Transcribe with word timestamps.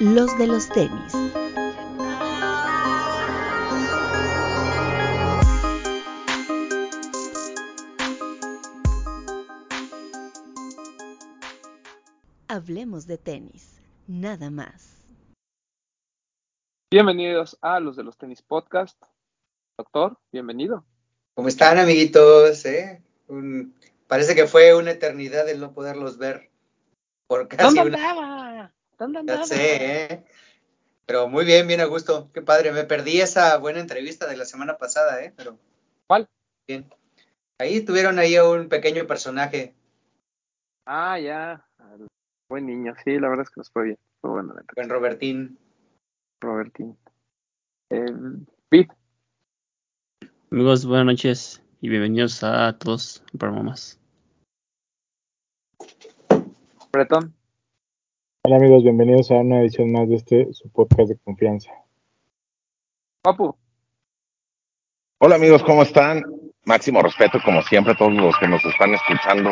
los 0.00 0.38
de 0.38 0.46
los 0.46 0.68
tenis. 0.68 1.12
Hablemos 12.46 13.06
de 13.06 13.18
tenis, 13.18 13.80
nada 14.06 14.50
más. 14.50 15.04
Bienvenidos 16.90 17.58
a 17.60 17.80
los 17.80 17.96
de 17.96 18.04
los 18.04 18.16
tenis 18.16 18.40
podcast. 18.40 19.02
Doctor, 19.76 20.16
bienvenido. 20.32 20.84
¿Cómo 21.34 21.48
están, 21.48 21.78
amiguitos? 21.78 22.64
¿Eh? 22.66 23.02
parece 24.06 24.34
que 24.34 24.46
fue 24.46 24.74
una 24.74 24.92
eternidad 24.92 25.48
el 25.48 25.60
no 25.60 25.72
poderlos 25.72 26.18
ver. 26.18 26.50
Por 27.26 27.48
casi 27.48 27.76
¿Dónde? 27.76 27.98
¿Dónde 28.98 29.20
andaba? 29.20 29.40
Ya 29.40 29.46
sé, 29.46 30.04
¿eh? 30.12 30.24
Pero 31.06 31.28
muy 31.28 31.44
bien, 31.44 31.66
bien 31.66 31.80
a 31.80 31.86
gusto. 31.86 32.30
Qué 32.34 32.42
padre. 32.42 32.72
Me 32.72 32.84
perdí 32.84 33.20
esa 33.20 33.56
buena 33.58 33.80
entrevista 33.80 34.26
de 34.26 34.36
la 34.36 34.44
semana 34.44 34.76
pasada, 34.76 35.22
¿eh? 35.22 35.32
Pero. 35.36 35.58
¿Cuál? 36.06 36.28
Bien. 36.66 36.92
Ahí 37.58 37.84
tuvieron 37.84 38.18
ahí 38.18 38.36
a 38.36 38.44
un 38.44 38.68
pequeño 38.68 39.06
personaje. 39.06 39.74
Ah, 40.84 41.18
ya. 41.18 41.64
Buen 42.50 42.66
niño. 42.66 42.94
Sí, 43.04 43.18
la 43.18 43.28
verdad 43.28 43.44
es 43.44 43.50
que 43.50 43.60
nos 43.60 43.70
fue 43.70 43.84
bien. 43.84 43.98
Fue 44.20 44.30
bueno. 44.30 44.54
Buen 44.74 44.88
Robertín. 44.88 45.58
Robertín. 46.40 46.98
Eh, 47.90 48.04
Pete. 48.68 48.94
Amigos, 50.50 50.86
buenas 50.86 51.06
noches 51.06 51.62
y 51.80 51.88
bienvenidos 51.88 52.42
a 52.42 52.76
todos 52.78 53.22
para 53.38 53.52
más. 53.52 54.00
Bretón. 56.92 57.37
Hola 58.50 58.56
amigos, 58.56 58.82
bienvenidos 58.82 59.30
a 59.30 59.34
una 59.34 59.60
edición 59.60 59.92
más 59.92 60.08
de 60.08 60.14
este 60.14 60.54
su 60.54 60.70
podcast 60.70 61.10
de 61.10 61.18
confianza. 61.18 61.70
Papu. 63.20 63.54
Hola 65.18 65.34
amigos, 65.34 65.62
¿cómo 65.62 65.82
están? 65.82 66.24
Máximo 66.64 67.02
respeto, 67.02 67.42
como 67.44 67.60
siempre, 67.60 67.92
a 67.92 67.96
todos 67.96 68.14
los 68.14 68.34
que 68.38 68.48
nos 68.48 68.64
están 68.64 68.94
escuchando. 68.94 69.50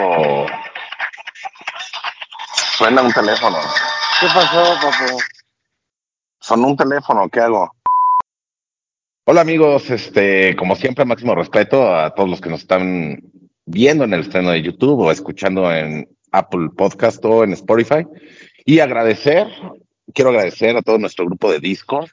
Suena 2.79 3.03
un 3.03 3.13
teléfono. 3.13 3.59
¿Qué 4.19 4.29
pasó, 4.29 4.65
papu? 4.81 5.19
Sonó 6.41 6.69
un 6.69 6.77
teléfono, 6.79 7.29
¿qué 7.29 7.41
hago? 7.41 7.71
Hola 9.27 9.43
amigos, 9.43 9.91
este, 9.91 10.57
como 10.57 10.75
siempre, 10.75 11.05
máximo 11.05 11.35
respeto 11.35 11.95
a 11.95 12.15
todos 12.15 12.31
los 12.31 12.41
que 12.41 12.49
nos 12.49 12.61
están 12.61 13.21
viendo 13.67 14.05
en 14.05 14.15
el 14.15 14.21
estreno 14.21 14.53
de 14.53 14.63
YouTube 14.63 15.01
o 15.01 15.11
escuchando 15.11 15.71
en 15.71 16.09
Apple 16.33 16.71
Podcast 16.75 17.23
o 17.27 17.45
en 17.45 17.53
Spotify. 17.53 18.07
Y 18.69 18.81
agradecer, 18.81 19.47
quiero 20.13 20.31
agradecer 20.31 20.77
a 20.77 20.83
todo 20.83 20.99
nuestro 20.99 21.25
grupo 21.25 21.53
de 21.53 21.61
Discord, 21.61 22.11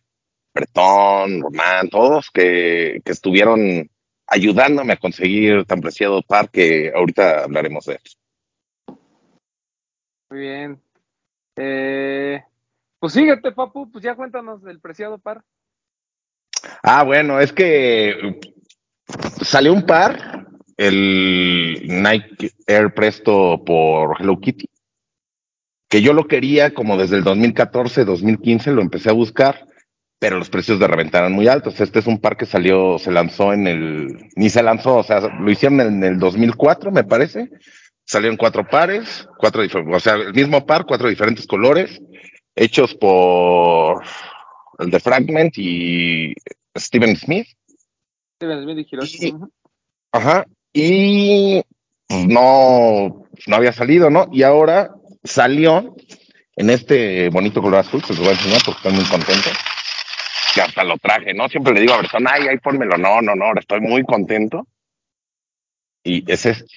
Bretón, 0.54 1.42
Román, 1.42 1.90
todos 1.90 2.30
que, 2.30 3.02
que 3.04 3.12
estuvieron 3.12 3.90
ayudándome 4.28 4.94
a 4.94 4.98
conseguir 4.98 5.66
tan 5.66 5.82
preciado 5.82 6.22
par 6.22 6.52
que 6.52 6.92
ahorita 6.96 7.44
hablaremos 7.44 7.86
de 7.86 7.94
él. 7.94 8.98
Muy 10.30 10.40
bien. 10.40 10.82
Eh, 11.56 12.44
pues 13.00 13.14
síguete, 13.14 13.52
Papu, 13.52 13.92
pues 13.92 14.04
ya 14.04 14.16
cuéntanos 14.16 14.62
del 14.62 14.80
preciado 14.80 15.18
par. 15.18 15.44
Ah, 16.84 17.04
bueno, 17.04 17.40
es 17.40 17.52
que 17.52 18.40
salió 19.42 19.74
un 19.74 19.88
par, 19.88 20.48
el 20.78 21.82
Nike 21.88 22.52
Air 22.68 22.94
Presto 22.94 23.64
por 23.66 24.22
Hello 24.22 24.40
Kitty, 24.40 24.68
que 25.94 26.02
yo 26.02 26.14
lo 26.14 26.26
quería 26.26 26.74
como 26.74 26.98
desde 26.98 27.18
el 27.18 27.24
2014, 27.24 28.04
2015, 28.04 28.72
lo 28.72 28.82
empecé 28.82 29.12
a 29.12 29.14
buscar, 29.14 29.68
pero 30.18 30.40
los 30.40 30.50
precios 30.50 30.80
de 30.80 30.88
reventa 30.88 31.20
eran 31.20 31.34
muy 31.34 31.48
altos. 31.48 31.80
Este 31.80 32.00
es 32.00 32.08
un 32.08 32.20
par 32.20 32.36
que 32.36 32.48
salió, 32.48 32.98
se 32.98 33.12
lanzó 33.12 33.54
en 33.54 33.68
el, 33.68 34.32
ni 34.36 34.50
se 34.50 34.64
lanzó, 34.64 34.96
o 34.96 35.04
sea, 35.04 35.20
lo 35.20 35.52
hicieron 35.52 35.82
en 35.82 36.04
el 36.04 36.18
2004, 36.18 36.90
me 36.90 37.04
parece. 37.04 37.52
Salieron 38.06 38.38
cuatro 38.38 38.68
pares, 38.68 39.30
cuatro, 39.38 39.62
o 39.92 40.00
sea, 40.00 40.16
el 40.16 40.34
mismo 40.34 40.66
par, 40.66 40.88
cuatro 40.88 41.10
diferentes 41.10 41.46
colores, 41.46 42.02
hechos 42.56 42.96
por 42.96 44.04
el 44.80 44.90
de 44.90 45.00
Fragment 45.00 45.54
y 45.60 46.34
Steven 46.76 47.16
Smith. 47.18 47.50
Steven 48.38 48.64
Smith 48.64 48.80
y 48.80 48.96
Hiroshi. 48.96 49.36
ajá. 50.12 50.44
Y 50.74 51.62
pues, 52.08 52.26
no, 52.26 53.28
no 53.46 53.56
había 53.56 53.74
salido, 53.74 54.10
¿no? 54.10 54.28
Y 54.32 54.42
ahora 54.42 54.90
salió 55.24 55.96
en 56.56 56.70
este 56.70 57.30
bonito 57.30 57.62
color 57.62 57.80
azul, 57.80 58.04
se 58.04 58.14
los 58.14 58.20
voy 58.20 58.30
a 58.30 58.32
enseñar 58.32 58.62
porque 58.66 58.78
estoy 58.78 58.94
muy 58.94 59.06
contento. 59.06 59.50
Que 60.54 60.62
hasta 60.62 60.84
lo 60.84 60.98
traje, 60.98 61.34
¿no? 61.34 61.50
Siempre 61.50 61.74
le 61.74 61.82
digo 61.82 61.94
a 61.94 61.98
Bertón, 61.98 62.28
ay, 62.28 62.48
ay, 62.48 62.60
pónmelo. 62.60 62.98
No, 62.98 63.22
no, 63.22 63.34
no, 63.36 63.46
estoy 63.60 63.82
muy 63.82 64.04
contento. 64.04 64.68
Y 66.04 66.30
es 66.32 66.46
este. 66.46 66.76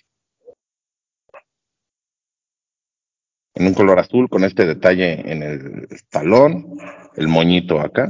En 3.55 3.67
un 3.67 3.75
color 3.75 3.99
azul 3.99 4.29
con 4.29 4.45
este 4.45 4.67
detalle 4.67 5.31
en 5.31 5.43
el 5.43 5.89
talón, 6.11 6.78
el 7.17 7.28
moñito 7.28 7.81
acá. 7.81 8.09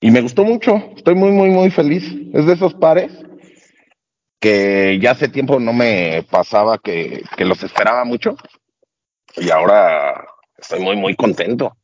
Y 0.00 0.10
me 0.10 0.22
gustó 0.22 0.44
mucho, 0.44 0.92
estoy 0.96 1.14
muy, 1.14 1.30
muy, 1.30 1.50
muy 1.50 1.70
feliz. 1.70 2.04
Es 2.32 2.46
de 2.46 2.54
esos 2.54 2.74
pares 2.74 3.12
que 4.40 4.98
ya 5.00 5.10
hace 5.10 5.28
tiempo 5.28 5.60
no 5.60 5.72
me 5.72 6.24
pasaba 6.30 6.78
que, 6.78 7.22
que 7.36 7.44
los 7.44 7.62
esperaba 7.62 8.04
mucho. 8.04 8.36
Y 9.36 9.50
ahora 9.50 10.26
estoy 10.56 10.80
muy, 10.80 10.96
muy 10.96 11.14
contento. 11.14 11.76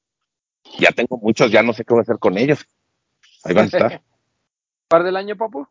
Ya 0.78 0.92
tengo 0.92 1.18
muchos, 1.18 1.50
ya 1.50 1.62
no 1.62 1.72
sé 1.72 1.84
qué 1.84 1.94
voy 1.94 2.00
a 2.00 2.02
hacer 2.02 2.18
con 2.18 2.36
ellos. 2.38 2.66
Ahí 3.44 3.54
van 3.54 3.64
a 3.64 3.66
estar. 3.66 4.02
¿Par 4.88 5.04
del 5.04 5.16
año, 5.16 5.36
papu? 5.36 5.66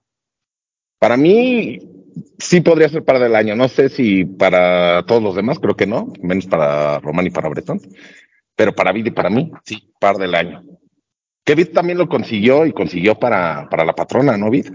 Para 1.00 1.18
mí, 1.18 1.80
sí 2.38 2.62
podría 2.62 2.90
ser 2.90 3.04
par 3.04 3.20
del 3.20 3.36
año. 3.36 3.56
No 3.56 3.68
sé 3.70 3.90
si 3.90 4.26
para 4.26 5.06
todos 5.06 5.22
los 5.22 5.36
demás, 5.36 5.60
creo 5.60 5.76
que 5.76 5.88
no, 5.88 6.12
menos 6.22 6.48
para 6.48 7.00
Román 7.00 7.28
y 7.28 7.30
para 7.30 7.50
Bretón. 7.50 7.82
Pero 8.56 8.74
para 8.74 8.92
Vid 8.92 9.08
y 9.08 9.12
para 9.12 9.30
mí, 9.30 9.52
sí, 9.66 9.92
par 10.00 10.18
del 10.18 10.36
año. 10.36 10.64
Que 11.44 11.56
Vid 11.56 11.74
también 11.74 11.98
lo 11.98 12.08
consiguió 12.08 12.66
y 12.66 12.74
consiguió 12.74 13.20
para, 13.20 13.68
para 13.70 13.86
la 13.86 13.94
patrona, 13.94 14.38
¿no, 14.38 14.50
Vid? 14.50 14.74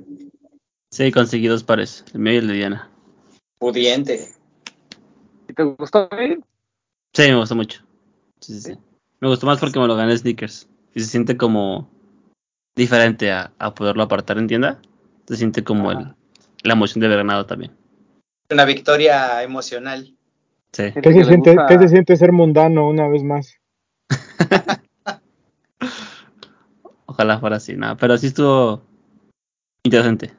Sí, 0.91 1.11
conseguí 1.11 1.47
dos 1.47 1.65
pares, 1.65 2.05
el 2.15 2.21
mío 2.21 2.35
y 2.35 2.37
el 2.37 2.49
de 2.49 2.55
Diana. 2.55 2.91
Pudiente. 3.59 4.29
¿Y 5.49 5.53
te 5.53 5.63
gustó, 5.63 6.09
Vid? 6.17 6.41
Sí, 7.15 7.23
me 7.23 7.37
gustó 7.37 7.57
mucho. 7.57 7.83
Sí, 8.41 8.55
sí, 8.55 8.61
sí. 8.61 8.79
Me 9.21 9.29
gustó 9.29 9.47
más 9.47 9.59
porque 9.59 9.79
me 9.79 9.87
lo 9.87 9.97
gané 9.97 10.17
sneakers. 10.17 10.69
Y 10.95 11.01
se 11.01 11.07
siente 11.07 11.37
como 11.37 11.91
diferente 12.75 13.31
a, 13.33 13.53
a 13.59 13.75
poderlo 13.75 14.03
apartar 14.03 14.39
en 14.39 14.47
tienda. 14.47 14.81
Se 15.27 15.37
siente 15.37 15.63
como 15.63 15.93
el, 15.93 16.15
la 16.63 16.73
emoción 16.73 17.01
de 17.01 17.07
haber 17.07 17.19
ganado 17.19 17.47
también. 17.47 17.73
Una 18.51 18.65
victoria 18.65 19.43
emocional. 19.43 20.17
Sí. 20.73 20.85
¿Qué 21.03 21.13
se, 21.13 21.25
siente, 21.25 21.57
¿Qué 21.69 21.79
se 21.79 21.89
siente 21.89 22.17
ser 22.17 22.33
mundano 22.33 22.89
una 22.89 23.09
vez 23.09 23.23
más? 23.23 23.55
Ojalá 27.07 27.39
fuera 27.39 27.57
así, 27.57 27.77
nada, 27.77 27.97
pero 27.97 28.17
sí 28.17 28.29
estuvo 28.29 28.83
interesante 29.85 30.33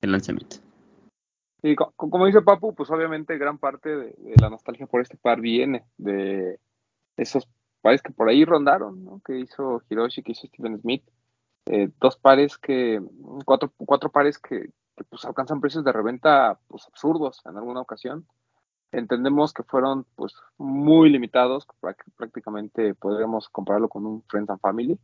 el 0.00 0.12
lanzamiento. 0.12 0.56
Como 1.74 2.26
dice 2.26 2.42
Papu, 2.42 2.74
pues 2.74 2.90
obviamente 2.90 3.38
gran 3.38 3.58
parte 3.58 3.96
de, 3.96 4.14
la 4.40 4.50
nostalgia 4.50 4.86
por 4.86 5.00
este 5.00 5.16
par 5.16 5.40
viene 5.40 5.84
de 5.96 6.60
esos 7.16 7.48
pares 7.80 8.02
que 8.02 8.12
por 8.12 8.28
ahí 8.28 8.44
rondaron, 8.44 9.04
¿no? 9.04 9.20
Que 9.24 9.38
hizo 9.38 9.82
Hiroshi, 9.88 10.22
que 10.22 10.32
hizo 10.32 10.46
Steven 10.46 10.78
Smith. 10.80 11.02
Eh, 11.66 11.90
dos 11.98 12.16
pares 12.16 12.58
que, 12.58 13.02
cuatro, 13.44 13.72
cuatro 13.76 14.10
pares 14.10 14.38
que, 14.38 14.70
pues 15.08 15.24
alcanzan 15.24 15.60
precios 15.60 15.84
de 15.84 15.92
reventa 15.92 16.58
pues 16.68 16.86
absurdos 16.86 17.42
en 17.46 17.56
alguna 17.56 17.80
ocasión. 17.80 18.26
Entendemos 18.92 19.52
que 19.52 19.62
fueron 19.62 20.06
pues 20.14 20.34
muy 20.58 21.10
limitados, 21.10 21.66
prácticamente 22.16 22.94
podríamos 22.94 23.48
compararlo 23.48 23.88
con 23.88 24.06
un 24.06 24.22
Friends 24.28 24.50
and 24.50 24.60
Family 24.60 24.98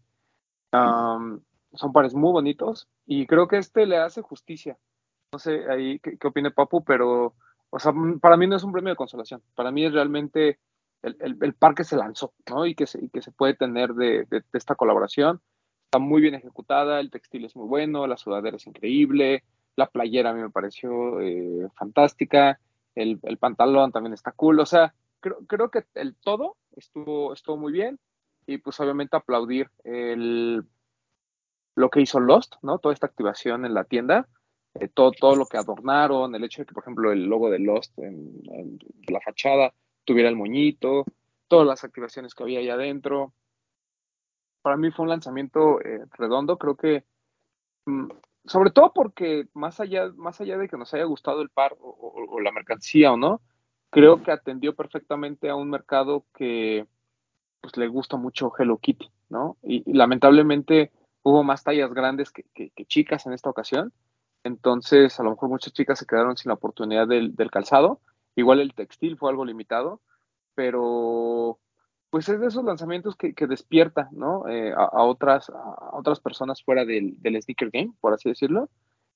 son 1.75 1.93
pares 1.93 2.15
muy 2.15 2.33
bonitos 2.33 2.89
y 3.07 3.27
creo 3.27 3.49
que 3.49 3.59
este 3.59 3.87
le 3.87 3.99
hace 3.99 4.23
justicia. 4.23 4.79
No 5.33 5.39
sé 5.39 5.65
ahí 5.71 5.99
qué, 5.99 6.19
opine 6.27 6.51
Papu, 6.51 6.85
pero 6.85 7.35
o 7.71 7.79
sea, 7.79 7.93
para 8.21 8.37
mí 8.37 8.47
no 8.47 8.57
es 8.57 8.65
un 8.65 8.73
premio 8.73 8.91
de 8.91 8.97
consolación. 8.97 9.43
Para 9.55 9.71
mí 9.71 9.87
es 9.87 9.93
realmente 9.93 10.59
el, 11.03 11.17
el, 11.41 11.55
par 11.55 11.75
que 11.75 11.85
se 11.85 11.97
lanzó 11.97 12.35
¿no? 12.51 12.67
y, 12.67 12.75
que 12.75 12.87
se, 12.87 13.03
y 13.03 13.09
que 13.09 13.23
se 13.23 13.33
puede 13.33 13.55
tener 13.55 13.95
de, 13.95 14.27
esta 14.53 14.75
colaboración. 14.75 15.41
Está 15.87 15.99
muy 15.99 16.21
bien 16.21 16.35
ejecutada, 16.35 17.01
el 17.01 17.11
textil 17.11 17.47
es 17.47 17.57
muy 17.57 17.67
bueno, 17.67 18.07
la 18.07 18.19
sudadera 18.19 18.57
es 18.57 18.67
increíble, 18.67 19.43
la 19.75 19.87
playera 19.87 20.31
a 20.31 20.35
mí 20.35 20.43
me 20.43 20.51
pareció 20.51 21.21
eh, 21.21 21.69
fantástica, 21.75 22.61
el, 22.95 23.19
el, 23.23 23.39
pantalón 23.39 23.91
también 23.91 24.13
está 24.13 24.33
cool. 24.33 24.61
O 24.61 24.67
sea, 24.67 24.95
creo, 25.21 25.39
creo 25.47 25.71
que 25.71 25.85
el 25.95 26.15
todo 26.15 26.59
estuvo, 26.77 27.33
estuvo 27.33 27.57
muy 27.57 27.73
bien 27.73 27.99
y 28.47 28.59
pues 28.59 28.79
obviamente 28.81 29.17
aplaudir 29.17 29.71
el, 29.85 30.65
lo 31.75 31.91
que 31.91 32.03
hizo 32.03 32.21
Lost, 32.21 32.57
¿no? 32.63 32.79
Toda 32.79 32.93
esta 32.93 33.07
activación 33.07 33.65
en 33.65 33.73
la 33.73 33.85
tienda, 33.85 34.29
eh, 34.75 34.89
todo, 34.89 35.13
todo 35.13 35.37
lo 35.37 35.47
que 35.47 35.59
adornaron, 35.59 36.35
el 36.35 36.45
hecho 36.45 36.63
de 36.63 36.67
que, 36.67 36.75
por 36.75 36.83
ejemplo, 36.85 37.13
el 37.13 37.25
logo 37.25 37.51
de 37.51 37.59
Lost 37.59 37.99
en, 37.99 38.79
la 39.09 39.21
fachada 39.21 39.75
tuviera 40.05 40.29
el 40.29 40.37
moñito, 40.37 41.05
todas 41.49 41.67
las 41.67 41.85
activaciones 41.85 42.35
que 42.35 42.43
había 42.43 42.61
ahí 42.61 42.69
adentro. 42.71 43.33
para 44.63 44.77
mí 44.77 44.91
fue 44.91 45.05
un 45.05 45.11
lanzamiento 45.11 45.81
eh, 45.81 46.05
redondo, 46.17 46.57
creo 46.59 46.77
que 46.77 47.05
mm, 47.87 48.09
sobre 48.47 48.71
todo 48.71 48.93
porque 48.93 49.49
más 49.55 49.81
allá, 49.81 50.11
más 50.17 50.41
allá 50.41 50.59
de 50.59 50.69
que 50.69 50.77
nos 50.77 50.93
haya 50.95 51.05
gustado 51.05 51.43
el 51.43 51.51
par 51.51 51.77
o, 51.81 52.41
la 52.41 52.53
mercancía 52.53 53.13
o 53.13 53.17
no, 53.17 53.41
creo 53.91 54.23
que 54.23 54.33
atendió 54.33 54.75
perfectamente 54.75 55.49
a 55.49 55.55
un 55.55 55.71
mercado 55.71 56.25
que 56.35 56.87
pues 57.61 57.77
le 57.77 57.87
gusta 57.89 58.17
mucho 58.17 58.53
Hello 58.59 58.79
Kitty, 58.79 59.11
¿no? 59.29 59.57
Y, 59.63 59.89
y 59.89 59.95
lamentablemente 59.95 60.91
hubo 61.23 61.45
más 61.45 61.63
tallas 61.63 61.93
grandes 61.95 62.33
que, 62.33 62.45
que- 62.55 62.71
que 62.71 62.85
chicas 62.87 63.27
en 63.27 63.33
esta 63.33 63.51
ocasión, 63.51 63.93
entonces 64.45 65.19
a 65.21 65.23
lo 65.23 65.31
mejor 65.31 65.49
muchas 65.49 65.73
chicas 65.73 65.99
se 65.99 66.07
quedaron 66.07 66.37
sin 66.37 66.51
la 66.51 66.55
oportunidad 66.55 67.07
del, 67.09 67.35
del 67.37 67.51
calzado, 67.51 68.01
igual 68.37 68.61
el 68.61 68.75
textil 68.75 69.17
fue 69.19 69.31
algo 69.31 69.45
limitado, 69.45 70.01
pero 70.55 71.59
pues 72.11 72.29
es 72.29 72.39
de 72.41 72.47
esos 72.49 72.65
lanzamientos 72.65 73.17
que, 73.17 73.33
que 73.35 73.47
despierta, 73.47 74.09
¿no? 74.13 74.47
Eh, 74.49 74.73
a, 74.73 74.85
a 74.85 75.03
otras, 75.05 75.49
a 75.49 75.97
otras 75.97 76.21
personas 76.21 76.63
fuera 76.63 76.85
del, 76.85 77.21
del 77.23 77.41
sneaker 77.43 77.71
game, 77.71 77.93
por 78.01 78.13
así 78.13 78.29
decirlo. 78.29 78.69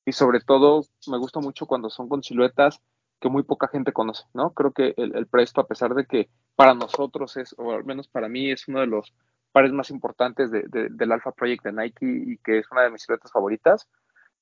Y 0.06 0.12
sobre 0.12 0.40
todo 0.40 0.82
me 1.08 1.18
gusta 1.18 1.40
mucho 1.40 1.66
cuando 1.66 1.90
son 1.90 2.08
con 2.08 2.22
siluetas 2.22 2.80
que 3.20 3.28
muy 3.28 3.42
poca 3.42 3.68
gente 3.68 3.92
conoce, 3.92 4.24
¿no? 4.32 4.52
Creo 4.54 4.72
que 4.72 4.94
el, 4.96 5.14
el 5.14 5.26
Presto, 5.26 5.60
a 5.60 5.66
pesar 5.66 5.94
de 5.94 6.06
que 6.06 6.30
para 6.54 6.72
nosotros 6.74 7.36
es, 7.36 7.54
o 7.58 7.72
al 7.72 7.84
menos 7.84 8.08
para 8.08 8.28
mí, 8.28 8.50
es 8.50 8.66
uno 8.68 8.80
de 8.80 8.86
los 8.86 9.12
pares 9.52 9.72
más 9.72 9.90
importantes 9.90 10.50
de- 10.50 10.64
de- 10.68 10.88
del 10.90 11.12
Alpha 11.12 11.32
Project 11.32 11.64
de 11.64 11.72
Nike 11.72 12.06
y 12.06 12.38
que 12.38 12.58
es 12.58 12.70
una 12.70 12.82
de 12.82 12.90
mis 12.90 13.02
siluetas 13.02 13.32
favoritas, 13.32 13.88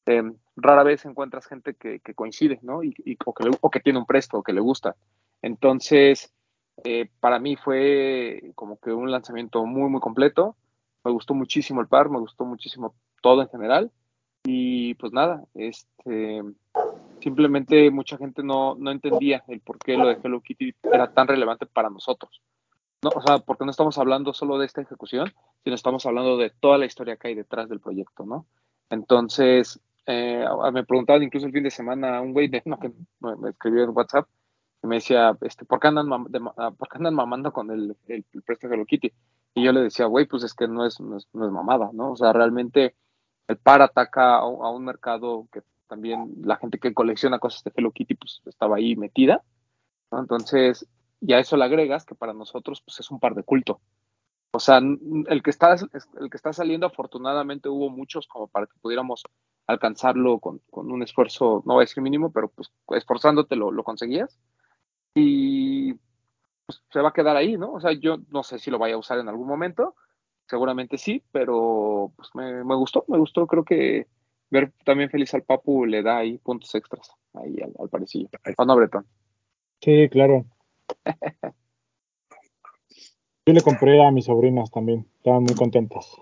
eh, 0.06 0.22
rara 0.56 0.82
vez 0.82 1.04
encuentras 1.04 1.46
gente 1.46 1.74
que, 1.74 2.00
coincide, 2.14 2.58
¿no? 2.62 2.82
Y, 2.82 2.94
o, 3.24 3.70
que 3.70 3.80
tiene 3.80 3.98
un 3.98 4.06
Presto, 4.06 4.38
o 4.38 4.42
que 4.42 4.52
le 4.52 4.60
gusta. 4.60 4.96
Entonces, 5.42 6.32
eh, 6.84 7.08
para 7.20 7.38
mí 7.38 7.56
fue 7.56 8.52
como 8.54 8.78
que 8.78 8.92
un 8.92 9.10
lanzamiento 9.10 9.64
muy, 9.64 9.88
muy 9.90 10.00
completo. 10.00 10.56
Me 11.04 11.10
gustó 11.10 11.34
muchísimo 11.34 11.80
el 11.80 11.88
par, 11.88 12.10
me 12.10 12.18
gustó 12.18 12.44
muchísimo 12.44 12.94
todo 13.20 13.42
en 13.42 13.48
general. 13.48 13.90
Y 14.44 14.94
pues 14.94 15.12
nada, 15.12 15.42
este, 15.54 16.42
simplemente 17.22 17.90
mucha 17.90 18.18
gente 18.18 18.42
no, 18.42 18.74
no 18.74 18.90
entendía 18.90 19.42
el 19.48 19.60
por 19.60 19.78
qué 19.78 19.96
lo 19.96 20.08
de 20.08 20.18
Hello 20.22 20.42
Kitty 20.42 20.74
era 20.82 21.10
tan 21.12 21.28
relevante 21.28 21.64
para 21.64 21.88
nosotros. 21.88 22.42
No, 23.02 23.10
o 23.14 23.22
sea, 23.22 23.38
porque 23.38 23.64
no 23.64 23.70
estamos 23.70 23.96
hablando 23.98 24.34
solo 24.34 24.58
de 24.58 24.66
esta 24.66 24.82
ejecución, 24.82 25.32
sino 25.62 25.74
estamos 25.74 26.04
hablando 26.04 26.36
de 26.36 26.50
toda 26.50 26.76
la 26.76 26.86
historia 26.86 27.16
que 27.16 27.28
hay 27.28 27.34
detrás 27.34 27.68
del 27.68 27.80
proyecto, 27.80 28.24
¿no? 28.26 28.46
Entonces, 28.90 29.80
eh, 30.06 30.44
me 30.72 30.84
preguntaban 30.84 31.22
incluso 31.22 31.46
el 31.46 31.52
fin 31.52 31.62
de 31.64 31.70
semana 31.70 32.20
un 32.20 32.32
güey 32.32 32.48
de, 32.48 32.62
no, 32.66 32.78
que 32.78 32.92
me, 33.20 33.50
escribió 33.50 33.84
en 33.84 33.90
WhatsApp 33.90 34.28
y 34.82 34.86
me 34.86 34.96
decía, 34.96 35.36
este, 35.40 35.64
¿por 35.64 35.80
qué 35.80 35.88
andan, 35.88 36.08
de- 36.28 36.40
ah, 36.56 36.70
¿por 36.72 36.88
qué 36.88 36.98
andan 36.98 37.14
mamando 37.14 37.52
con 37.52 37.70
el, 37.70 37.96
el, 38.06 38.24
el 38.32 38.44
Hello 38.60 38.84
Kitty? 38.84 39.12
Y 39.54 39.64
yo 39.64 39.72
le 39.72 39.80
decía, 39.80 40.06
güey, 40.06 40.26
pues 40.26 40.42
es 40.44 40.54
que 40.54 40.68
no 40.68 40.84
es, 40.86 41.00
no 41.00 41.16
es, 41.16 41.28
no 41.32 41.46
es 41.46 41.52
mamada, 41.52 41.90
¿no? 41.92 42.12
O 42.12 42.16
sea, 42.16 42.32
realmente 42.32 42.96
el 43.48 43.56
par 43.58 43.82
ataca 43.82 44.36
a, 44.36 44.40
a 44.40 44.70
un 44.70 44.84
mercado 44.84 45.48
que 45.52 45.62
también 45.86 46.34
la 46.42 46.56
gente 46.56 46.78
que 46.78 46.94
colecciona 46.94 47.38
cosas 47.38 47.64
de 47.64 47.72
Hello 47.74 47.92
Kitty, 47.92 48.14
pues 48.14 48.42
estaba 48.46 48.76
ahí 48.76 48.96
metida, 48.96 49.42
¿no? 50.10 50.20
Entonces, 50.20 50.86
y 51.20 51.32
a 51.32 51.38
eso 51.38 51.56
le 51.56 51.64
agregas 51.64 52.04
que 52.04 52.14
para 52.14 52.34
nosotros, 52.34 52.82
pues 52.84 53.00
es 53.00 53.10
un 53.10 53.20
par 53.20 53.34
de 53.34 53.42
culto. 53.42 53.80
O 54.52 54.60
sea, 54.60 54.78
el 54.78 55.42
que 55.42 55.50
está, 55.50 55.74
el 55.74 56.30
que 56.30 56.36
está 56.36 56.52
saliendo, 56.52 56.86
afortunadamente 56.86 57.68
hubo 57.68 57.90
muchos 57.90 58.26
como 58.28 58.46
para 58.46 58.66
que 58.66 58.78
pudiéramos 58.80 59.24
alcanzarlo 59.66 60.38
con, 60.38 60.60
con 60.70 60.90
un 60.92 61.02
esfuerzo, 61.02 61.62
no 61.66 61.74
voy 61.74 61.82
a 61.82 61.86
decir 61.86 62.02
mínimo, 62.02 62.32
pero 62.32 62.48
pues 62.48 62.70
esforzándote 62.90 63.56
lo, 63.56 63.70
lo 63.70 63.82
conseguías. 63.82 64.38
Y 65.14 65.94
pues, 66.66 66.82
se 66.90 67.00
va 67.00 67.10
a 67.10 67.12
quedar 67.12 67.36
ahí, 67.36 67.56
¿no? 67.56 67.72
O 67.72 67.80
sea, 67.80 67.92
yo 67.92 68.18
no 68.30 68.42
sé 68.42 68.58
si 68.58 68.70
lo 68.70 68.78
vaya 68.78 68.94
a 68.94 68.98
usar 68.98 69.18
en 69.18 69.28
algún 69.28 69.46
momento, 69.46 69.94
seguramente 70.48 70.98
sí, 70.98 71.22
pero 71.32 72.12
pues 72.16 72.30
me, 72.34 72.64
me 72.64 72.74
gustó, 72.74 73.04
me 73.08 73.18
gustó, 73.18 73.46
creo 73.46 73.64
que 73.64 74.06
ver 74.50 74.72
también 74.84 75.10
feliz 75.10 75.32
al 75.34 75.42
Papu 75.42 75.84
le 75.86 76.02
da 76.02 76.18
ahí 76.18 76.38
puntos 76.38 76.74
extras 76.74 77.10
ahí 77.34 77.56
al, 77.62 77.72
al 77.78 77.88
parecillo. 77.88 78.28
¿O 78.56 78.64
no, 78.64 78.76
Bretón? 78.76 79.06
Sí, 79.80 80.08
claro. 80.10 80.44
Yo 83.46 83.52
le 83.52 83.60
compré 83.60 84.02
a 84.02 84.10
mis 84.10 84.24
sobrinas 84.24 84.70
también. 84.70 85.06
Estaban 85.18 85.42
muy 85.42 85.54
contentas. 85.54 86.16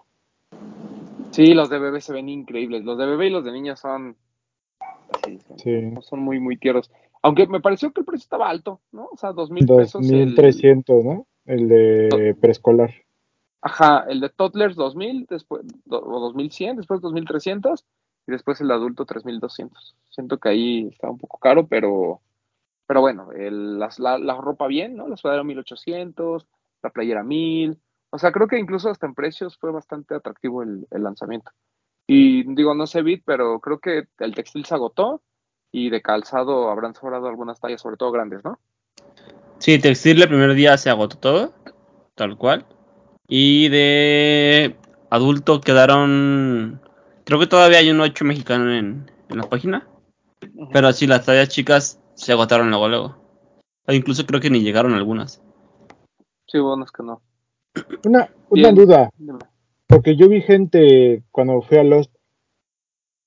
Sí, 1.32 1.54
los 1.54 1.68
de 1.70 1.78
bebé 1.78 2.00
se 2.00 2.12
ven 2.12 2.28
increíbles. 2.28 2.84
Los 2.84 2.98
de 2.98 3.06
bebé 3.06 3.26
y 3.26 3.30
los 3.30 3.44
de 3.44 3.52
niña 3.52 3.76
son, 3.76 4.16
sí, 5.24 5.38
son, 5.46 5.58
Sí. 5.58 5.94
son 6.02 6.20
muy, 6.20 6.38
muy 6.40 6.56
tiernos. 6.56 6.90
Aunque 7.22 7.46
me 7.46 7.60
pareció 7.60 7.92
que 7.92 8.00
el 8.00 8.06
precio 8.06 8.24
estaba 8.24 8.48
alto, 8.50 8.80
¿no? 8.92 9.08
O 9.12 9.16
sea, 9.16 9.32
dos 9.32 9.50
mil 9.50 9.66
pesos. 9.66 10.02
el- 10.10 10.34
2300, 10.34 11.04
¿no? 11.04 11.26
El 11.46 11.68
de 11.68 12.36
preescolar. 12.40 12.92
Ajá, 13.60 14.04
el 14.08 14.20
de 14.20 14.28
Toddlers 14.28 14.74
2000, 14.74 15.26
después, 15.30 15.62
do- 15.84 16.02
o 16.04 16.20
2100, 16.20 16.76
después 16.76 17.00
2300 17.00 17.84
y 18.26 18.32
después 18.32 18.60
el 18.60 18.68
de 18.68 18.74
adulto 18.74 19.04
3200. 19.06 19.94
Siento 20.10 20.38
que 20.38 20.48
ahí 20.48 20.88
está 20.88 21.08
un 21.08 21.18
poco 21.18 21.38
caro, 21.38 21.66
pero, 21.68 22.20
pero 22.86 23.00
bueno, 23.00 23.30
el- 23.32 23.78
las- 23.78 24.00
la, 24.00 24.18
la 24.18 24.36
ropa 24.36 24.66
bien, 24.66 24.96
¿no? 24.96 25.06
La 25.08 25.16
sudadera 25.16 25.44
1800, 25.44 26.46
la 26.82 26.90
playera 26.90 27.22
1000. 27.22 27.78
O 28.12 28.18
sea, 28.18 28.30
creo 28.30 28.46
que 28.46 28.58
incluso 28.58 28.90
hasta 28.90 29.06
en 29.06 29.14
precios 29.14 29.56
fue 29.56 29.72
bastante 29.72 30.14
atractivo 30.14 30.62
el, 30.62 30.86
el 30.90 31.02
lanzamiento. 31.02 31.50
Y 32.06 32.54
digo, 32.54 32.74
no 32.74 32.86
sé 32.86 33.02
Bit, 33.02 33.22
pero 33.24 33.58
creo 33.60 33.78
que 33.78 34.04
el 34.18 34.34
textil 34.34 34.66
se 34.66 34.74
agotó 34.74 35.22
y 35.72 35.88
de 35.88 36.02
calzado 36.02 36.70
habrán 36.70 36.94
sobrado 36.94 37.26
algunas 37.26 37.58
tallas, 37.58 37.80
sobre 37.80 37.96
todo 37.96 38.12
grandes, 38.12 38.44
¿no? 38.44 38.58
Sí, 39.58 39.78
textil 39.78 40.20
el 40.20 40.28
primer 40.28 40.52
día 40.54 40.76
se 40.76 40.90
agotó 40.90 41.16
todo, 41.16 41.54
tal 42.14 42.36
cual. 42.36 42.66
Y 43.28 43.70
de 43.70 44.76
adulto 45.08 45.62
quedaron. 45.62 46.82
Creo 47.24 47.38
que 47.38 47.46
todavía 47.46 47.78
hay 47.78 47.90
un 47.90 48.00
8 48.00 48.26
mexicano 48.26 48.70
en, 48.70 49.10
en 49.30 49.38
la 49.38 49.48
página. 49.48 49.88
Pero 50.72 50.92
sí, 50.92 51.06
las 51.06 51.24
tallas 51.24 51.48
chicas 51.48 51.98
se 52.14 52.32
agotaron 52.32 52.68
luego, 52.68 52.88
luego. 52.88 53.16
O 53.86 53.92
incluso 53.92 54.26
creo 54.26 54.40
que 54.40 54.50
ni 54.50 54.60
llegaron 54.60 54.92
algunas. 54.92 55.40
Sí, 56.46 56.58
bueno, 56.58 56.84
es 56.84 56.90
que 56.90 57.02
no. 57.02 57.22
Una, 58.04 58.28
una 58.50 58.72
duda, 58.72 59.10
porque 59.86 60.16
yo 60.16 60.28
vi 60.28 60.40
gente 60.42 61.22
cuando 61.30 61.62
fui 61.62 61.78
a 61.78 61.84
Lost. 61.84 62.14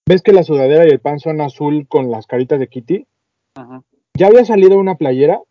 ¿Ves 0.07 0.21
que 0.21 0.33
la 0.33 0.43
sudadera 0.43 0.85
y 0.85 0.89
el 0.89 0.99
pan 0.99 1.19
son 1.19 1.41
azul 1.41 1.87
con 1.87 2.11
las 2.11 2.27
caritas 2.27 2.59
de 2.59 2.67
Kitty? 2.67 3.07
Ajá. 3.55 3.81
¿Ya 4.17 4.27
había 4.27 4.45
salido 4.45 4.77
una 4.77 4.95
playera? 4.95 5.41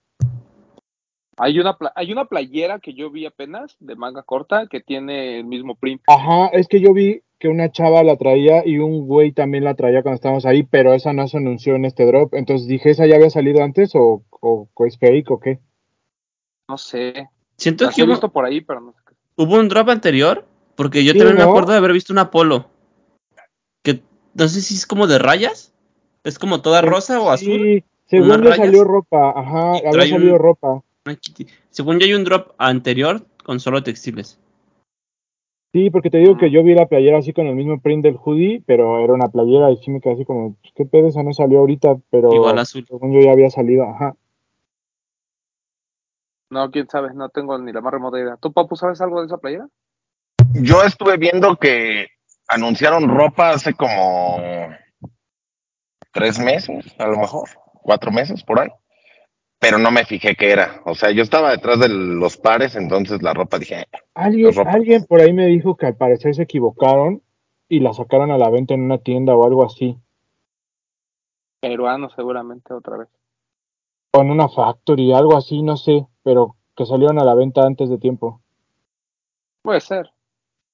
Hay 1.36 1.58
una, 1.58 1.76
pla- 1.76 1.92
hay 1.96 2.12
una 2.12 2.26
playera 2.26 2.78
que 2.78 2.94
yo 2.94 3.10
vi 3.10 3.26
apenas 3.26 3.76
de 3.80 3.96
manga 3.96 4.22
corta 4.22 4.68
que 4.68 4.80
tiene 4.80 5.38
el 5.40 5.44
mismo 5.44 5.74
print. 5.74 6.02
Ajá, 6.06 6.46
es 6.52 6.68
que 6.68 6.80
yo 6.80 6.92
vi 6.94 7.22
que 7.40 7.48
una 7.48 7.72
chava 7.72 8.04
la 8.04 8.16
traía 8.16 8.64
y 8.64 8.78
un 8.78 9.08
güey 9.08 9.32
también 9.32 9.64
la 9.64 9.74
traía 9.74 10.02
cuando 10.02 10.14
estábamos 10.14 10.46
ahí, 10.46 10.62
pero 10.62 10.94
esa 10.94 11.12
no 11.12 11.26
se 11.26 11.38
anunció 11.38 11.74
en 11.74 11.84
este 11.84 12.06
drop. 12.06 12.34
Entonces 12.34 12.68
dije, 12.68 12.90
¿esa 12.90 13.06
ya 13.06 13.16
había 13.16 13.30
salido 13.30 13.64
antes 13.64 13.96
o, 13.96 14.22
o, 14.40 14.68
o 14.72 14.86
es 14.86 14.96
fake 14.98 15.30
o 15.32 15.40
qué? 15.40 15.58
No 16.68 16.78
sé. 16.78 17.28
Siento 17.56 17.84
Las 17.84 17.94
que 17.94 18.00
he 18.02 18.04
hubo, 18.04 18.12
visto 18.12 18.28
por 18.30 18.44
ahí, 18.44 18.60
pero 18.60 18.80
no 18.80 18.92
sé. 18.92 18.98
qué. 19.08 19.14
hubo 19.36 19.54
un 19.56 19.68
drop 19.68 19.88
anterior. 19.90 20.44
Porque 20.76 21.04
yo 21.04 21.12
Sí, 21.12 21.18
también 21.18 21.36
me 21.38 21.44
acuerdo 21.44 21.70
de 21.70 21.78
haber 21.78 21.92
visto 21.92 22.12
una 22.12 22.30
polo. 22.32 22.66
Que 23.84 24.02
no 24.34 24.48
sé 24.48 24.60
si 24.60 24.74
es 24.74 24.86
como 24.86 25.06
de 25.06 25.18
rayas. 25.20 25.72
Es 26.24 26.38
como 26.38 26.62
toda 26.62 26.80
rosa 26.82 27.20
o 27.20 27.30
azul. 27.30 27.60
Sí, 27.60 27.84
según 28.06 28.42
rayas. 28.42 28.56
salió 28.56 28.82
ropa, 28.82 29.30
ajá, 29.36 29.76
había 29.88 30.08
salido 30.08 30.34
un- 30.34 30.38
ropa. 30.40 30.82
Según 31.70 31.98
yo 32.00 32.06
hay 32.06 32.14
un 32.14 32.24
drop 32.24 32.54
anterior 32.58 33.22
con 33.44 33.60
solo 33.60 33.82
textiles. 33.84 34.40
Sí, 35.72 35.90
porque 35.90 36.08
te 36.10 36.18
digo 36.18 36.32
Ujú. 36.32 36.40
que 36.40 36.50
yo 36.50 36.62
vi 36.64 36.74
la 36.74 36.86
playera 36.86 37.18
así 37.18 37.32
con 37.32 37.46
el 37.46 37.54
mismo 37.56 37.80
print 37.80 38.02
del 38.04 38.16
hoodie, 38.16 38.62
pero 38.64 38.98
era 39.04 39.12
una 39.12 39.28
playera 39.28 39.70
y 39.70 39.76
sí 39.78 39.90
me 39.90 40.00
quedé 40.00 40.14
así 40.14 40.24
como, 40.24 40.54
pues, 40.60 40.72
¿qué 40.74 40.84
pedo? 40.86 41.08
Esa 41.08 41.22
no 41.22 41.32
salió 41.32 41.58
ahorita, 41.60 41.96
pero 42.10 42.32
Igual 42.34 42.58
azul. 42.58 42.84
según 42.86 43.12
yo 43.12 43.20
ya 43.20 43.32
había 43.32 43.50
salido, 43.50 43.84
ajá. 43.84 44.14
No, 46.54 46.70
quién 46.70 46.86
sabe, 46.88 47.12
no 47.12 47.30
tengo 47.30 47.58
ni 47.58 47.72
la 47.72 47.80
más 47.80 47.92
remota 47.92 48.16
idea. 48.16 48.36
¿Tú, 48.36 48.52
Papu, 48.52 48.76
sabes 48.76 49.00
algo 49.00 49.18
de 49.18 49.26
esa 49.26 49.38
playera? 49.38 49.66
Yo 50.52 50.84
estuve 50.84 51.16
viendo 51.16 51.56
que 51.56 52.06
anunciaron 52.46 53.08
ropa 53.08 53.50
hace 53.50 53.74
como 53.74 54.38
tres 56.12 56.38
meses, 56.38 56.94
a 57.00 57.08
lo 57.08 57.18
mejor, 57.18 57.48
cuatro 57.82 58.12
meses 58.12 58.44
por 58.44 58.60
ahí. 58.60 58.68
Pero 59.58 59.78
no 59.78 59.90
me 59.90 60.04
fijé 60.04 60.36
qué 60.36 60.52
era. 60.52 60.80
O 60.84 60.94
sea, 60.94 61.10
yo 61.10 61.24
estaba 61.24 61.50
detrás 61.50 61.80
de 61.80 61.88
los 61.88 62.36
pares, 62.36 62.76
entonces 62.76 63.20
la 63.20 63.34
ropa 63.34 63.58
dije, 63.58 63.80
"Eh, 63.80 63.86
Alguien, 64.14 64.54
ropa. 64.54 64.70
alguien 64.70 65.04
por 65.06 65.22
ahí 65.22 65.32
me 65.32 65.46
dijo 65.46 65.76
que 65.76 65.86
al 65.86 65.96
parecer 65.96 66.36
se 66.36 66.44
equivocaron 66.44 67.20
y 67.68 67.80
la 67.80 67.92
sacaron 67.94 68.30
a 68.30 68.38
la 68.38 68.48
venta 68.48 68.74
en 68.74 68.82
una 68.82 68.98
tienda 68.98 69.34
o 69.34 69.44
algo 69.44 69.64
así, 69.64 69.98
Peruano, 71.60 72.10
seguramente, 72.10 72.72
otra 72.74 72.98
vez. 72.98 73.08
O 74.14 74.20
en 74.22 74.30
una 74.30 74.48
factory, 74.48 75.12
algo 75.12 75.36
así, 75.36 75.62
no 75.62 75.76
sé, 75.76 76.06
pero 76.22 76.56
que 76.76 76.86
salieron 76.86 77.18
a 77.20 77.24
la 77.24 77.34
venta 77.34 77.62
antes 77.66 77.88
de 77.90 77.98
tiempo. 77.98 78.40
Puede 79.62 79.80
ser. 79.80 80.10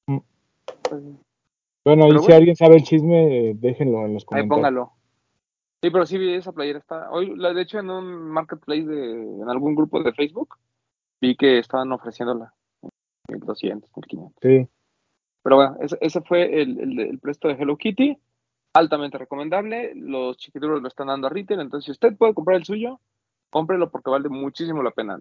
Mm. 0.06 0.18
Pues, 0.82 1.02
Bueno, 1.84 2.08
y 2.08 2.18
si 2.18 2.32
alguien 2.32 2.56
sabe 2.56 2.76
el 2.76 2.82
chisme, 2.82 3.54
déjenlo 3.54 4.04
en 4.04 4.14
los 4.14 4.24
ahí 4.24 4.26
comentarios. 4.26 4.56
póngalo. 4.56 4.92
Sí, 5.82 5.90
pero 5.90 6.04
sí 6.04 6.18
vi 6.18 6.34
esa 6.34 6.52
playera. 6.52 6.78
Está, 6.78 7.10
hoy, 7.10 7.34
la, 7.36 7.54
de 7.54 7.62
hecho, 7.62 7.78
en 7.78 7.88
un 7.88 8.28
marketplace, 8.30 8.84
de, 8.84 9.12
en 9.12 9.48
algún 9.48 9.74
grupo 9.74 10.02
de 10.02 10.12
Facebook, 10.12 10.56
vi 11.22 11.34
que 11.36 11.58
estaban 11.58 11.90
ofreciéndola. 11.92 12.52
1200, 13.28 13.90
1500. 13.96 14.36
Sí. 14.42 14.68
Pero 15.42 15.56
bueno, 15.56 15.76
ese, 15.80 15.96
ese 16.02 16.20
fue 16.20 16.60
el, 16.60 16.78
el, 16.78 17.00
el 17.00 17.18
presto 17.18 17.48
de 17.48 17.54
Hello 17.54 17.78
Kitty. 17.78 18.18
Altamente 18.74 19.16
recomendable. 19.16 19.94
Los 19.94 20.36
chiquituros 20.36 20.82
lo 20.82 20.88
están 20.88 21.06
dando 21.06 21.28
a 21.28 21.30
retail. 21.30 21.60
Entonces, 21.60 21.86
si 21.86 21.92
usted 21.92 22.14
puede 22.18 22.34
comprar 22.34 22.58
el 22.58 22.64
suyo, 22.64 23.00
cómprelo 23.50 23.90
porque 23.90 24.10
vale 24.10 24.28
muchísimo 24.28 24.82
la 24.82 24.90
pena. 24.92 25.18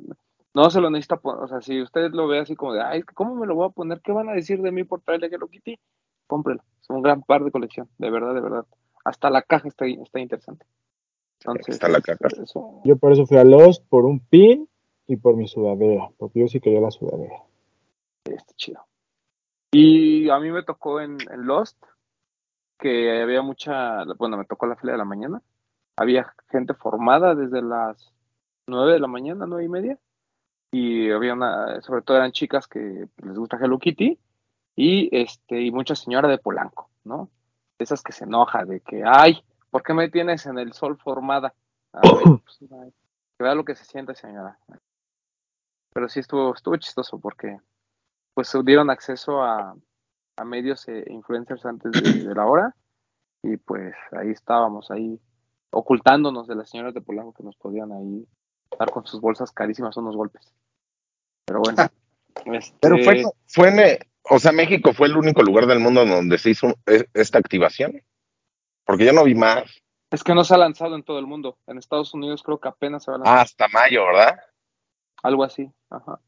No 0.53 0.69
se 0.69 0.81
lo 0.81 0.89
necesita, 0.89 1.19
o 1.23 1.47
sea, 1.47 1.61
si 1.61 1.81
usted 1.81 2.11
lo 2.11 2.27
ve 2.27 2.39
así 2.39 2.55
como 2.55 2.73
de, 2.73 2.81
ay, 2.81 3.03
¿cómo 3.03 3.35
me 3.35 3.45
lo 3.45 3.55
voy 3.55 3.67
a 3.67 3.71
poner? 3.71 4.01
¿Qué 4.01 4.11
van 4.11 4.29
a 4.29 4.33
decir 4.33 4.61
de 4.61 4.71
mí 4.71 4.83
por 4.83 5.01
traerle 5.01 5.27
Hello 5.27 5.47
Kitty? 5.47 5.77
Cómprelo. 6.27 6.61
Es 6.81 6.89
un 6.89 7.01
gran 7.01 7.21
par 7.21 7.43
de 7.43 7.51
colección, 7.51 7.87
de 7.97 8.09
verdad, 8.09 8.33
de 8.33 8.41
verdad. 8.41 8.65
Hasta 9.05 9.29
la 9.29 9.41
caja 9.41 9.67
está, 9.67 9.85
está 9.85 10.19
interesante. 10.19 10.65
Entonces, 11.39 11.75
Está 11.75 11.87
la 11.87 12.01
caja. 12.01 12.27
eso- 12.41 12.81
Yo 12.83 12.97
por 12.97 13.11
eso 13.13 13.25
fui 13.25 13.37
a 13.37 13.43
Lost 13.43 13.85
por 13.89 14.05
un 14.05 14.19
pin 14.19 14.67
y 15.07 15.15
por 15.17 15.35
mi 15.35 15.47
sudadera, 15.47 16.09
porque 16.17 16.39
yo 16.41 16.47
sí 16.47 16.59
quería 16.59 16.81
la 16.81 16.91
sudadera. 16.91 17.35
está 18.25 18.53
chido. 18.55 18.81
Y 19.71 20.29
a 20.29 20.39
mí 20.39 20.51
me 20.51 20.63
tocó 20.63 20.99
en, 20.99 21.17
en 21.31 21.45
Lost 21.45 21.77
que 22.77 23.21
había 23.21 23.41
mucha, 23.41 24.03
bueno, 24.17 24.37
me 24.37 24.45
tocó 24.45 24.65
la 24.65 24.75
fila 24.75 24.93
de 24.93 24.97
la 24.97 25.05
mañana. 25.05 25.41
Había 25.97 26.33
gente 26.49 26.73
formada 26.73 27.35
desde 27.35 27.61
las 27.61 28.11
nueve 28.69 28.93
de 28.93 28.99
la 28.99 29.07
mañana, 29.07 29.45
nueve 29.47 29.65
y 29.65 29.69
media. 29.69 29.99
Y 30.71 31.09
había 31.11 31.33
una, 31.33 31.81
sobre 31.81 32.03
todo 32.03 32.17
eran 32.17 32.31
chicas 32.31 32.67
que 32.67 33.07
les 33.23 33.37
gusta 33.37 33.57
Hello 33.57 33.79
Kitty 33.79 34.19
y 34.75 35.09
este, 35.11 35.61
y 35.61 35.71
mucha 35.71 35.95
señora 35.95 36.27
de 36.27 36.37
Polanco, 36.37 36.89
¿no? 37.03 37.29
Esas 37.79 38.03
que 38.03 38.11
se 38.11 38.25
enoja 38.25 38.65
de 38.65 38.81
que, 38.81 39.03
ay, 39.05 39.43
¿por 39.71 39.83
qué 39.83 39.93
me 39.93 40.09
tienes 40.09 40.45
en 40.45 40.59
el 40.59 40.73
sol 40.73 40.97
formada? 40.97 41.53
Pues, 42.43 42.59
ay, 42.71 42.93
que 43.37 43.43
vea 43.43 43.55
lo 43.55 43.65
que 43.65 43.75
se 43.75 43.85
siente, 43.85 44.13
señora. 44.13 44.59
Pero 45.93 46.07
sí 46.07 46.19
estuvo, 46.19 46.53
estuvo 46.53 46.77
chistoso 46.77 47.19
porque 47.19 47.57
pues 48.35 48.53
dieron 48.63 48.89
acceso 48.89 49.41
a, 49.41 49.75
a 50.37 50.45
medios 50.45 50.87
e 50.87 51.03
influencers 51.09 51.65
antes 51.65 51.91
de, 51.91 52.25
de 52.25 52.35
la 52.35 52.45
hora 52.45 52.75
y 53.43 53.57
pues 53.57 53.95
ahí 54.11 54.29
estábamos, 54.29 54.91
ahí 54.91 55.19
ocultándonos 55.71 56.47
de 56.47 56.55
las 56.55 56.69
señoras 56.69 56.93
de 56.93 57.01
Polanco 57.01 57.33
que 57.33 57.43
nos 57.43 57.55
podían 57.57 57.91
ahí 57.91 58.27
dar 58.77 58.91
con 58.91 59.05
sus 59.05 59.21
bolsas 59.21 59.51
carísimas 59.51 59.97
unos 59.97 60.15
golpes. 60.15 60.53
Pero 61.45 61.61
bueno. 61.61 61.89
este, 62.53 62.77
Pero 62.79 62.97
fue, 63.03 63.23
fue 63.47 63.69
en, 63.69 63.99
o 64.29 64.39
sea, 64.39 64.51
México 64.51 64.93
fue 64.93 65.07
el 65.07 65.17
único 65.17 65.41
lugar 65.41 65.65
del 65.65 65.79
mundo 65.79 66.05
donde 66.05 66.37
se 66.37 66.51
hizo 66.51 66.75
e- 66.85 67.07
esta 67.13 67.39
activación. 67.39 68.01
Porque 68.85 69.05
yo 69.05 69.13
no 69.13 69.23
vi 69.23 69.35
más. 69.35 69.81
Es 70.11 70.23
que 70.23 70.33
no 70.33 70.43
se 70.43 70.55
ha 70.55 70.57
lanzado 70.57 70.95
en 70.95 71.03
todo 71.03 71.19
el 71.19 71.27
mundo. 71.27 71.57
En 71.67 71.77
Estados 71.77 72.13
Unidos 72.13 72.41
creo 72.43 72.59
que 72.59 72.67
apenas 72.67 73.03
se 73.03 73.11
va 73.11 73.17
a 73.17 73.19
lanzar. 73.19 73.37
Ah, 73.37 73.41
hasta 73.41 73.67
mayo, 73.67 74.05
¿verdad? 74.05 74.39
Algo 75.21 75.43
así. 75.43 75.71
Ajá. 75.89 76.19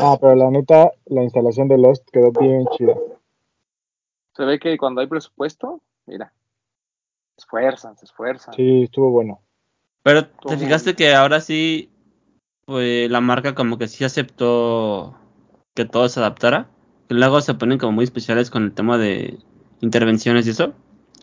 Ah, 0.00 0.16
pero 0.20 0.34
la 0.34 0.50
neta, 0.50 0.90
la 1.06 1.22
instalación 1.22 1.68
de 1.68 1.78
Lost 1.78 2.08
quedó 2.10 2.30
bien 2.32 2.66
chida. 2.76 2.94
Se 4.34 4.44
ve 4.44 4.58
que 4.58 4.76
cuando 4.78 5.00
hay 5.00 5.06
presupuesto, 5.06 5.80
mira, 6.06 6.32
se 7.36 7.42
esfuerzan, 7.42 7.96
se 7.96 8.04
esfuerzan. 8.04 8.54
Sí, 8.54 8.84
estuvo 8.84 9.10
bueno. 9.10 9.40
Pero 10.02 10.26
te 10.26 10.32
¿Cómo? 10.42 10.58
fijaste 10.58 10.94
que 10.94 11.14
ahora 11.14 11.40
sí, 11.40 11.90
pues 12.64 13.10
la 13.10 13.20
marca 13.20 13.54
como 13.54 13.78
que 13.78 13.88
sí 13.88 14.04
aceptó 14.04 15.16
que 15.74 15.84
todo 15.84 16.08
se 16.08 16.20
adaptara. 16.20 16.68
Que 17.08 17.14
luego 17.14 17.40
se 17.40 17.54
ponen 17.54 17.78
como 17.78 17.92
muy 17.92 18.04
especiales 18.04 18.50
con 18.50 18.64
el 18.64 18.72
tema 18.72 18.98
de 18.98 19.38
intervenciones 19.80 20.46
y 20.46 20.50
eso. 20.50 20.74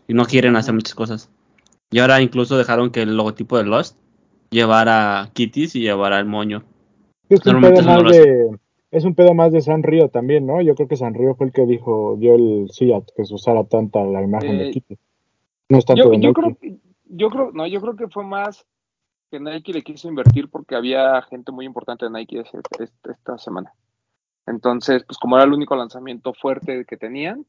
Y 0.08 0.14
no 0.14 0.26
quieren 0.26 0.56
hacer 0.56 0.74
muchas 0.74 0.96
cosas. 0.96 1.32
Y 1.92 2.00
ahora 2.00 2.22
incluso 2.22 2.58
dejaron 2.58 2.92
que 2.92 3.04
el 3.04 3.16
logotipo 3.16 3.58
de 3.58 3.66
Lost 3.66 3.98
llevara 4.50 5.30
kitties 5.34 5.76
y 5.76 5.82
llevara 5.82 6.20
el 6.20 6.26
moño. 6.26 6.64
Es 7.30 7.46
un 7.46 7.62
pedo 7.62 7.82
más 7.84 8.04
de, 8.12 8.50
es 8.92 9.04
un 9.04 9.16
pedo 9.16 9.34
más 9.34 9.52
de 9.52 9.62
San 9.62 9.84
Río 9.84 10.10
también, 10.10 10.46
¿no? 10.46 10.62
Yo 10.62 10.76
creo 10.76 10.88
que 10.88 10.96
San 10.96 11.14
Río 11.14 11.36
fue 11.36 11.48
el 11.48 11.54
que 11.54 11.66
dijo, 11.66 12.16
dio 12.20 12.36
el 12.36 12.70
sí 12.72 12.94
a 12.94 13.02
que 13.16 13.26
se 13.26 13.34
usara 13.34 13.64
tanta 13.64 14.04
la 14.04 14.22
imagen 14.22 14.58
de 14.58 14.70
Eh, 14.70 14.72
Kitty. 14.72 14.98
No 15.70 15.78
es 15.80 15.86
tanto 15.86 16.04
Yo, 16.06 16.10
de 16.12 16.20
yo 16.20 16.34
creo 16.34 16.56
que, 16.56 16.78
yo 17.06 17.30
creo, 17.30 17.52
no, 17.54 17.68
yo 17.68 17.82
creo 17.82 17.96
que 17.96 18.08
fue 18.08 18.24
más 18.24 18.66
que 19.32 19.40
Nike 19.40 19.74
le 19.74 19.84
quiso 19.84 20.08
invertir 20.08 20.50
porque 20.50 20.76
había 20.76 21.22
gente 21.24 21.52
muy 21.52 21.66
importante 21.66 22.06
de 22.06 22.12
Nike 22.12 22.44
esta 23.06 23.38
semana. 23.38 23.74
Entonces, 24.46 25.04
pues 25.04 25.18
como 25.18 25.36
era 25.36 25.46
el 25.46 25.54
único 25.54 25.76
lanzamiento 25.76 26.34
fuerte 26.34 26.86
que 26.86 26.98
tenían, 26.98 27.46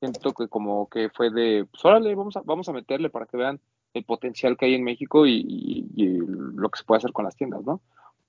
siento 0.00 0.32
que 0.32 0.48
como 0.48 0.88
que 0.88 1.10
fue 1.10 1.30
de, 1.30 1.66
pues 1.70 1.84
órale, 1.84 2.14
vamos 2.14 2.36
a, 2.36 2.42
vamos 2.44 2.68
a 2.68 2.72
meterle 2.72 3.10
para 3.10 3.26
que 3.26 3.36
vean 3.36 3.60
el 3.94 4.04
potencial 4.04 4.56
que 4.56 4.66
hay 4.66 4.74
en 4.74 4.84
México 4.84 5.26
y 5.26 5.86
lo 5.96 6.68
que 6.70 6.78
se 6.78 6.84
puede 6.84 6.98
hacer 6.98 7.12
con 7.12 7.24
las 7.24 7.36
tiendas, 7.36 7.62
¿no? 7.64 7.80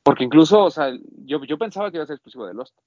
Porque 0.03 0.25
incluso, 0.25 0.65
o 0.65 0.69
sea, 0.69 0.91
yo, 1.25 1.43
yo 1.45 1.57
pensaba 1.57 1.89
que 1.89 1.97
iba 1.97 2.03
a 2.03 2.07
ser 2.07 2.15
exclusivo 2.15 2.45
de 2.45 2.53
Lost. 2.53 2.77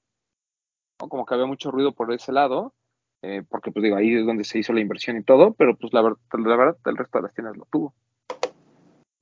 ¿no? 1.01 1.09
Como 1.09 1.25
que 1.25 1.35
había 1.35 1.47
mucho 1.47 1.71
ruido 1.71 1.93
por 1.93 2.13
ese 2.13 2.31
lado, 2.31 2.75
eh, 3.23 3.43
porque 3.49 3.71
pues 3.73 3.83
digo, 3.83 3.97
ahí 3.97 4.15
es 4.15 4.27
donde 4.27 4.45
se 4.45 4.59
hizo 4.59 4.73
la 4.73 4.81
inversión 4.81 5.17
y 5.17 5.23
todo, 5.23 5.55
pero 5.55 5.77
pues 5.77 5.93
la, 5.93 6.03
ver- 6.03 6.17
la 6.33 6.57
verdad, 6.57 6.77
el 6.87 6.97
resto 6.97 7.19
de 7.19 7.23
las 7.23 7.35
tiendas 7.35 7.57
lo 7.57 7.67
tuvo. 7.71 7.95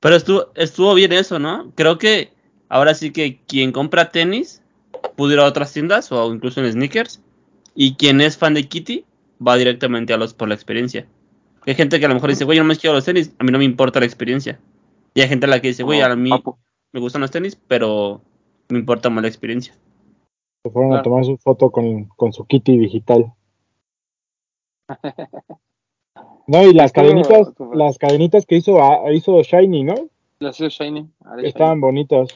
Pero 0.00 0.16
estuvo, 0.16 0.46
estuvo 0.54 0.94
bien 0.94 1.12
eso, 1.12 1.38
¿no? 1.38 1.72
Creo 1.74 1.98
que 1.98 2.30
ahora 2.68 2.94
sí 2.94 3.12
que 3.12 3.40
quien 3.46 3.72
compra 3.72 4.10
tenis 4.10 4.62
puede 5.16 5.34
ir 5.34 5.40
a 5.40 5.44
otras 5.46 5.72
tiendas 5.72 6.12
o 6.12 6.32
incluso 6.34 6.60
en 6.60 6.70
sneakers. 6.70 7.22
Y 7.74 7.94
quien 7.96 8.20
es 8.20 8.36
fan 8.38 8.54
de 8.54 8.68
Kitty 8.68 9.04
va 9.44 9.56
directamente 9.56 10.12
a 10.12 10.16
los 10.16 10.34
por 10.34 10.48
la 10.48 10.54
experiencia. 10.54 11.06
Hay 11.66 11.74
gente 11.74 11.98
que 11.98 12.04
a 12.04 12.08
lo 12.08 12.14
mejor 12.14 12.30
dice, 12.30 12.44
güey, 12.44 12.58
yo 12.58 12.62
no 12.62 12.68
me 12.68 12.76
quiero 12.76 12.94
los 12.94 13.04
tenis, 13.04 13.34
a 13.38 13.44
mí 13.44 13.50
no 13.50 13.58
me 13.58 13.64
importa 13.64 13.98
la 13.98 14.06
experiencia. 14.06 14.60
Y 15.14 15.22
hay 15.22 15.28
gente 15.28 15.46
a 15.46 15.48
la 15.48 15.60
que 15.60 15.68
dice, 15.68 15.82
güey, 15.82 16.02
a 16.02 16.14
mí 16.14 16.30
Papu. 16.30 16.58
me 16.92 17.00
gustan 17.00 17.22
los 17.22 17.30
tenis, 17.30 17.56
pero 17.66 18.20
me 18.68 18.78
importa 18.78 19.08
más 19.10 19.22
la 19.22 19.28
experiencia. 19.28 19.74
Se 20.62 20.70
fueron 20.70 20.94
a 20.94 21.02
tomar 21.02 21.24
su 21.24 21.36
foto 21.38 21.70
con, 21.70 22.04
con 22.04 22.32
su 22.32 22.44
Kitty 22.44 22.78
digital. 22.78 23.32
No, 26.46 26.62
y 26.62 26.72
las 26.74 26.92
cadenitas, 26.92 27.52
las 27.72 27.98
cadenitas 27.98 28.44
que 28.46 28.56
hizo, 28.56 28.82
ah, 28.82 29.10
hizo 29.12 29.42
Shiny, 29.42 29.82
¿no? 29.84 29.94
Le 30.40 30.48
hacía 30.50 30.68
Shiny. 30.68 31.10
Estaban 31.42 31.74
Shiny. 31.76 31.80
bonitas. 31.80 32.28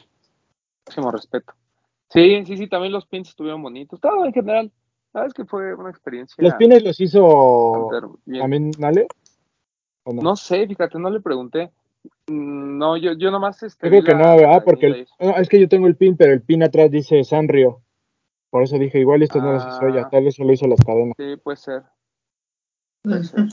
Máximo 0.87 1.11
respeto. 1.11 1.53
Sí, 2.09 2.43
sí, 2.45 2.57
sí, 2.57 2.67
también 2.67 2.91
los 2.91 3.05
pins 3.05 3.29
estuvieron 3.29 3.61
bonitos. 3.61 3.99
Todo 4.01 4.25
en 4.25 4.33
general. 4.33 4.71
Sabes 5.13 5.33
que 5.33 5.45
fue 5.45 5.75
una 5.75 5.89
experiencia. 5.91 6.35
¿Los 6.43 6.55
pines 6.55 6.83
los 6.83 6.99
hizo 6.99 7.89
también 8.39 8.71
Ale? 8.83 9.07
¿O 10.03 10.13
no? 10.13 10.21
No 10.21 10.35
sé, 10.35 10.65
fíjate, 10.67 10.97
no 10.97 11.09
le 11.11 11.19
pregunté. 11.21 11.71
No, 12.27 12.97
yo, 12.97 13.13
yo 13.13 13.29
nomás 13.29 13.61
este, 13.61 13.87
Yo 13.87 14.01
creo 14.01 14.03
que 14.03 14.15
no. 14.15 14.61
Porque 14.63 14.85
el- 14.87 15.07
no, 15.19 15.35
es 15.37 15.49
que 15.49 15.59
yo 15.59 15.67
tengo 15.69 15.85
el 15.87 15.95
pin, 15.95 16.15
pero 16.17 16.33
el 16.33 16.41
pin 16.41 16.63
atrás 16.63 16.89
dice 16.89 17.23
Sanrio. 17.23 17.81
Por 18.49 18.63
eso 18.63 18.77
dije, 18.79 18.99
igual 18.99 19.21
esto 19.21 19.39
no 19.39 19.53
las 19.53 19.67
hizo 19.67 19.87
ella, 19.87 20.03
Ah. 20.05 20.09
tal 20.09 20.23
vez 20.23 20.35
solo 20.35 20.51
hizo 20.53 20.65
las 20.67 20.79
cadenas. 20.83 21.13
Sí, 21.17 21.35
puede 21.43 21.57
ser. 21.57 21.83
Puede 23.03 23.23
ser. 23.23 23.47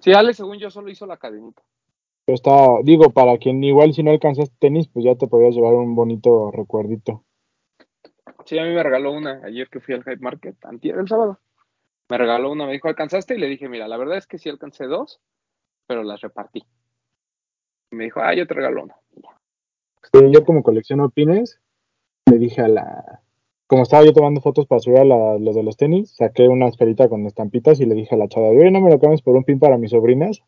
Sí, 0.00 0.12
Ale, 0.12 0.34
según 0.34 0.58
yo, 0.58 0.70
solo 0.70 0.90
hizo 0.90 1.06
la 1.06 1.16
cadenita. 1.16 1.62
Pero 2.24 2.34
está, 2.34 2.82
digo, 2.82 3.10
para 3.10 3.36
quien 3.38 3.62
igual 3.62 3.92
si 3.92 4.02
no 4.02 4.10
alcanzas 4.10 4.50
tenis, 4.58 4.88
pues 4.88 5.04
ya 5.04 5.14
te 5.14 5.26
podías 5.26 5.54
llevar 5.54 5.74
un 5.74 5.94
bonito 5.94 6.50
recuerdito. 6.50 7.24
Sí, 8.46 8.58
a 8.58 8.64
mí 8.64 8.70
me 8.74 8.82
regaló 8.82 9.12
una 9.12 9.40
ayer 9.44 9.68
que 9.68 9.80
fui 9.80 9.94
al 9.94 10.04
Hype 10.04 10.20
Market, 10.20 10.56
antier, 10.64 10.98
el 10.98 11.08
sábado. 11.08 11.40
Me 12.08 12.18
regaló 12.18 12.52
una, 12.52 12.66
me 12.66 12.72
dijo, 12.72 12.88
¿alcanzaste? 12.88 13.34
Y 13.34 13.38
le 13.38 13.48
dije, 13.48 13.68
mira, 13.68 13.88
la 13.88 13.96
verdad 13.96 14.18
es 14.18 14.26
que 14.26 14.38
sí 14.38 14.48
alcancé 14.48 14.86
dos, 14.86 15.20
pero 15.86 16.02
las 16.02 16.20
repartí. 16.20 16.64
Y 17.90 17.96
me 17.96 18.04
dijo, 18.04 18.20
ah, 18.20 18.34
yo 18.34 18.46
te 18.46 18.54
regalo 18.54 18.84
una. 18.84 18.96
Sí, 20.12 20.20
yo 20.30 20.44
como 20.44 20.62
colecciono 20.62 21.10
pines, 21.10 21.60
le 22.30 22.38
dije 22.38 22.60
a 22.60 22.68
la... 22.68 23.23
Como 23.66 23.82
estaba 23.82 24.04
yo 24.04 24.12
tomando 24.12 24.40
fotos 24.40 24.66
para 24.66 24.80
subir 24.80 24.98
a 24.98 25.04
la- 25.04 25.38
los 25.38 25.54
de 25.54 25.62
los 25.62 25.76
tenis, 25.76 26.14
saqué 26.16 26.48
una 26.48 26.68
esferita 26.68 27.08
con 27.08 27.26
estampitas 27.26 27.80
y 27.80 27.86
le 27.86 27.94
dije 27.94 28.14
a 28.14 28.18
la 28.18 28.28
chava, 28.28 28.48
oye, 28.48 28.70
no 28.70 28.80
me 28.80 28.90
lo 28.90 28.98
cambies 29.00 29.22
por 29.22 29.34
un 29.36 29.44
pin 29.44 29.58
para 29.58 29.78
mis 29.78 29.90
sobrinas. 29.90 30.42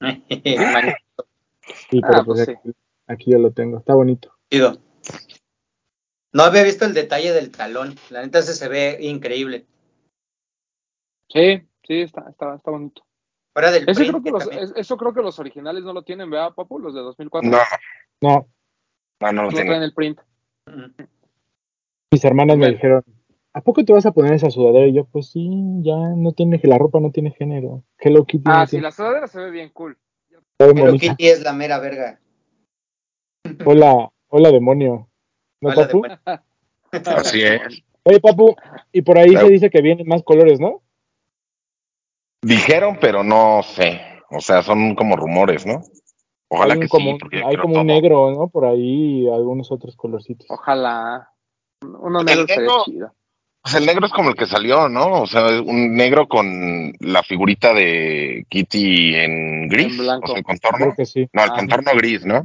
Y 1.90 2.00
pero 2.02 2.18
Ah, 2.18 2.22
pues, 2.26 2.44
pues 2.44 2.44
sí. 2.46 2.52
aquí, 2.52 2.70
aquí 3.06 3.30
yo 3.32 3.38
lo 3.38 3.52
tengo, 3.52 3.78
está 3.78 3.94
bonito. 3.94 4.32
Chido. 4.50 4.76
No 6.32 6.42
había 6.42 6.62
visto 6.62 6.84
el 6.84 6.92
detalle 6.92 7.32
del 7.32 7.50
talón. 7.50 7.94
La 8.10 8.20
neta 8.22 8.40
ese 8.40 8.52
se 8.52 8.68
ve 8.68 8.98
increíble. 9.00 9.66
Sí, 11.30 11.62
sí, 11.86 12.00
está, 12.02 12.26
está, 12.28 12.56
está 12.56 12.70
bonito. 12.70 13.02
Fuera 13.54 13.70
del 13.70 13.88
Ese 13.88 14.06
creo 14.06 14.22
que 14.22 14.30
los, 14.30 14.46
eso 14.76 14.96
creo 14.98 15.14
que 15.14 15.22
los 15.22 15.38
originales 15.38 15.84
no 15.84 15.92
lo 15.94 16.02
tienen, 16.02 16.28
¿verdad, 16.28 16.52
Papu? 16.54 16.78
Los 16.78 16.92
de 16.94 17.00
2004. 17.00 17.50
No, 17.50 17.58
No, 18.20 18.46
no, 19.20 19.32
no 19.32 19.42
lo 19.44 19.48
no 19.50 19.54
tiene. 19.54 19.66
traen 19.70 19.82
el 19.84 19.94
print. 19.94 20.20
Mm. 20.66 21.02
Mis 22.14 22.24
hermanas 22.24 22.56
me 22.56 22.70
dijeron, 22.70 23.02
¿a 23.52 23.60
poco 23.60 23.84
te 23.84 23.92
vas 23.92 24.06
a 24.06 24.12
poner 24.12 24.34
esa 24.34 24.48
sudadera? 24.48 24.86
Y 24.86 24.92
yo, 24.94 25.04
pues 25.04 25.30
sí, 25.30 25.48
ya 25.82 25.96
no 25.96 26.30
tiene, 26.32 26.60
la 26.62 26.78
ropa 26.78 27.00
no 27.00 27.10
tiene 27.10 27.32
género. 27.32 27.82
Hello 27.98 28.24
Kitty 28.24 28.44
Ah, 28.46 28.60
no 28.60 28.66
sí, 28.66 28.70
tiene 28.70 28.84
la 28.84 28.92
sudadera 28.92 29.26
se 29.26 29.40
ve 29.40 29.50
bien 29.50 29.70
cool. 29.70 29.98
bonita. 30.58 30.96
Kitty 30.98 31.26
es 31.26 31.42
la 31.42 31.52
mera 31.52 31.80
verga. 31.80 32.20
Hola, 33.64 34.12
hola 34.28 34.50
demonio. 34.52 35.08
¿No, 35.60 35.70
Hola, 35.70 35.74
papu? 35.86 36.02
demonio. 36.02 36.20
Así 37.18 37.42
es. 37.42 37.82
Oye, 38.04 38.20
papu, 38.20 38.54
y 38.92 39.02
por 39.02 39.18
ahí 39.18 39.30
Claro. 39.30 39.46
se 39.48 39.52
dice 39.52 39.70
que 39.70 39.82
vienen 39.82 40.06
más 40.06 40.22
colores, 40.22 40.60
¿no? 40.60 40.82
Dijeron, 42.42 42.98
pero 43.00 43.24
no 43.24 43.62
sé. 43.64 44.00
O 44.30 44.40
sea, 44.40 44.62
son 44.62 44.94
como 44.94 45.16
rumores, 45.16 45.66
¿no? 45.66 45.82
Ojalá 46.48 46.74
hay 46.74 46.80
que 46.80 46.88
como, 46.88 47.16
sí, 47.16 47.38
hay 47.44 47.56
como 47.56 47.80
un 47.80 47.86
negro, 47.86 48.30
¿no? 48.30 48.48
Por 48.48 48.66
ahí 48.66 49.26
algunos 49.28 49.72
otros 49.72 49.96
colorcitos. 49.96 50.46
Ojalá. 50.50 51.33
Uno 52.00 52.20
El 52.20 52.26
negro 52.26 52.40
estaría 52.42 52.62
negro- 52.62 52.84
chido. 52.84 53.12
Pues 53.62 53.74
el 53.76 53.86
negro 53.86 54.04
es 54.06 54.12
como 54.12 54.28
el 54.28 54.34
que 54.34 54.44
salió, 54.44 54.90
¿no? 54.90 55.22
O 55.22 55.26
sea, 55.26 55.46
un 55.62 55.94
negro 55.94 56.28
con 56.28 56.92
la 57.00 57.22
figurita 57.22 57.72
de 57.72 58.44
Kitty 58.50 59.14
en 59.14 59.68
gris, 59.68 59.92
En 59.92 60.04
blanco. 60.04 60.24
o 60.24 60.28
sea, 60.28 60.36
el 60.38 60.44
contorno. 60.44 60.76
Creo 60.78 60.94
que 60.96 61.06
sí. 61.06 61.26
No, 61.32 61.44
el 61.44 61.50
Ah. 61.50 61.54
contorno 61.56 61.92
gris, 61.96 62.26
¿no? 62.26 62.42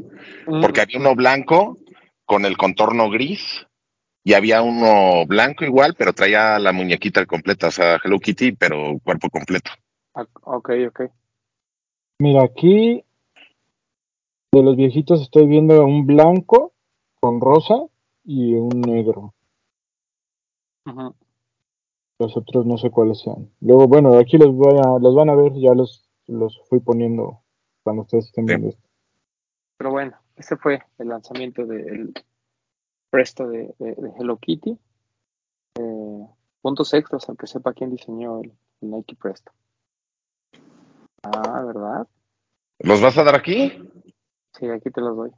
Mm, 0.47 0.61
Porque 0.61 0.79
había 0.81 0.97
uno 0.97 1.15
blanco 1.15 1.77
con 2.25 2.45
el 2.45 2.55
contorno 2.55 3.09
gris 3.09 3.67
y 4.23 4.33
había 4.33 4.61
uno 4.61 5.25
blanco 5.25 5.65
igual, 5.65 5.93
pero 5.97 6.13
traía 6.13 6.57
la 6.57 6.71
muñequita 6.71 7.25
completa, 7.25 7.67
o 7.67 7.71
sea, 7.71 7.99
Hello 8.01 8.17
Kitty, 8.19 8.53
pero 8.53 8.97
cuerpo 9.03 9.29
completo. 9.29 9.71
ah, 10.15 10.25
Ok, 10.43 10.69
ok. 10.87 11.01
Mira, 12.19 12.43
aquí 12.43 13.03
de 14.53 14.63
los 14.63 14.75
viejitos 14.77 15.21
estoy 15.21 15.47
viendo 15.47 15.83
un 15.85 16.05
blanco 16.05 16.71
con 17.19 17.41
rosa 17.41 17.75
y 18.31 18.53
un 18.53 18.69
negro. 18.81 19.33
Los 22.19 22.37
otros 22.37 22.65
no 22.65 22.77
sé 22.77 22.91
cuáles 22.91 23.21
sean. 23.21 23.49
Luego, 23.59 23.87
bueno, 23.87 24.13
aquí 24.19 24.37
los 24.37 24.53
voy 24.53 24.77
a, 24.77 24.99
los 24.99 25.15
van 25.15 25.29
a 25.31 25.35
ver, 25.35 25.53
ya 25.53 25.73
los, 25.73 26.07
los 26.27 26.61
fui 26.69 26.79
poniendo 26.79 27.41
cuando 27.83 28.03
ustedes 28.03 28.25
estén 28.25 28.45
Sí. 28.45 28.49
viendo 28.49 28.69
esto. 28.69 28.87
Pero 29.77 29.91
bueno, 29.91 30.17
ese 30.35 30.57
fue 30.57 30.79
el 30.99 31.07
lanzamiento 31.07 31.65
del 31.65 32.13
Presto 33.09 33.47
de, 33.47 33.73
de- 33.79 33.95
de 33.95 34.11
Hello 34.19 34.37
Kitty. 34.37 34.77
Eh, 35.79 36.27
puntos 36.61 36.93
extras 36.93 37.27
al 37.29 37.37
que 37.37 37.47
sepa 37.47 37.73
quién 37.73 37.89
diseñó 37.89 38.41
el, 38.41 38.51
el 38.81 38.91
Nike 38.91 39.15
Presto. 39.15 39.51
Ah, 41.23 41.63
¿verdad? 41.65 42.07
¿Los 42.79 43.01
vas 43.01 43.17
a 43.17 43.23
dar 43.23 43.35
aquí? 43.35 43.71
Sí, 44.53 44.67
aquí 44.69 44.91
te 44.91 45.01
los 45.01 45.15
doy. 45.15 45.31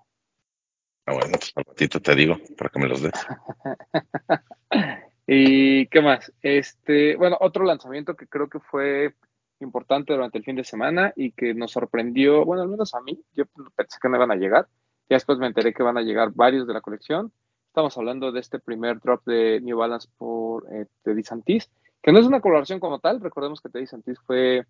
Ah, 1.12 1.14
bueno, 1.14 1.38
pues 1.38 1.52
al 1.58 1.66
ratito 1.66 2.00
te 2.00 2.16
digo 2.16 2.38
para 2.58 2.70
que 2.70 2.80
me 2.80 2.88
los 2.88 3.02
des. 3.02 3.12
¿Y 5.28 5.88
qué 5.88 6.02
más? 6.02 6.32
Este, 6.42 7.18
bueno, 7.18 7.38
otro 7.42 7.66
lanzamiento 7.66 8.16
que 8.16 8.28
creo 8.28 8.48
que 8.48 8.62
fue 8.62 9.14
importante 9.60 10.14
durante 10.14 10.38
el 10.38 10.46
fin 10.46 10.56
de 10.56 10.64
semana 10.64 11.12
y 11.18 11.34
que 11.34 11.54
nos 11.54 11.72
sorprendió, 11.72 12.46
bueno, 12.46 12.64
al 12.64 12.70
menos 12.70 12.94
a 12.94 13.02
mí, 13.02 13.22
yo 13.34 13.44
pensé 13.76 13.98
que 14.02 14.08
no 14.08 14.16
iban 14.16 14.32
a 14.32 14.38
llegar, 14.38 14.70
ya 15.10 15.18
después 15.18 15.38
me 15.38 15.48
enteré 15.48 15.74
que 15.74 15.84
van 15.84 15.98
a 15.98 16.02
llegar 16.02 16.32
varios 16.34 16.66
de 16.66 16.74
la 16.74 16.82
colección. 16.82 17.34
Estamos 17.68 17.98
hablando 17.98 18.32
de 18.32 18.40
este 18.40 18.60
primer 18.60 19.02
drop 19.02 19.26
de 19.26 19.60
New 19.60 19.78
Balance 19.78 20.08
por 20.18 20.66
eh, 20.74 20.86
Teddy 21.04 21.24
Santis, 21.24 21.70
que 22.02 22.14
no 22.14 22.20
es 22.20 22.26
una 22.26 22.40
colaboración 22.40 22.80
como 22.80 23.00
tal, 23.00 23.20
recordemos 23.20 23.60
que 23.60 23.68
Teddy 23.68 23.86
Santis 23.86 24.18
fue 24.26 24.66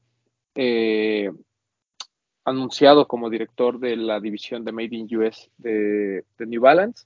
eh, 0.56 1.32
anunciado 2.46 3.08
como 3.08 3.30
director 3.30 3.80
de 3.80 3.96
la 3.96 4.20
división 4.20 4.64
de 4.66 4.72
Made 4.72 4.96
in 4.96 5.18
US 5.18 5.50
de, 5.58 6.26
de 6.38 6.46
New 6.46 6.62
Balance. 6.62 7.06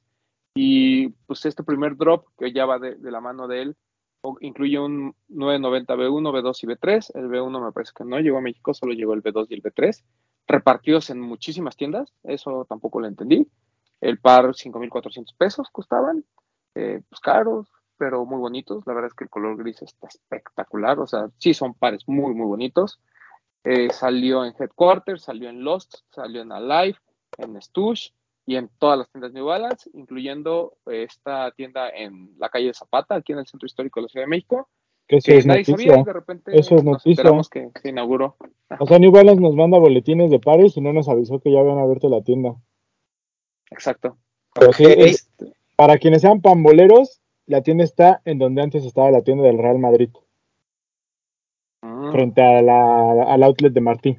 Y 0.56 1.10
pues 1.28 1.46
este 1.46 1.64
primer 1.64 1.98
drop 1.98 2.28
que 2.38 2.54
ya 2.54 2.66
va 2.66 2.80
de, 2.80 2.96
de 2.96 3.12
la 3.12 3.20
mano 3.20 3.48
de 3.48 3.62
él 3.62 3.78
incluye 4.40 4.80
un 4.80 5.16
990 5.30 5.96
B1, 5.96 6.32
B2 6.32 6.64
y 6.64 6.68
B3. 6.68 7.12
El 7.16 7.30
B1 7.30 7.66
me 7.66 7.72
parece 7.72 7.92
que 7.96 8.04
no 8.04 8.20
llegó 8.20 8.38
a 8.38 8.42
México, 8.42 8.74
solo 8.74 8.94
llegó 8.94 9.14
el 9.14 9.24
B2 9.24 9.48
y 9.50 9.54
el 9.56 9.64
B3. 9.64 10.04
Repartidos 10.48 11.10
en 11.10 11.20
muchísimas 11.20 11.76
tiendas, 11.76 12.14
eso 12.24 12.66
tampoco 12.68 13.00
lo 13.00 13.08
entendí. 13.08 13.48
El 14.02 14.20
par 14.20 14.46
5.400 14.48 15.36
pesos 15.38 15.70
costaban, 15.72 16.24
eh, 16.76 17.02
pues 17.10 17.20
caros, 17.20 17.68
pero 17.98 18.26
muy 18.26 18.40
bonitos. 18.40 18.86
La 18.86 18.94
verdad 18.94 19.10
es 19.10 19.16
que 19.16 19.24
el 19.26 19.30
color 19.30 19.58
gris 19.58 19.82
está 19.82 20.08
espectacular, 20.08 21.00
o 21.00 21.08
sea, 21.08 21.30
sí 21.38 21.54
son 21.54 21.74
pares 21.74 22.04
muy, 22.08 22.34
muy 22.34 22.46
bonitos. 22.46 23.00
Eh, 23.66 23.90
salió 23.92 24.46
en 24.46 24.54
Headquarters, 24.58 25.24
salió 25.24 25.50
en 25.50 25.64
Lost, 25.64 25.96
salió 26.12 26.42
en 26.42 26.52
Alive, 26.52 26.98
en 27.40 27.60
Stush 27.62 28.12
y 28.46 28.56
en 28.58 28.70
todas 28.78 29.00
las 29.00 29.10
tiendas 29.10 29.34
New 29.34 29.46
Balance, 29.46 29.90
incluyendo 29.94 30.78
eh, 30.86 31.04
esta 31.10 31.52
tienda 31.52 31.90
en 31.90 32.30
la 32.38 32.50
calle 32.50 32.68
de 32.68 32.74
Zapata, 32.76 33.16
aquí 33.16 33.34
en 33.34 33.40
el 33.40 33.48
centro 33.48 33.66
histórico 33.66 34.00
de 34.00 34.04
la 34.04 34.10
Ciudad 34.10 34.26
de 34.26 34.30
México, 34.30 34.70
Que 35.08 35.18
eso 35.18 35.32
que 35.32 35.38
es 35.40 35.46
nadie 35.48 35.62
noticia. 35.68 35.90
sabía 35.92 36.04
de 36.04 36.14
repente 36.14 36.52
Eso 36.58 36.76
es 36.76 36.84
nos 36.84 36.94
noticia. 36.94 37.12
enteramos 37.12 37.50
que 37.50 37.70
se 37.82 37.90
inauguró. 37.90 38.38
O 38.80 38.86
sea, 38.86 39.00
New 39.00 39.12
Balance 39.12 39.42
nos 39.42 39.56
manda 39.56 39.80
boletines 39.80 40.30
de 40.30 40.40
pares 40.40 40.78
y 40.78 40.82
no 40.82 40.94
nos 40.94 41.10
avisó 41.10 41.40
que 41.40 41.52
ya 41.52 41.60
habían 41.60 41.80
abierto 41.80 42.08
la 42.08 42.22
tienda. 42.22 42.56
Exacto. 43.72 44.18
Pero 44.54 44.74
sí, 44.74 44.86
Ok. 44.86 44.92
es- 44.98 45.30
para 45.76 45.98
quienes 45.98 46.22
sean 46.22 46.42
pamboleros, 46.42 47.22
la 47.48 47.62
tienda 47.62 47.84
está 47.84 48.22
en 48.26 48.40
donde 48.40 48.62
antes 48.62 48.86
estaba 48.86 49.12
la 49.12 49.22
tienda 49.24 49.44
del 49.44 49.58
Real 49.58 49.78
Madrid. 49.80 50.10
Frente 52.16 52.42
a 52.42 52.62
la, 52.62 53.34
al 53.34 53.44
outlet 53.44 53.74
de 53.74 53.82
Martí. 53.82 54.18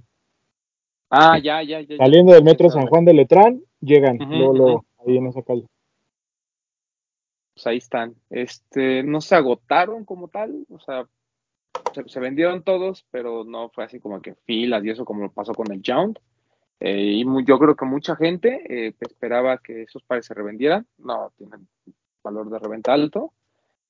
Ah, 1.09 1.38
ya, 1.38 1.62
ya, 1.62 1.80
ya. 1.80 1.96
Saliendo 1.96 2.35
del 2.35 2.44
metro 2.44 2.68
San. 2.68 2.87
Juan 2.87 3.06
de 3.06 3.14
Letrán, 3.14 3.62
llegan, 3.80 4.18
luego, 4.18 4.85
ahí 4.98 5.16
en 5.16 5.28
esa 5.28 5.42
calle. 5.42 5.66
Pues 7.54 7.66
ahí 7.66 7.78
están. 7.78 8.14
Este, 8.28 9.02
no 9.02 9.22
se 9.22 9.35
agotaron 9.35 10.04
como 10.04 10.28
tal, 10.28 10.66
o 10.68 10.78
sea, 10.78 11.06
se, 11.94 12.06
se 12.06 12.20
vendieron 12.20 12.62
todos, 12.62 13.06
pero 13.11 13.44
no 13.44 13.70
fue 13.70 13.85
así 13.85 13.98
como 13.98 14.20
que 14.20 14.35
filas 14.44 14.85
y 14.85 14.90
eso 14.90 15.06
como 15.06 15.30
pasó 15.30 15.54
con 15.54 15.72
el 15.72 15.80
Jound. 15.82 16.18
Eh, 16.80 17.22
y 17.22 17.44
yo 17.46 17.59
creo 17.59 17.74
que 17.76 17.87
mucha 17.87 18.14
gente 18.16 18.61
eh, 18.68 18.94
esperaba 19.00 19.56
que 19.59 19.85
esos 19.85 20.02
pares 20.02 20.26
se 20.26 20.35
revendieran. 20.35 20.87
No 20.98 21.32
tienen 21.38 21.66
valor 22.22 22.50
de 22.50 22.59
reventa 22.59 22.92
alto. 22.92 23.32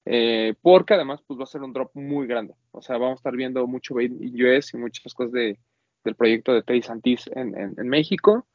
Eh, 0.06 0.54
porque 0.62 0.94
además 0.94 1.20
pues 1.26 1.38
va 1.38 1.42
a 1.44 1.46
ser 1.46 1.62
un 1.62 1.72
drop 1.72 1.90
muy 1.94 2.26
grande. 2.26 2.54
O 2.70 2.80
sea, 2.80 2.96
vamos 2.96 3.14
a 3.14 3.20
estar 3.20 3.36
viendo 3.36 3.66
mucho 3.66 3.94
US 3.94 4.72
y 4.72 4.76
muchas 4.78 5.12
cosas 5.12 5.32
de, 5.32 5.58
del 6.04 6.14
proyecto 6.14 6.54
de 6.54 6.62
Teddy 6.62 6.82
Santis 6.82 7.28
en, 7.34 7.56
en, 7.58 7.74
en 7.76 7.88
México. 7.88 8.46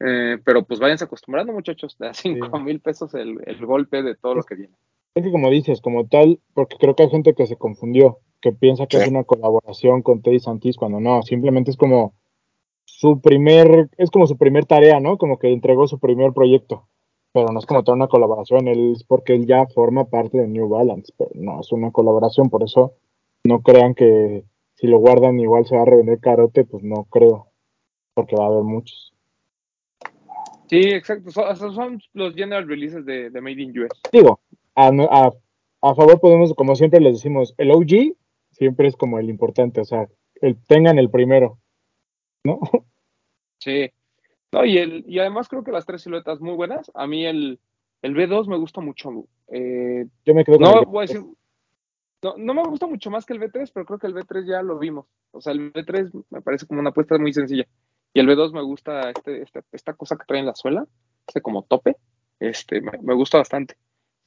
Eh, 0.00 0.38
pero 0.44 0.64
pues 0.64 0.78
váyanse 0.78 1.04
acostumbrando, 1.04 1.52
muchachos, 1.52 1.96
de 1.98 2.08
a 2.10 2.14
5 2.14 2.60
mil 2.60 2.80
pesos 2.80 3.14
el, 3.14 3.38
el 3.46 3.66
golpe 3.66 4.02
de 4.02 4.14
todo 4.14 4.34
lo 4.34 4.42
que 4.44 4.54
viene. 4.54 4.74
Es 5.14 5.24
que 5.24 5.32
como 5.32 5.50
dices, 5.50 5.80
como 5.80 6.06
tal, 6.06 6.38
porque 6.54 6.76
creo 6.78 6.94
que 6.94 7.04
hay 7.04 7.10
gente 7.10 7.34
que 7.34 7.46
se 7.46 7.56
confundió, 7.56 8.18
que 8.40 8.52
piensa 8.52 8.86
que 8.86 8.98
Sí. 8.98 9.02
es 9.04 9.08
una 9.08 9.24
colaboración 9.24 10.02
con 10.02 10.22
Teddy 10.22 10.38
Santis 10.38 10.76
cuando 10.76 11.00
no, 11.00 11.22
simplemente 11.22 11.70
es 11.72 11.76
como 11.76 12.14
su 12.84 13.20
primer, 13.20 13.88
es 13.96 14.10
como 14.10 14.26
su 14.26 14.36
primer 14.36 14.66
tarea, 14.66 15.00
¿no? 15.00 15.18
Como 15.18 15.38
que 15.38 15.52
entregó 15.52 15.88
su 15.88 15.98
primer 15.98 16.32
proyecto, 16.32 16.86
pero 17.38 17.52
no 17.52 17.60
es 17.60 17.66
como 17.66 17.84
tal 17.84 17.94
una 17.94 18.08
colaboración, 18.08 18.66
él 18.66 18.94
es 18.96 19.04
porque 19.04 19.32
él 19.32 19.46
ya 19.46 19.68
forma 19.68 20.06
parte 20.06 20.38
de 20.38 20.48
New 20.48 20.68
Balance, 20.68 21.12
pero 21.16 21.30
no 21.34 21.60
es 21.60 21.70
una 21.70 21.92
colaboración, 21.92 22.50
por 22.50 22.64
eso 22.64 22.94
no 23.44 23.62
crean 23.62 23.94
que 23.94 24.42
si 24.74 24.88
lo 24.88 24.98
guardan 24.98 25.38
igual 25.38 25.64
se 25.64 25.76
va 25.76 25.82
a 25.82 25.84
revender 25.84 26.18
carote, 26.18 26.64
pues 26.64 26.82
no 26.82 27.04
creo, 27.04 27.46
porque 28.14 28.34
va 28.34 28.46
a 28.46 28.48
haber 28.48 28.64
muchos. 28.64 29.14
Sí, 30.68 30.80
exacto. 30.80 31.30
Son, 31.30 31.56
son 31.56 32.02
los 32.12 32.34
general 32.34 32.66
releases 32.66 33.06
de, 33.06 33.30
de 33.30 33.40
Made 33.40 33.62
in 33.62 33.78
US. 33.78 34.00
Digo, 34.10 34.40
a, 34.74 34.88
a, 34.88 35.32
a 35.80 35.94
favor 35.94 36.20
podemos, 36.20 36.54
como 36.54 36.74
siempre 36.74 36.98
les 36.98 37.14
decimos, 37.14 37.54
el 37.56 37.70
OG 37.70 38.16
siempre 38.50 38.88
es 38.88 38.96
como 38.96 39.20
el 39.20 39.30
importante, 39.30 39.80
o 39.80 39.84
sea, 39.84 40.08
el, 40.40 40.56
tengan 40.66 40.98
el 40.98 41.08
primero, 41.08 41.58
¿no? 42.42 42.58
Sí. 43.60 43.90
No, 44.52 44.64
y, 44.64 44.78
el, 44.78 45.04
y 45.06 45.18
además 45.18 45.48
creo 45.48 45.62
que 45.64 45.72
las 45.72 45.84
tres 45.86 46.02
siluetas 46.02 46.40
muy 46.40 46.54
buenas. 46.54 46.90
A 46.94 47.06
mí 47.06 47.26
el, 47.26 47.60
el 48.02 48.14
B2 48.14 48.46
me 48.48 48.56
gusta 48.58 48.80
mucho. 48.80 49.10
Eh, 49.48 50.06
Yo 50.24 50.34
me 50.34 50.44
quedo 50.44 50.56
con 50.58 50.64
no 50.70 50.80
el- 50.80 50.86
voy 50.86 50.98
a 50.98 51.06
decir. 51.06 51.22
No, 52.22 52.34
no 52.36 52.54
me 52.54 52.64
gusta 52.64 52.86
mucho 52.86 53.10
más 53.10 53.24
que 53.24 53.32
el 53.34 53.40
B3, 53.40 53.70
pero 53.72 53.86
creo 53.86 53.98
que 53.98 54.06
el 54.08 54.14
B3 54.14 54.44
ya 54.46 54.62
lo 54.62 54.78
vimos. 54.78 55.06
O 55.30 55.40
sea, 55.40 55.52
el 55.52 55.72
B3 55.72 56.10
me 56.30 56.40
parece 56.42 56.66
como 56.66 56.80
una 56.80 56.90
apuesta 56.90 57.16
muy 57.18 57.32
sencilla. 57.32 57.66
Y 58.12 58.20
el 58.20 58.26
B2 58.26 58.52
me 58.52 58.62
gusta 58.62 59.10
este, 59.10 59.42
este- 59.42 59.62
esta 59.72 59.92
cosa 59.94 60.16
que 60.16 60.24
trae 60.26 60.40
en 60.40 60.46
la 60.46 60.54
suela, 60.56 60.86
este 61.26 61.40
como 61.42 61.62
tope. 61.62 61.96
Este, 62.40 62.80
me, 62.80 62.92
me 63.02 63.14
gusta 63.14 63.38
bastante. 63.38 63.76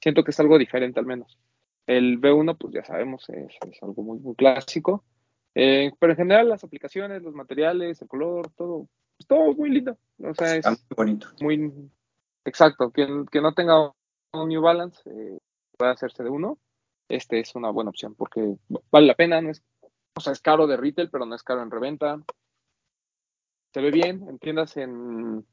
Siento 0.01 0.23
que 0.23 0.31
es 0.31 0.39
algo 0.39 0.57
diferente 0.57 0.99
al 0.99 1.05
menos. 1.05 1.37
El 1.87 2.19
B1, 2.21 2.57
pues 2.57 2.73
ya 2.73 2.83
sabemos, 2.85 3.27
es, 3.29 3.57
es 3.69 3.83
algo 3.83 4.03
muy, 4.03 4.19
muy 4.19 4.35
clásico. 4.35 5.03
Eh, 5.55 5.91
pero 5.99 6.13
en 6.13 6.17
general 6.17 6.47
las 6.47 6.63
aplicaciones, 6.63 7.21
los 7.23 7.33
materiales, 7.33 8.01
el 8.01 8.07
color, 8.07 8.51
todo, 8.55 8.87
pues, 9.21 9.27
todo 9.27 9.53
muy 9.53 9.69
lindo. 9.69 9.97
O 10.23 10.33
sea, 10.33 10.55
es 10.55 10.65
muy 10.65 10.77
bonito. 10.95 11.27
muy 11.41 11.89
exacto. 12.45 12.91
Quien, 12.91 13.25
que 13.25 13.41
no 13.41 13.53
tenga 13.53 13.91
un 14.33 14.47
New 14.47 14.61
Balance 14.61 15.01
eh, 15.09 15.39
puede 15.77 15.91
hacerse 15.91 16.23
de 16.23 16.29
uno. 16.29 16.57
Este 17.09 17.39
es 17.39 17.55
una 17.55 17.69
buena 17.69 17.89
opción 17.89 18.15
porque 18.15 18.55
vale 18.91 19.07
la 19.07 19.15
pena. 19.15 19.41
No 19.41 19.49
es, 19.51 19.63
o 20.15 20.21
sea, 20.21 20.33
es 20.33 20.41
caro 20.41 20.67
de 20.67 20.77
retail, 20.77 21.09
pero 21.09 21.25
no 21.25 21.35
es 21.35 21.43
caro 21.43 21.61
en 21.61 21.71
reventa. 21.71 22.21
Se 23.73 23.81
ve 23.81 23.91
bien 23.91 24.27
en 24.27 24.39
tiendas 24.39 24.75
en 24.77 25.45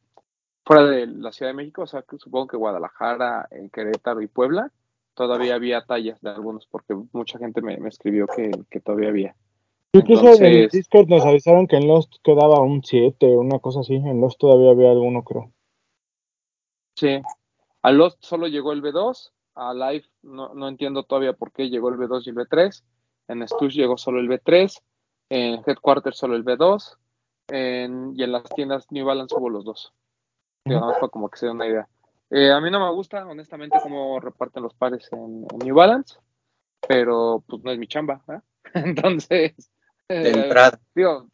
fuera 0.64 0.84
de 0.84 1.06
la 1.06 1.32
Ciudad 1.32 1.52
de 1.52 1.56
México, 1.56 1.82
o 1.82 1.86
sea, 1.86 2.02
que 2.02 2.18
supongo 2.18 2.48
que 2.48 2.56
Guadalajara, 2.58 3.48
eh, 3.50 3.70
Querétaro 3.72 4.20
y 4.20 4.26
Puebla, 4.26 4.70
todavía 5.14 5.54
había 5.54 5.86
tallas 5.86 6.20
de 6.20 6.28
algunos, 6.28 6.66
porque 6.66 6.94
mucha 7.12 7.38
gente 7.38 7.62
me, 7.62 7.78
me 7.78 7.88
escribió 7.88 8.26
que, 8.26 8.50
que 8.68 8.80
todavía 8.80 9.08
había. 9.08 9.36
Incluso 9.92 10.34
en 10.34 10.44
el 10.44 10.68
Discord 10.68 11.08
nos 11.08 11.24
avisaron 11.24 11.66
que 11.66 11.76
en 11.76 11.88
Lost 11.88 12.14
quedaba 12.22 12.60
un 12.60 12.84
7, 12.84 13.26
una 13.36 13.58
cosa 13.58 13.80
así. 13.80 13.94
En 13.94 14.20
Lost 14.20 14.38
todavía 14.38 14.70
había 14.70 14.90
alguno, 14.90 15.22
creo. 15.24 15.52
Sí. 16.96 17.20
A 17.82 17.92
Lost 17.92 18.18
solo 18.22 18.48
llegó 18.48 18.72
el 18.72 18.82
B2, 18.82 19.32
a 19.54 19.72
Live 19.72 20.04
no, 20.22 20.52
no 20.54 20.68
entiendo 20.68 21.04
todavía 21.04 21.32
por 21.32 21.52
qué 21.52 21.70
llegó 21.70 21.88
el 21.88 21.96
B2 21.96 22.26
y 22.26 22.30
el 22.30 22.36
B3, 22.36 22.84
en 23.28 23.46
Stush 23.48 23.74
llegó 23.74 23.96
solo 23.96 24.20
el 24.20 24.28
B3, 24.28 24.82
en 25.30 25.62
Headquarters 25.66 26.18
solo 26.18 26.34
el 26.36 26.44
B2, 26.44 26.96
en- 27.48 28.12
y 28.16 28.22
en 28.24 28.32
las 28.32 28.44
tiendas 28.50 28.86
New 28.90 29.06
Balance 29.06 29.34
hubo 29.36 29.48
los 29.48 29.64
dos. 29.64 29.92
Más 30.66 30.94
para 30.96 31.08
como 31.08 31.30
que 31.30 31.38
se 31.38 31.46
dé 31.46 31.52
una 31.52 31.66
idea. 31.66 31.88
Eh, 32.30 32.50
a 32.50 32.60
mí 32.60 32.70
no 32.70 32.78
me 32.84 32.92
gusta, 32.92 33.24
honestamente, 33.26 33.78
cómo 33.82 34.20
reparten 34.20 34.62
los 34.64 34.74
pares 34.74 35.08
en, 35.12 35.46
en 35.50 35.58
New 35.64 35.74
Balance. 35.74 36.16
pero 36.86 37.42
pues 37.46 37.62
no 37.64 37.70
es 37.70 37.78
mi 37.78 37.86
chamba, 37.86 38.22
¿eh? 38.28 38.40
Entonces, 38.74 39.54
De 40.08 40.30
eh, 40.30 40.44
entrada. 40.44 40.80
digo, 40.94 41.28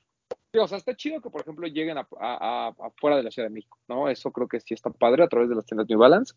digo, 0.53 0.65
o 0.65 0.69
sea, 0.69 0.79
está 0.79 0.97
chido 0.97 1.21
que, 1.21 1.31
por 1.31 1.41
ejemplo, 1.43 1.67
lleguen 1.67 1.99
a, 1.99 2.07
a- 2.21 2.69
a- 2.69 2.87
afuera 2.87 3.17
de 3.17 3.23
la 3.23 3.31
Ciudad 3.31 3.49
de 3.49 3.55
México, 3.55 3.79
¿no? 3.89 4.09
Eso 4.09 4.33
creo 4.33 4.49
que 4.49 4.61
sí 4.61 4.75
está 4.75 4.91
padre 4.91 5.23
a 5.23 5.29
través 5.29 5.49
de 5.49 5.55
las 5.55 5.65
tiendas 5.67 5.89
New 5.89 5.99
Balance, 5.99 6.35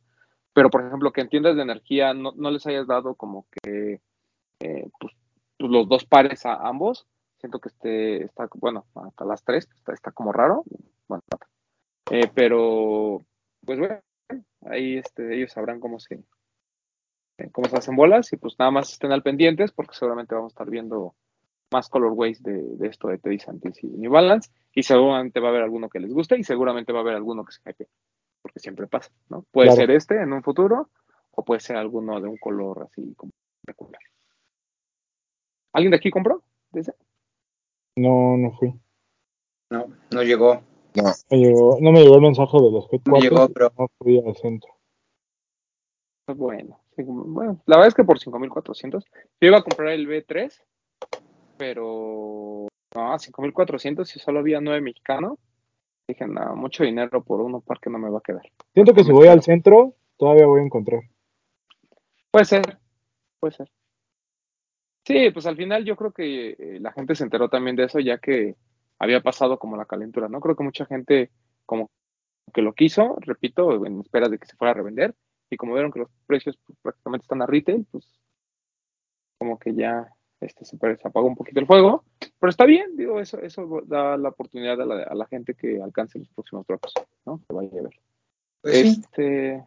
pero, 0.53 0.69
por 0.69 0.85
ejemplo, 0.85 1.11
que 1.11 1.21
en 1.21 1.29
tiendas 1.29 1.55
de 1.55 1.61
energía 1.63 2.13
no, 2.13 2.31
no 2.35 2.51
les 2.51 2.65
hayas 2.67 2.87
dado 2.87 3.15
como 3.15 3.47
que, 3.51 4.01
eh, 4.59 4.89
pues, 4.99 5.13
pues, 5.57 5.71
los 5.71 5.87
dos 5.89 6.05
pares 6.05 6.45
a 6.45 6.55
ambos, 6.67 7.07
siento 7.39 7.59
que 7.59 7.69
este 7.69 8.23
está, 8.25 8.47
bueno, 8.55 8.85
hasta 8.95 9.25
las 9.25 9.43
tres, 9.43 9.67
está, 9.75 9.93
está 9.93 10.11
como 10.11 10.31
raro, 10.31 10.63
bueno, 11.07 11.23
eh, 12.11 12.29
pero, 12.33 13.23
pues 13.65 13.79
bueno, 13.79 13.99
ahí 14.65 14.97
este, 14.97 15.35
ellos 15.35 15.51
sabrán 15.51 15.79
cómo 15.79 15.99
se, 15.99 16.23
cómo 17.51 17.67
se 17.69 17.77
hacen 17.77 17.95
bolas 17.95 18.31
y 18.33 18.37
pues 18.37 18.55
nada 18.57 18.71
más 18.71 18.91
estén 18.91 19.11
al 19.11 19.23
pendientes 19.23 19.71
porque 19.71 19.95
seguramente 19.95 20.33
vamos 20.35 20.51
a 20.51 20.53
estar 20.53 20.69
viendo 20.69 21.15
más 21.71 21.89
colorways 21.89 22.41
de, 22.43 22.61
de 22.77 22.87
esto 22.87 23.07
de 23.09 23.17
Teddy 23.17 23.39
Santis 23.39 23.83
y 23.83 23.87
New 23.87 24.11
Balance 24.11 24.51
y 24.73 24.83
seguramente 24.83 25.39
va 25.39 25.47
a 25.47 25.51
haber 25.51 25.63
alguno 25.63 25.89
que 25.89 25.99
les 25.99 26.13
guste 26.13 26.37
y 26.37 26.43
seguramente 26.43 26.93
va 26.93 26.99
a 26.99 27.01
haber 27.01 27.15
alguno 27.15 27.43
que 27.43 27.51
se 27.53 27.61
hype 27.65 27.87
porque 28.41 28.59
siempre 28.59 28.87
pasa, 28.87 29.11
¿no? 29.29 29.43
Puede 29.51 29.67
Claro. 29.69 29.81
ser 29.81 29.91
este 29.91 30.21
en 30.21 30.31
un 30.31 30.43
futuro 30.43 30.89
o 31.31 31.43
puede 31.43 31.59
ser 31.59 31.75
alguno 31.75 32.19
de 32.21 32.27
un 32.29 32.37
color 32.37 32.83
así 32.89 33.13
como 33.15 33.31
peculiar. 33.65 34.01
¿Alguien 35.73 35.91
de 35.91 35.97
aquí 35.97 36.09
compró? 36.09 36.41
¿Desde? 36.71 36.93
No, 37.97 38.37
no 38.37 38.51
fui. 38.53 38.73
No, 39.69 39.87
no 40.11 40.23
llegó. 40.23 40.61
Me 41.29 41.37
llegó- 41.37 41.77
no 41.81 41.91
me 41.91 42.01
llegó 42.01 42.15
el 42.15 42.21
mensaje 42.21 42.57
de 42.57 42.71
los 42.71 42.85
No 42.85 42.89
headquarters. 42.91 43.23
llegó, 43.23 43.49
pero 43.49 43.71
No 43.77 43.87
fui 43.99 44.19
al 44.25 44.35
centro. 44.37 44.71
Pues 46.25 46.37
bueno, 46.37 46.79
bueno, 46.97 47.61
la 47.65 47.77
verdad 47.77 47.87
es 47.89 47.93
que 47.93 48.03
por 48.03 48.19
5400 48.19 49.05
yo 49.39 49.47
iba 49.47 49.57
a 49.59 49.63
comprar 49.63 49.89
el 49.89 50.07
B3, 50.07 50.51
pero 51.57 52.67
no, 52.95 53.19
5400 53.19 54.07
si 54.07 54.19
solo 54.19 54.39
había 54.39 54.61
9 54.61 54.81
mexicanos. 54.81 55.37
Dije, 56.07 56.25
no, 56.25 56.55
mucho 56.55 56.83
dinero 56.83 57.23
por 57.23 57.41
uno 57.41 57.59
par 57.59 57.79
que 57.79 57.89
no 57.89 57.99
me 57.99 58.09
va 58.09 58.19
a 58.19 58.21
quedar. 58.21 58.43
Siento 58.73 58.93
que 58.93 59.03
si 59.03 59.11
voy 59.11 59.27
al 59.27 59.43
centro, 59.43 59.95
todavía 60.15 60.45
voy 60.45 60.61
a 60.61 60.65
encontrar. 60.65 61.01
Puede 62.31 62.45
ser, 62.45 62.77
puede 63.39 63.53
ser. 63.53 63.69
Sí, 65.05 65.31
pues 65.31 65.45
al 65.45 65.55
final 65.55 65.85
yo 65.85 65.95
creo 65.95 66.11
que 66.11 66.49
eh, 66.51 66.79
la 66.79 66.91
gente 66.91 67.15
se 67.15 67.23
enteró 67.23 67.49
también 67.49 67.75
de 67.75 67.85
eso 67.85 67.99
ya 67.99 68.17
que 68.17 68.55
había 68.99 69.21
pasado 69.21 69.59
como 69.59 69.77
la 69.77 69.85
calentura, 69.85 70.27
¿no? 70.27 70.39
Creo 70.39 70.55
que 70.55 70.63
mucha 70.63 70.85
gente 70.85 71.31
como 71.65 71.89
que 72.53 72.61
lo 72.61 72.73
quiso, 72.73 73.15
repito, 73.19 73.85
en 73.85 74.01
espera 74.01 74.29
de 74.29 74.37
que 74.37 74.47
se 74.47 74.55
fuera 74.55 74.71
a 74.71 74.75
revender 74.75 75.15
y 75.49 75.57
como 75.57 75.73
vieron 75.73 75.91
que 75.91 75.99
los 75.99 76.09
precios 76.25 76.57
pues, 76.65 76.77
prácticamente 76.81 77.23
están 77.23 77.41
a 77.41 77.45
retail, 77.45 77.85
pues 77.91 78.19
como 79.37 79.59
que 79.59 79.73
ya 79.73 80.07
este 80.39 80.65
se, 80.65 80.77
se 80.77 81.07
apagó 81.07 81.27
un 81.27 81.35
poquito 81.35 81.59
el 81.59 81.67
fuego, 81.67 82.03
pero 82.39 82.49
está 82.49 82.65
bien, 82.65 82.95
digo, 82.95 83.19
eso 83.19 83.39
eso 83.39 83.81
da 83.85 84.17
la 84.17 84.29
oportunidad 84.29 84.79
a 84.81 84.85
la, 84.85 85.03
a 85.03 85.15
la 85.15 85.25
gente 85.25 85.55
que 85.55 85.81
alcance 85.81 86.19
los 86.19 86.29
próximos 86.29 86.65
drops, 86.67 86.93
¿no? 87.25 87.41
Que 87.47 87.55
vaya 87.55 87.69
a 87.79 87.83
ver. 87.83 87.99
pues 88.61 88.75
sí. 88.75 89.01
Este, 89.01 89.63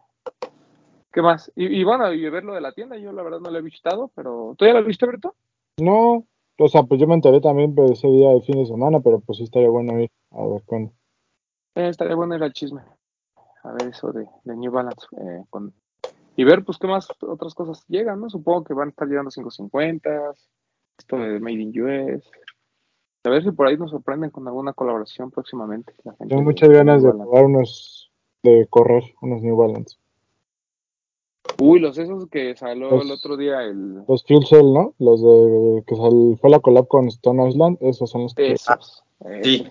¿qué 1.12 1.22
más? 1.22 1.50
Y, 1.56 1.66
y 1.66 1.84
bueno, 1.84 2.12
y 2.12 2.28
ver 2.28 2.44
lo 2.44 2.54
de 2.54 2.60
la 2.60 2.72
tienda, 2.72 2.96
yo 2.96 3.12
la 3.12 3.22
verdad 3.22 3.40
no 3.40 3.50
lo 3.50 3.58
he 3.58 3.62
visitado, 3.62 4.10
pero 4.14 4.54
¿tú 4.56 4.64
ya 4.64 4.72
lo 4.72 4.84
viste, 4.84 5.06
Berto? 5.06 5.34
No, 5.78 6.24
o 6.58 6.68
sea, 6.68 6.82
pues 6.84 7.00
yo 7.00 7.06
me 7.06 7.14
enteré 7.14 7.40
también 7.40 7.74
pues, 7.74 7.92
ese 7.92 8.08
día 8.08 8.30
de 8.30 8.42
fin 8.42 8.56
de 8.56 8.66
semana, 8.66 9.00
pero 9.00 9.20
pues 9.20 9.38
sí 9.38 9.44
estaría 9.44 9.68
bueno 9.70 9.98
ir 9.98 10.10
a 10.30 10.46
ver 10.46 10.62
cuándo. 10.66 10.92
Eh, 11.74 11.88
estaría 11.88 12.14
bueno 12.14 12.36
ir 12.36 12.42
al 12.42 12.52
chisme. 12.52 12.82
A 13.62 13.72
ver 13.72 13.88
eso 13.88 14.12
de, 14.12 14.26
de 14.44 14.56
New 14.56 14.72
Balance. 14.72 15.06
eh, 15.18 15.44
con, 15.50 15.74
y 16.36 16.44
ver, 16.44 16.64
pues, 16.64 16.78
qué 16.78 16.86
más 16.86 17.08
otras 17.20 17.54
cosas 17.54 17.84
llegan, 17.88 18.20
¿no? 18.20 18.30
Supongo 18.30 18.64
que 18.64 18.72
van 18.72 18.88
a 18.88 18.90
estar 18.90 19.06
llegando 19.06 19.30
550, 19.30 20.32
esto 21.00 21.16
de 21.16 21.40
Made 21.40 21.54
in 21.60 21.82
US. 21.82 22.22
A 23.24 23.28
ver 23.30 23.42
si 23.42 23.50
por 23.50 23.66
ahí 23.66 23.76
nos 23.76 23.90
sorprenden 23.90 24.30
con 24.30 24.46
alguna 24.46 24.72
colaboración 24.72 25.30
próximamente. 25.30 25.92
la 26.04 26.12
gente 26.12 26.28
Tengo 26.28 26.42
muchas 26.42 26.68
de 26.68 26.74
ganas 26.76 27.02
de 27.02 27.10
probar 27.10 27.44
unos, 27.44 28.10
de 28.42 28.66
correr 28.70 29.02
unos 29.20 29.42
New 29.42 29.56
Balance. 29.56 29.96
Uy, 31.58 31.80
los 31.80 31.98
esos 31.98 32.26
que 32.28 32.56
salió 32.56 32.90
Los- 32.90 33.04
el 33.04 33.10
otro 33.10 33.36
día, 33.36 33.62
el... 33.62 34.04
Los 34.08 34.24
Fuel 34.24 34.46
Cell, 34.46 34.72
¿no? 34.72 34.94
Los 34.98 35.20
de 35.22 35.84
que 35.86 35.96
sal- 35.96 36.38
fue 36.40 36.48
la 36.50 36.60
collab 36.60 36.86
con 36.88 37.08
Stone 37.08 37.48
Island, 37.48 37.76
esos 37.80 38.08
son 38.10 38.22
los 38.22 38.34
que... 38.34 38.52
Esos. 38.52 39.04
sí. 39.42 39.68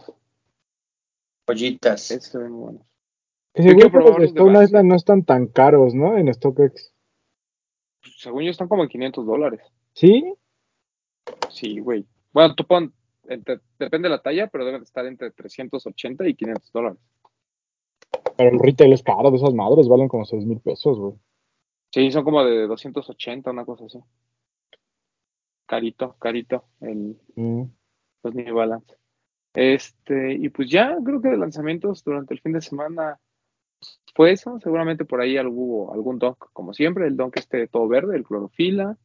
Pollitas. 1.46 2.12
esos 2.12 2.26
se 2.32 2.38
ven 2.38 2.56
buenos. 2.60 2.84
Que 3.56 3.64
que 3.64 3.90
los 3.90 4.18
de 4.18 4.26
Stone. 4.26 4.64
Island 4.64 4.88
no 4.90 4.96
están 4.96 5.24
tan 5.26 5.48
caros, 5.48 5.96
¿no? 5.96 6.16
En 6.18 6.32
StockX. 6.32 6.94
Según 8.18 8.44
yo 8.44 8.52
están 8.52 8.68
como 8.68 8.84
en 8.84 8.90
500 8.90 9.26
dólares. 9.26 9.62
¿Sí? 9.94 10.34
Sí, 11.50 11.80
güey. 11.80 12.06
Bueno, 12.34 12.56
tú 12.56 12.66
pon, 12.66 12.94
entre- 13.28 13.60
depende 13.78 14.08
de 14.08 14.16
la 14.16 14.22
talla, 14.22 14.48
pero 14.48 14.66
deben 14.66 14.82
de 14.82 14.86
estar 14.86 15.06
entre 15.06 15.32
380 15.32 16.28
y 16.28 16.36
500 16.36 16.72
dólares. 16.72 17.00
Pero 18.38 18.50
el 18.52 18.60
retail 18.60 18.94
es 18.94 19.04
caro 19.04 19.30
de 19.32 19.38
esas 19.38 19.54
madres, 19.54 19.88
valen 19.88 20.08
como 20.08 20.26
6 20.26 20.46
mil 20.46 20.60
pesos, 20.60 20.98
güey. 20.98 21.14
Sí, 21.92 22.12
son 22.12 22.24
como 22.24 22.44
de 22.44 22.68
280, 22.68 23.52
una 23.52 23.66
cosa 23.66 23.86
así. 23.86 24.00
Carito, 25.66 26.16
carito, 26.20 26.66
el, 26.82 27.20
Mm. 27.36 27.64
los 28.24 28.36
New 28.36 28.56
Balance. 28.56 28.96
Este, 29.54 30.34
y 30.34 30.50
pues 30.50 30.70
ya 30.70 30.96
creo 31.04 31.22
que 31.22 31.30
de 31.30 31.38
lanzamientos 31.38 32.04
durante 32.04 32.34
el 32.34 32.42
fin 32.42 32.54
de 32.54 32.62
semana 32.62 33.20
fue 34.16 34.32
eso. 34.32 34.60
Seguramente 34.62 35.06
por 35.06 35.22
ahí 35.22 35.40
hubo 35.40 35.94
algún 35.94 36.20
donk, 36.20 36.38
como 36.54 36.74
siempre, 36.74 37.08
el 37.08 37.18
donk 37.18 37.38
este 37.38 37.68
todo 37.68 37.88
verde, 37.88 38.16
el 38.16 38.24
clorofila. 38.24 38.98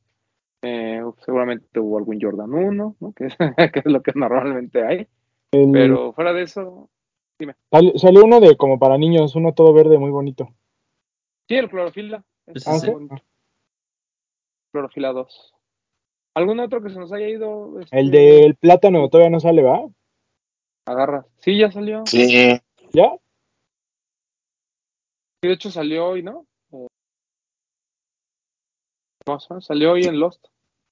Eh, 0.67 1.03
seguramente 1.27 1.79
hubo 1.79 1.99
algún 1.99 2.19
Jordan 2.19 2.55
1, 2.55 2.97
¿no? 2.99 3.13
que, 3.13 3.27
es, 3.27 3.37
que 3.75 3.81
es 3.81 3.85
lo 3.85 4.03
que 4.03 4.13
normalmente 4.15 4.83
hay. 4.83 5.07
El- 5.53 5.73
Pero 5.73 6.13
fuera 6.15 6.33
de 6.33 6.43
eso, 6.43 6.89
sal- 7.71 7.93
salió 7.97 8.25
uno 8.25 8.41
de 8.41 8.57
como 8.57 8.79
para 8.79 8.97
niños, 8.97 9.35
uno 9.37 9.53
todo 9.53 9.75
verde 9.75 9.99
muy 9.99 10.11
bonito. 10.11 10.49
sí, 11.49 11.57
el 11.57 11.69
clorofila. 11.69 12.25
Sí. 12.57 12.71
muy 12.91 12.91
bonito. 13.09 13.17
Clorofila 14.73 15.13
2. 15.13 15.55
¿Algún 16.35 16.59
otro 16.61 16.83
que 16.83 16.89
se 16.91 16.99
nos 16.99 17.13
haya 17.13 17.29
ido? 17.29 17.79
este, 17.81 17.99
El 18.01 18.11
del 18.11 18.57
plátano 18.57 19.09
todavía 19.11 19.31
no 19.31 19.41
sale, 19.41 19.63
¿va? 19.63 19.87
Agarra. 20.87 21.27
Sí, 21.41 21.59
ya 21.59 21.71
salió. 21.71 22.05
Sí, 22.07 22.59
¿Ya? 22.93 23.13
Sí, 25.43 25.49
de 25.49 25.53
hecho 25.53 25.71
salió 25.71 26.07
hoy, 26.09 26.23
¿no? 26.23 26.47
Eh, 26.73 26.87
no, 29.27 29.39
sa- 29.41 29.61
salió 29.61 29.93
hoy 29.93 30.05
en 30.05 30.19
Lost. 30.19 30.45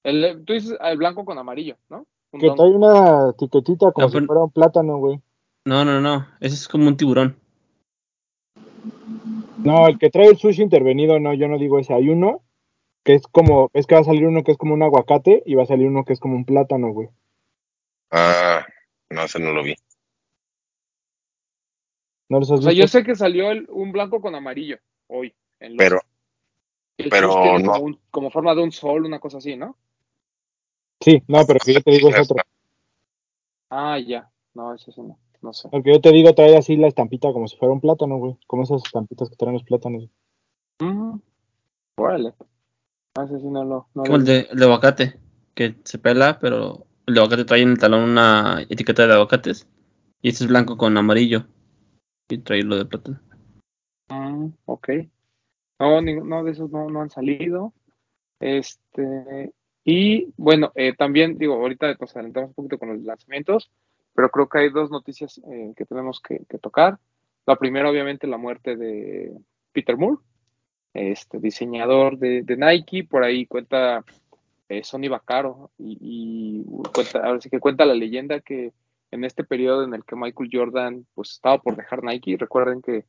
El, 0.03 0.43
tú 0.45 0.53
dices 0.53 0.77
el 0.81 0.97
blanco 0.97 1.25
con 1.25 1.37
amarillo, 1.37 1.77
¿no? 1.89 2.05
Un 2.33 2.39
Que 2.39 2.51
trae 2.51 2.69
una 2.69 3.29
etiquetita 3.29 3.91
como 3.91 4.07
Ah, 4.07 4.09
si 4.09 4.19
fuera 4.25 4.43
un 4.43 4.51
plátano, 4.51 4.97
güey. 4.97 5.21
No, 5.65 5.85
no, 5.85 6.01
no. 6.01 6.27
Ese 6.41 6.55
es 6.55 6.67
como 6.67 6.87
un 6.87 6.97
tiburón. 6.97 7.37
No, 9.63 9.87
el 9.87 9.97
que 9.97 10.09
trae 10.09 10.27
el 10.27 10.37
sushi 10.37 10.61
intervenido, 10.61 11.19
no, 11.19 11.33
yo 11.33 11.47
no 11.47 11.57
digo 11.57 11.79
ese. 11.79 11.93
Hay 11.93 12.09
uno 12.09 12.41
que 13.05 13.13
es 13.15 13.27
como, 13.27 13.69
es 13.73 13.87
que 13.87 13.95
va 13.95 14.01
a 14.01 14.05
salir 14.05 14.25
uno 14.25 14.43
que 14.43 14.51
es 14.51 14.57
como 14.57 14.73
un 14.73 14.83
aguacate 14.83 15.43
y 15.45 15.55
va 15.55 15.63
a 15.63 15.67
salir 15.67 15.87
uno 15.87 16.03
que 16.03 16.13
es 16.13 16.19
como 16.19 16.35
un 16.35 16.45
plátano, 16.45 16.91
güey. 16.91 17.09
ah, 18.11 18.65
no, 19.09 19.23
ese 19.23 19.39
no 19.39 19.51
lo 19.51 19.63
vi. 19.63 19.75
¿No 22.29 22.39
los 22.39 22.51
has 22.51 22.59
O 22.59 22.61
sea, 22.63 22.71
visto? 22.71 22.81
yo 22.83 22.87
sé 22.87 23.03
que 23.03 23.15
salió 23.15 23.51
el- 23.51 23.67
un 23.69 23.91
blanco 23.91 24.21
con 24.21 24.35
amarillo 24.35 24.77
hoy 25.07 25.33
en. 25.59 25.77
Pero, 25.77 25.99
pero 27.09 27.27
no. 27.59 27.71
como, 27.71 27.85
un- 27.85 27.99
como 28.11 28.31
forma 28.31 28.55
de 28.55 28.63
un 28.63 28.71
sol, 28.71 29.05
una 29.05 29.19
cosa 29.19 29.37
así, 29.37 29.55
¿no? 29.55 29.77
Sí, 31.01 31.23
no, 31.27 31.45
pero 31.45 31.59
que 31.59 31.73
yo 31.73 31.81
te 31.81 31.91
digo 31.91 32.09
es 32.09 32.19
otro. 32.19 32.37
Ah, 33.69 33.99
ya. 33.99 34.29
No, 34.53 34.73
eso 34.73 34.91
sí 34.91 35.01
no. 35.01 35.17
No 35.41 35.51
sé. 35.51 35.67
El 35.71 35.83
que 35.83 35.91
yo 35.91 35.99
te 35.99 36.11
digo 36.11 36.33
trae 36.33 36.55
así 36.55 36.77
la 36.77 36.87
estampita 36.87 37.33
como 37.33 37.47
si 37.47 37.57
fuera 37.57 37.73
un 37.73 37.81
plátano, 37.81 38.17
güey. 38.17 38.37
Como 38.47 38.63
esas 38.63 38.81
estampitas 38.85 39.29
que 39.29 39.35
traen 39.35 39.53
los 39.53 39.63
plátanos. 39.63 40.09
Mm, 40.79 41.17
Órale. 41.97 42.33
Ah, 43.15 43.25
ese 43.25 43.39
sí 43.39 43.47
no 43.47 43.63
lo. 43.63 43.87
No 43.93 44.03
Como 44.03 44.07
lo 44.07 44.15
el 44.17 44.25
de, 44.25 44.47
el 44.49 44.59
de 44.59 44.65
aguacate, 44.65 45.19
que 45.53 45.75
se 45.83 45.99
pela, 45.99 46.39
pero 46.39 46.85
el 47.05 47.13
de 47.13 47.19
aguacate 47.19 47.45
trae 47.45 47.61
en 47.61 47.71
el 47.71 47.77
talón 47.77 48.03
una 48.03 48.65
etiqueta 48.69 49.05
de 49.05 49.13
aguacates. 49.13 49.67
Y 50.21 50.29
este 50.29 50.45
es 50.45 50.49
blanco 50.49 50.77
con 50.77 50.97
amarillo. 50.97 51.45
Y 52.29 52.37
trae 52.37 52.63
lo 52.63 52.77
de 52.77 52.85
plátano. 52.85 53.19
Mm, 54.09 54.47
ok. 54.65 54.89
No, 55.79 56.01
no, 56.01 56.43
de 56.43 56.51
esos 56.51 56.71
no, 56.71 56.89
no 56.89 57.01
han 57.01 57.09
salido. 57.09 57.73
Este, 58.39 59.53
y 59.83 60.33
bueno, 60.37 60.71
eh, 60.75 60.93
también 60.95 61.37
digo, 61.37 61.55
ahorita 61.55 61.95
nos 61.99 62.15
adelantamos 62.15 62.49
un 62.49 62.55
poquito 62.55 62.79
con 62.79 62.89
los 62.89 63.01
lanzamientos, 63.03 63.69
pero 64.13 64.29
creo 64.29 64.47
que 64.47 64.59
hay 64.59 64.69
dos 64.69 64.91
noticias 64.91 65.41
eh, 65.51 65.73
que 65.75 65.85
tenemos 65.85 66.21
que, 66.21 66.39
tocar. 66.59 66.99
La 67.45 67.57
primera, 67.57 67.89
obviamente, 67.89 68.27
la 68.27 68.37
muerte 68.37 68.75
de 68.77 69.33
Peter 69.73 69.97
Moore, 69.97 70.21
este 70.93 71.39
diseñador 71.39 72.17
de, 72.17 72.45
Nike, 72.57 73.03
por 73.03 73.23
ahí 73.23 73.45
cuenta 73.45 74.05
eh, 74.69 74.83
Sonny 74.83 75.07
Vaccaro 75.07 75.71
y, 75.77 76.63
cuenta, 76.93 77.39
que 77.49 77.59
cuenta 77.59 77.85
la 77.85 77.95
leyenda 77.95 78.39
que 78.39 78.71
en 79.11 79.23
este 79.23 79.43
periodo 79.43 79.83
en 79.83 79.93
el 79.93 80.03
que 80.03 80.15
Michael 80.15 80.49
Jordan 80.51 81.05
pues 81.13 81.31
estaba 81.31 81.59
por 81.59 81.75
dejar 81.75 82.03
Nike, 82.03 82.37
recuerden 82.37 82.81
que 82.81 83.05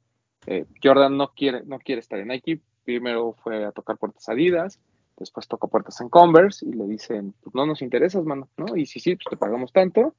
eh, 0.47 0.67
Jordan 0.83 1.17
no 1.17 1.29
quiere, 1.29 1.63
no 1.65 1.79
quiere 1.79 2.01
estar 2.01 2.19
en 2.19 2.29
Nike, 2.29 2.61
primero 2.85 3.35
fue 3.43 3.65
a 3.65 3.73
tocar 3.73 3.97
puertas 3.97 4.29
Adidas, 4.29 4.79
Después 5.17 5.47
toca 5.47 5.69
puertas 5.69 6.01
en 6.01 6.09
Converse 6.09 6.67
y 6.67 6.73
le 6.73 6.87
dicen, 6.87 7.35
pues 7.41 7.55
no 7.55 7.67
nos 7.67 7.83
interesas, 7.83 8.25
mano, 8.25 8.49
¿no? 8.57 8.77
Y 8.77 8.87
si 8.87 9.01
sí, 9.01 9.15
pues 9.17 9.27
te 9.31 9.37
pagamos 9.37 9.73
tanto. 9.73 10.15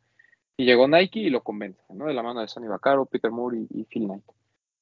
Y 0.58 0.66
llegó 0.66 0.88
Nike 0.88 1.20
y 1.20 1.30
lo 1.30 1.44
convence, 1.44 1.82
¿no? 1.94 2.06
De 2.06 2.14
la 2.14 2.24
mano 2.24 2.40
de 2.40 2.48
Sonny 2.48 2.68
Vaccaro, 2.68 3.06
Peter 3.06 3.30
Moore 3.30 3.66
y, 3.70 3.84
Phil 3.86 4.06
Knight. 4.06 4.24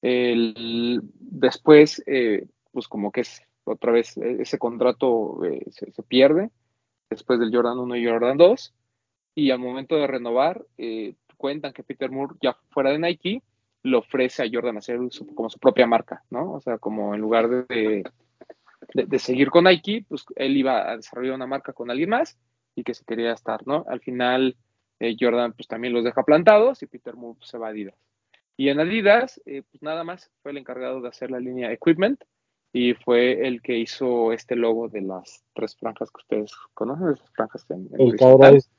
El, 0.02 1.02
después, 1.20 2.04
eh, 2.06 2.46
pues 2.72 2.88
como 2.88 3.12
que 3.12 3.22
es 3.22 3.42
otra 3.64 3.92
vez 3.92 4.18
e, 4.18 4.42
ese 4.42 4.60
contrato 4.60 5.44
eh, 5.46 5.66
se, 5.72 6.04
pierde 6.04 6.52
después 7.10 7.40
del 7.40 7.56
Jordan 7.56 7.80
1 7.80 7.96
y 7.96 8.06
Jordan 8.06 8.38
2. 8.38 8.74
Y 9.36 9.50
al 9.50 9.60
momento 9.60 9.96
de 9.96 10.06
renovar, 10.06 10.64
eh, 10.78 11.16
cuentan 11.38 11.74
que 11.74 11.84
Peter 11.84 12.12
Moore, 12.12 12.36
ya 12.42 12.56
fuera 12.70 12.92
de 12.92 13.00
Nike, 13.00 13.42
le 13.82 13.98
ofrece 13.98 14.44
a 14.44 14.50
Jordan 14.52 14.78
hacer 14.78 15.00
su, 15.10 15.26
como 15.34 15.50
su 15.50 15.60
propia 15.60 15.88
marca, 15.88 16.24
¿no? 16.30 16.54
O 16.54 16.62
sea, 16.62 16.78
como 16.78 17.16
en 17.16 17.22
lugar 17.22 17.50
de, 17.50 18.04
de, 18.94 19.20
seguir 19.20 19.50
con 19.50 19.66
Nike, 19.66 20.06
pues 20.08 20.26
él 20.36 20.58
iba 20.58 20.90
a 20.90 20.98
desarrollar 20.98 21.36
una 21.36 21.48
marca 21.48 21.74
con 21.74 21.90
alguien 21.90 22.10
más 22.10 22.38
y 22.76 22.84
que 22.84 22.94
se 22.94 23.06
quería 23.06 23.34
estar, 23.34 23.66
¿no? 23.68 23.86
Al 23.88 24.00
final, 24.00 24.56
eh, 25.00 25.16
Jordan 25.20 25.54
pues 25.54 25.68
también 25.68 25.94
los 25.94 26.04
deja 26.04 26.24
plantados 26.24 26.82
y 26.84 26.88
Peter 26.88 27.16
Moore 27.16 27.38
pues, 27.40 27.50
se 27.50 27.58
va 27.58 27.68
a 27.68 27.70
Adidas. 27.70 27.96
Y 28.58 28.70
en 28.70 28.80
Adidas, 28.80 29.42
eh, 29.46 29.64
pues 29.70 29.82
nada 29.82 30.04
más 30.04 30.32
fue 30.42 30.52
el 30.52 30.58
encargado 30.58 31.02
de 31.02 31.10
hacer 31.10 31.32
la 31.32 31.40
línea 31.40 31.72
Equipment 31.72 32.24
y 32.72 32.94
fue 32.94 33.48
el 33.48 33.62
que 33.62 33.78
hizo 33.78 34.32
este 34.32 34.56
logo 34.56 34.90
de 34.90 35.02
las 35.02 35.44
tres 35.54 35.76
franjas 35.76 36.10
que 36.12 36.22
ustedes 36.22 36.52
conocen, 36.74 37.14
esas 37.14 37.30
franjas 37.32 37.66
en, 37.70 37.88
en 37.94 38.02
el 38.02 38.16
que 38.16 38.26
ahora 38.26 38.50
es 38.50 38.70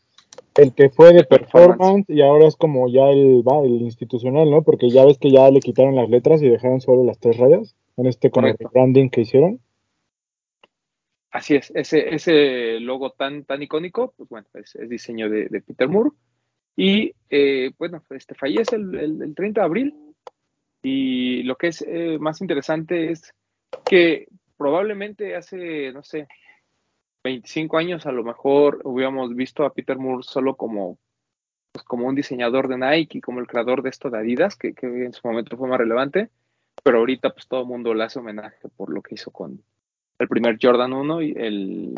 el 0.56 0.72
que 0.72 0.88
fue 0.90 1.12
de 1.12 1.24
performance, 1.24 1.78
performance, 1.78 2.10
y 2.10 2.22
ahora 2.22 2.46
es 2.46 2.56
como 2.56 2.88
ya 2.88 3.08
el, 3.08 3.42
va, 3.46 3.64
el 3.64 3.82
institucional, 3.82 4.50
¿no? 4.50 4.62
Porque 4.62 4.90
ya 4.90 5.04
ves 5.04 5.18
que 5.18 5.30
ya 5.30 5.50
le 5.50 5.60
quitaron 5.60 5.96
las 5.96 6.08
letras 6.08 6.42
y 6.42 6.48
dejaron 6.48 6.80
solo 6.80 7.04
las 7.04 7.18
tres 7.18 7.36
rayas 7.38 7.74
en 7.96 8.06
este 8.06 8.30
como 8.30 8.48
branding 8.72 9.08
que 9.08 9.22
hicieron. 9.22 9.60
Así 11.34 11.56
es, 11.56 11.72
ese, 11.74 12.14
ese 12.14 12.78
logo 12.78 13.10
tan, 13.10 13.44
tan 13.44 13.60
icónico, 13.60 14.14
pues 14.16 14.28
bueno, 14.28 14.46
es, 14.54 14.78
diseño 14.88 15.28
de, 15.28 15.48
Peter 15.66 15.88
Moore. 15.88 16.10
Y 16.76 17.12
eh, 17.28 17.72
bueno, 17.76 18.04
este 18.10 18.36
fallece 18.36 18.76
el, 18.76 19.34
30 19.34 19.60
de 19.60 19.64
abril. 19.64 20.14
Y 20.80 21.42
lo 21.42 21.56
que 21.56 21.66
es 21.68 21.84
eh, 21.88 22.18
más 22.20 22.40
interesante 22.40 23.10
es 23.10 23.34
que 23.84 24.28
probablemente 24.56 25.34
hace, 25.34 25.90
no 25.92 26.04
sé, 26.04 26.28
25 27.24 27.78
años 27.78 28.06
a 28.06 28.12
lo 28.12 28.22
mejor 28.22 28.80
hubiéramos 28.84 29.34
visto 29.34 29.64
a 29.64 29.74
Peter 29.74 29.98
Moore 29.98 30.22
solo 30.22 30.54
como, 30.54 31.00
pues 31.72 31.84
como 31.84 32.06
un 32.06 32.14
diseñador 32.14 32.68
de 32.68 32.78
Nike, 32.78 33.20
como 33.20 33.40
el 33.40 33.48
creador 33.48 33.82
de 33.82 33.90
esto 33.90 34.08
de 34.08 34.18
Adidas, 34.18 34.54
que, 34.54 34.72
que 34.72 34.86
en 34.86 35.12
su 35.12 35.26
momento 35.26 35.56
fue 35.56 35.68
más 35.68 35.78
relevante, 35.78 36.30
pero 36.84 36.98
ahorita 36.98 37.30
pues 37.30 37.48
todo 37.48 37.62
el 37.62 37.66
mundo 37.66 37.92
le 37.92 38.04
hace 38.04 38.20
homenaje 38.20 38.68
por 38.76 38.88
lo 38.88 39.02
que 39.02 39.16
hizo 39.16 39.32
con 39.32 39.64
el 40.18 40.28
primer 40.28 40.58
Jordan 40.60 40.92
1 40.92 41.22
y 41.22 41.32
el 41.32 41.94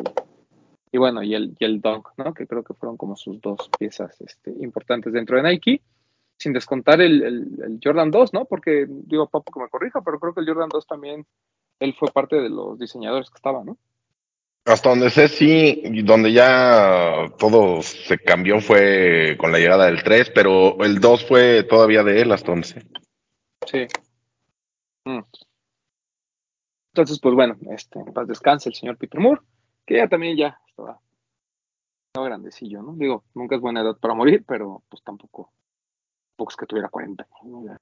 y 0.93 0.99
bueno, 0.99 1.23
y 1.23 1.35
el, 1.35 1.55
y 1.59 1.65
el 1.65 1.81
Dunk, 1.81 2.09
¿no? 2.17 2.33
Que 2.33 2.47
creo 2.47 2.63
que 2.63 2.73
fueron 2.73 2.97
como 2.97 3.17
sus 3.17 3.41
dos 3.41 3.69
piezas 3.79 4.19
este, 4.21 4.51
importantes 4.61 5.13
dentro 5.13 5.37
de 5.37 5.43
Nike, 5.43 5.83
sin 6.39 6.53
descontar 6.53 7.01
el, 7.01 7.23
el, 7.23 7.35
el, 7.65 7.81
Jordan 7.83 8.11
2, 8.11 8.33
¿no? 8.33 8.45
Porque 8.47 8.87
digo, 8.89 9.29
Papo 9.29 9.53
que 9.53 9.61
me 9.61 9.69
corrija, 9.69 10.01
pero 10.03 10.19
creo 10.19 10.33
que 10.33 10.41
el 10.41 10.47
Jordan 10.47 10.71
2 10.71 10.87
también, 10.87 11.27
él 11.81 11.95
fue 11.99 12.11
parte 12.11 12.37
de 12.37 12.49
los 12.49 12.79
diseñadores 12.79 13.29
que 13.29 13.37
estaban, 13.37 13.67
¿no? 13.67 13.79
Hasta 14.65 14.89
donde 14.89 15.11
sé, 15.11 15.29
sí, 15.29 15.83
donde 16.03 16.33
ya 16.33 17.31
todo 17.39 17.83
se 17.83 18.19
cambió 18.19 18.61
fue 18.61 19.37
con 19.39 19.53
la 19.53 19.59
llegada 19.59 19.87
del 19.87 20.03
3, 20.03 20.31
pero 20.35 20.83
el 20.83 20.99
2 20.99 21.25
fue 21.27 21.63
todavía 21.65 22.03
de 22.03 22.23
él 22.23 22.33
hasta 22.33 22.51
donde 22.51 22.67
sé. 22.67 22.83
Sí. 23.67 23.87
Mm. 25.05 25.21
Entonces, 26.97 27.21
pues 27.21 27.35
bueno, 27.35 27.59
este, 27.73 27.99
en 27.99 28.11
paz 28.15 28.27
descanse 28.27 28.71
el 28.71 28.75
señor 28.75 28.97
Peter 28.97 29.21
Moore, 29.21 29.43
que 29.85 29.97
ya 29.97 30.09
también 30.09 30.35
ya 30.35 30.59
estaba, 30.67 30.99
estaba 32.07 32.27
grandecillo, 32.27 32.81
¿no? 32.81 32.95
Digo, 32.95 33.23
nunca 33.35 33.55
es 33.55 33.61
buena 33.61 33.83
edad 33.83 33.99
para 33.99 34.15
morir, 34.15 34.47
pero 34.49 34.83
pues 34.89 35.03
tampoco, 35.03 35.53
tampoco 36.31 36.53
es 36.53 36.57
que 36.57 36.65
tuviera 36.65 36.89
40 36.89 37.29
¿no? 37.45 37.67
Ya, 37.67 37.79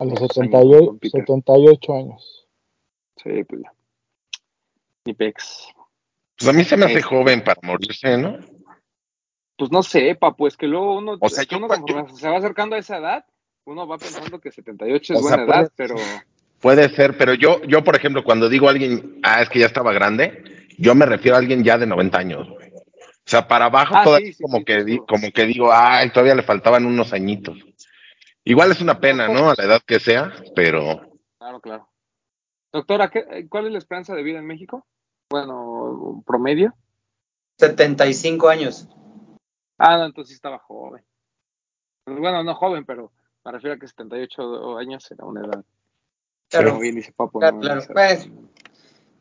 A 0.00 0.04
los 0.04 0.18
78 0.18 0.90
años, 0.90 0.98
78 1.00 1.92
años. 1.92 2.48
Sí, 3.22 3.44
pues 3.44 3.62
ya. 3.62 3.72
Ni 5.04 5.14
pex. 5.14 5.68
Pues 6.36 6.48
a 6.48 6.52
mí 6.52 6.64
se 6.64 6.76
me 6.76 6.86
hace 6.86 7.02
joven 7.02 7.44
para 7.44 7.60
morirse, 7.62 8.18
¿no? 8.18 8.36
Pues 9.56 9.70
no 9.70 9.84
sé, 9.84 10.16
pa, 10.16 10.34
pues 10.34 10.56
que 10.56 10.66
luego 10.66 10.98
uno, 10.98 11.18
o 11.20 11.28
sea, 11.28 11.44
yo, 11.44 11.58
uno 11.58 11.68
yo, 11.86 12.08
se 12.16 12.28
va 12.28 12.38
acercando 12.38 12.74
a 12.74 12.80
esa 12.80 12.96
edad, 12.96 13.24
uno 13.64 13.86
va 13.86 13.96
pensando 13.96 14.40
que 14.40 14.50
78 14.50 15.14
es 15.14 15.22
buena 15.22 15.36
sea, 15.36 15.44
edad, 15.44 15.72
puede, 15.76 15.88
pero... 15.94 15.94
Puede 16.60 16.88
ser, 16.88 17.16
pero 17.18 17.34
yo, 17.34 17.62
yo, 17.64 17.84
por 17.84 17.96
ejemplo, 17.96 18.24
cuando 18.24 18.48
digo 18.48 18.66
a 18.66 18.70
alguien, 18.70 19.20
ah, 19.22 19.42
es 19.42 19.48
que 19.48 19.58
ya 19.60 19.66
estaba 19.66 19.92
grande, 19.92 20.66
yo 20.78 20.94
me 20.94 21.06
refiero 21.06 21.36
a 21.36 21.40
alguien 21.40 21.62
ya 21.62 21.78
de 21.78 21.86
90 21.86 22.18
años, 22.18 22.48
güey. 22.48 22.72
O 22.72 23.28
sea, 23.28 23.46
para 23.48 23.66
abajo 23.66 23.94
Ah, 23.96 24.04
todavía 24.04 24.28
sí, 24.28 24.34
sí, 24.34 24.42
como, 24.42 24.58
sí, 24.58 24.64
que 24.64 24.78
sí, 24.80 24.84
di- 24.84 24.92
seguro. 24.92 25.06
como 25.06 25.32
que 25.32 25.44
digo, 25.46 25.72
ay, 25.72 26.10
todavía 26.10 26.34
le 26.34 26.42
faltaban 26.42 26.86
unos 26.86 27.12
añitos. 27.12 27.58
Igual 28.44 28.70
es 28.70 28.80
una 28.80 29.00
pena, 29.00 29.26
¿no? 29.28 29.50
A 29.50 29.54
la 29.56 29.64
edad 29.64 29.82
que 29.84 29.98
sea, 30.00 30.32
pero 30.54 31.00
Claro, 31.38 31.60
claro. 31.60 31.88
Doctora, 32.72 33.10
¿qué, 33.10 33.46
¿cuál 33.48 33.66
es 33.66 33.72
la 33.72 33.78
esperanza 33.78 34.14
de 34.14 34.22
vida 34.22 34.38
en 34.38 34.46
México? 34.46 34.86
Bueno, 35.30 36.22
promedio. 36.26 36.74
75 37.58 38.48
años. 38.48 38.88
Ah, 39.78 39.98
no, 39.98 40.06
entonces 40.06 40.30
sí 40.30 40.34
estaba 40.34 40.58
joven. 40.58 41.04
Bueno, 42.06 42.44
no 42.44 42.54
joven, 42.54 42.84
pero 42.84 43.12
me 43.44 43.52
refiero 43.52 43.74
a 43.74 43.78
que 43.78 43.88
78 43.88 44.78
años 44.78 45.10
era 45.10 45.24
una 45.24 45.40
edad. 45.44 45.64
Claro. 46.58 46.70
Como 46.70 46.80
bien 46.82 46.94
dice 46.96 47.12
Papo, 47.12 47.38
Claro, 47.38 47.56
¿no? 47.56 47.60
claro. 47.62 47.82
Pues, 47.92 48.28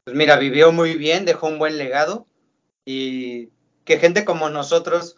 Pues 0.04 0.16
mira, 0.16 0.38
vivió 0.38 0.72
muy 0.72 0.96
bien, 0.96 1.26
dejó 1.26 1.48
un 1.48 1.60
buen 1.60 1.78
legado 1.78 2.28
y 2.86 3.50
que 3.86 3.98
gente 4.00 4.24
como 4.24 4.50
nosotros, 4.50 5.18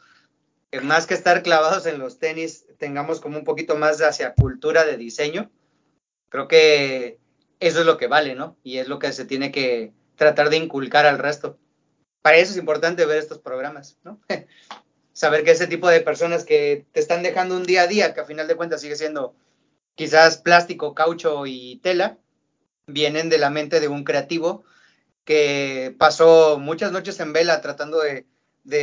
que 0.71 0.81
más 0.81 1.07
que 1.07 1.13
estar 1.13 1.43
clavados 1.43 1.85
en 1.85 1.99
los 1.99 2.19
tenis, 2.19 2.65
tengamos 2.77 3.19
como 3.19 3.37
un 3.37 3.43
poquito 3.43 3.75
más 3.75 4.01
hacia 4.01 4.33
cultura 4.33 4.85
de 4.85 4.97
diseño. 4.97 5.51
Creo 6.29 6.47
que 6.47 7.19
eso 7.59 7.79
es 7.81 7.85
lo 7.85 7.97
que 7.97 8.07
vale, 8.07 8.35
¿no? 8.35 8.57
Y 8.63 8.77
es 8.77 8.87
lo 8.87 8.99
que 8.99 9.11
se 9.11 9.25
tiene 9.25 9.51
que 9.51 9.93
tratar 10.15 10.49
de 10.49 10.57
inculcar 10.57 11.05
al 11.05 11.19
resto. 11.19 11.57
Para 12.21 12.37
eso 12.37 12.51
es 12.51 12.57
importante 12.57 13.05
ver 13.05 13.17
estos 13.17 13.39
programas, 13.39 13.97
¿no? 14.03 14.19
Saber 15.13 15.43
que 15.43 15.51
ese 15.51 15.67
tipo 15.67 15.89
de 15.89 16.01
personas 16.01 16.45
que 16.45 16.85
te 16.91 16.99
están 16.99 17.23
dejando 17.23 17.57
un 17.57 17.63
día 17.63 17.83
a 17.83 17.87
día, 17.87 18.13
que 18.13 18.21
a 18.21 18.25
final 18.25 18.47
de 18.47 18.55
cuentas 18.55 18.81
sigue 18.81 18.95
siendo 18.95 19.35
quizás 19.97 20.37
plástico, 20.37 20.93
caucho 20.93 21.45
y 21.47 21.79
tela, 21.79 22.19
vienen 22.85 23.29
de 23.29 23.39
la 23.39 23.49
mente 23.49 23.81
de 23.81 23.89
un 23.89 24.03
creativo 24.03 24.63
que 25.25 25.93
pasó 25.97 26.59
muchas 26.59 26.91
noches 26.93 27.19
en 27.19 27.33
vela 27.33 27.59
tratando 27.61 27.99
de, 27.99 28.25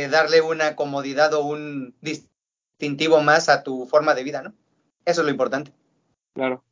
darle 0.09 0.41
una 0.41 0.75
comodidad 0.75 1.33
o 1.33 1.45
un 1.45 1.95
distintivo 2.01 3.21
más 3.21 3.49
a 3.49 3.63
tu 3.63 3.85
forma 3.87 4.13
de 4.13 4.23
vida, 4.23 4.43
¿no? 4.43 4.53
Eso 5.05 5.21
es 5.21 5.25
lo 5.25 5.31
importante. 5.31 5.71
Claro. 6.33 6.63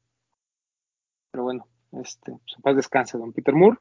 Pero 1.32 1.44
bueno, 1.44 1.68
este, 1.94 2.32
pues 2.32 2.62
paz 2.62 2.76
descanse, 2.76 3.18
don 3.18 3.32
Peter 3.32 3.56
Moore. 3.56 3.78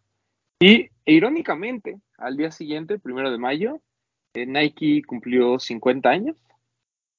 Y 0.60 0.90
irónicamente, 1.04 2.00
al 2.18 2.36
día 2.36 2.52
siguiente, 2.52 2.98
primero 2.98 3.30
de 3.32 3.38
mayo, 3.38 3.80
eh, 4.34 4.46
Nike 4.46 5.02
cumplió 5.04 5.58
50 5.58 6.08
años. 6.08 6.36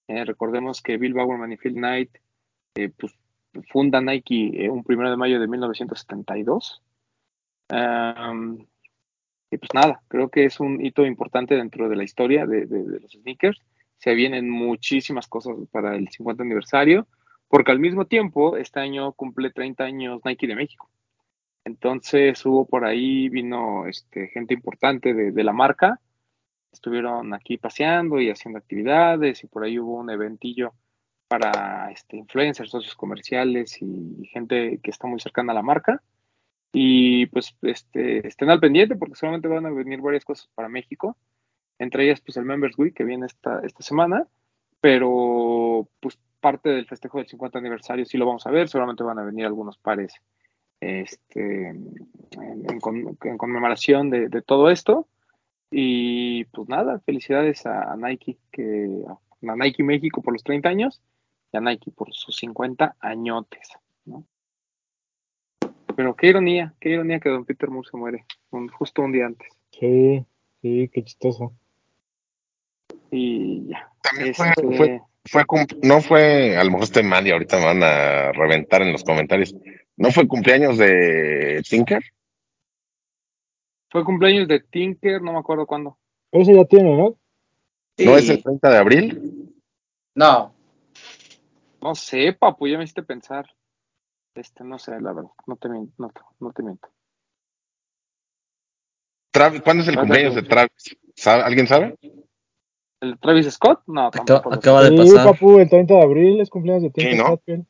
Eh, 0.08 0.24
recordemos 0.24 0.82
que 0.82 0.98
Bill 0.98 1.14
Bowerman 1.14 1.52
y 1.52 1.58
Phil 1.58 1.74
Knight 1.74 2.18
eh, 2.76 2.90
pues, 2.90 3.14
funda 3.70 4.02
Nike 4.02 4.66
eh, 4.66 4.70
un 4.70 4.84
primero 4.84 5.10
de 5.10 5.18
mayo 5.18 5.40
de 5.40 5.48
1972. 5.48 6.82
Um, 7.70 8.66
y 9.52 9.58
pues 9.58 9.74
nada, 9.74 10.02
creo 10.08 10.30
que 10.30 10.46
es 10.46 10.60
un 10.60 10.84
hito 10.84 11.06
importante 11.06 11.56
dentro 11.56 11.88
de 11.88 11.96
la 11.96 12.04
historia 12.04 12.46
de, 12.46 12.66
los 12.68 13.12
sneakers. 13.12 13.60
Se 13.98 14.16
vienen 14.16 14.50
muchísimas 14.50 15.28
cosas 15.28 15.56
para 15.72 15.96
el 15.96 16.10
50 16.10 16.44
aniversario, 16.44 17.08
porque 17.48 17.72
al 17.72 17.80
mismo 17.80 18.06
tiempo 18.06 18.58
este 18.58 18.80
año 18.80 19.14
cumple 19.14 19.52
30 19.52 19.84
años 19.84 20.22
Nike 20.26 20.48
de 20.48 20.56
México. 20.56 20.90
Entonces 21.66 22.46
hubo 22.46 22.66
por 22.66 22.84
ahí, 22.84 23.30
vino 23.30 23.86
este, 23.88 24.28
gente 24.28 24.54
importante 24.54 25.14
de, 25.14 25.32
de 25.32 25.44
la 25.44 25.54
marca, 25.54 26.02
estuvieron 26.72 27.34
aquí 27.34 27.58
paseando 27.58 28.20
y 28.20 28.30
haciendo 28.30 28.58
actividades 28.58 29.44
y 29.44 29.48
por 29.48 29.64
ahí 29.64 29.80
hubo 29.80 29.96
un 29.96 30.10
eventillo 30.10 30.74
para 31.34 31.90
este, 31.90 32.16
influencers, 32.16 32.70
socios 32.70 32.94
comerciales 32.94 33.82
y 33.82 34.24
gente 34.32 34.80
que 34.84 34.92
está 34.92 35.08
muy 35.08 35.20
cercana 35.20 35.52
a 35.52 35.56
la 35.56 35.64
marca. 35.64 36.00
Y 36.72 37.26
pues 37.28 37.56
este, 37.64 38.28
estén 38.28 38.52
al 38.52 38.60
pendiente 38.60 38.96
porque 38.96 39.16
solamente 39.16 39.48
van 39.48 39.66
a 39.66 39.72
venir 39.72 40.00
varias 40.00 40.26
cosas 40.26 40.48
para 40.54 40.70
México, 40.70 41.18
entre 41.80 42.06
ellas 42.06 42.22
pues 42.22 42.38
el 42.38 42.46
Members 42.46 42.78
Week 42.78 42.94
que 42.94 43.04
viene 43.04 43.26
esta, 43.26 43.62
esta 43.64 43.82
semana, 43.82 44.28
pero 44.80 45.88
pues 46.00 46.20
parte 46.40 46.70
del 46.70 46.86
festejo 46.86 47.18
del 47.18 47.28
50 47.28 47.58
aniversario 47.58 48.06
sí 48.06 48.20
lo 48.20 48.28
vamos 48.28 48.46
a 48.46 48.52
ver, 48.52 48.70
seguramente 48.70 49.02
van 49.02 49.18
a 49.18 49.24
venir 49.24 49.48
algunos 49.48 49.80
pares 49.80 50.14
este, 50.82 51.70
en, 51.70 52.10
en, 52.34 53.18
en 53.24 53.38
conmemoración 53.40 54.12
de, 54.12 54.30
de, 54.30 54.42
todo 54.44 54.70
esto. 54.70 55.08
Y 55.72 56.46
pues 56.46 56.70
nada, 56.70 57.00
felicidades 57.00 57.66
a, 57.66 57.92
a 57.92 57.98
Nike, 57.98 58.38
que, 58.52 59.04
a 59.48 59.56
Nike 59.56 59.82
México 59.82 60.22
por 60.22 60.34
los 60.34 60.44
30 60.44 60.70
años 60.70 61.02
y 61.54 61.58
a 61.58 61.62
Nike 61.62 61.92
por 61.92 62.14
sus 62.14 62.36
50 62.38 62.96
añotes. 63.00 63.70
¿no? 64.06 64.26
Pero 65.96 66.16
qué 66.16 66.28
ironía, 66.28 66.74
qué 66.80 66.90
ironía 66.90 67.20
que 67.20 67.30
don 67.30 67.46
Peter 67.46 67.70
Moore 67.70 67.88
se 67.90 67.98
muere 67.98 68.26
un, 68.50 68.68
justo 68.68 69.04
un 69.04 69.12
día 69.12 69.28
antes. 69.28 69.48
Sí, 69.72 70.26
sí, 70.62 70.90
qué 70.92 71.04
chistoso. 71.04 71.54
Y 73.12 73.68
ya. 73.68 73.92
También 74.02 74.34
fue, 74.34 74.50
Este, 74.50 75.02
fue, 75.26 75.46
no 75.84 76.02
fue, 76.02 76.58
a 76.58 76.64
lo 76.64 76.72
mejor 76.72 76.84
estoy 76.84 77.04
mal 77.04 77.26
y 77.28 77.32
ahorita 77.32 77.58
me 77.60 77.66
van 77.66 77.84
a 77.84 78.32
reventar 78.32 78.82
en 78.82 78.92
los 78.92 79.04
comentarios. 79.04 79.56
¿No 79.96 80.12
fue 80.12 80.28
cumpleaños 80.28 80.78
de 80.78 81.62
Tinker? 81.70 82.04
fue 83.92 84.04
cumpleaños 84.04 84.48
de 84.48 84.60
Tinker, 84.60 85.22
no 85.22 85.34
me 85.34 85.38
acuerdo 85.38 85.68
cuándo. 85.68 86.00
Ese 86.32 86.56
ya 86.56 86.66
tiene, 86.66 86.98
¿no? 86.98 87.16
Sí. 87.96 88.06
¿No 88.06 88.18
es 88.18 88.28
el 88.28 88.42
30 88.42 88.72
de 88.72 88.78
abril? 88.78 89.54
No, 90.16 90.53
No 91.84 91.96
sé, 91.96 92.32
papu, 92.32 92.66
ya 92.68 92.78
me 92.78 92.86
hiciste 92.86 93.04
pensar. 93.04 93.46
Este, 94.36 94.64
no 94.64 94.80
sé, 94.80 94.92
la 95.02 95.12
verdad, 95.12 95.30
no 95.48 95.58
te 95.58 95.68
miento, 95.68 95.94
no, 95.98 96.10
te- 96.10 96.22
no 96.40 96.52
te 96.54 96.64
miento. 96.64 96.88
Travis, 99.32 99.62
¿Cuándo 99.62 99.84
es 99.84 99.90
el 99.90 99.98
cumpleaños 100.00 100.36
de 100.36 100.44
Travis? 100.44 100.98
¿Sabe- 101.16 101.44
¿Alguien 101.44 101.68
sabe? 101.68 101.98
¿El 103.02 103.20
Travis 103.20 103.52
Scott? 103.52 103.82
No, 103.88 104.08
Acaba, 104.08 104.26
tampoco. 104.26 104.56
acaba 104.56 104.84
de 104.84 104.90
Sí, 104.92 104.98
pasar. 104.98 105.26
papu, 105.26 105.60
el 105.60 105.70
30 105.70 105.96
de 105.96 106.02
abril 106.04 106.40
es 106.40 106.50
cumpleaños 106.50 106.84
de 106.84 106.90
Tinker 106.92 107.18
¿no? 107.18 107.26
Hatfield. 107.34 107.66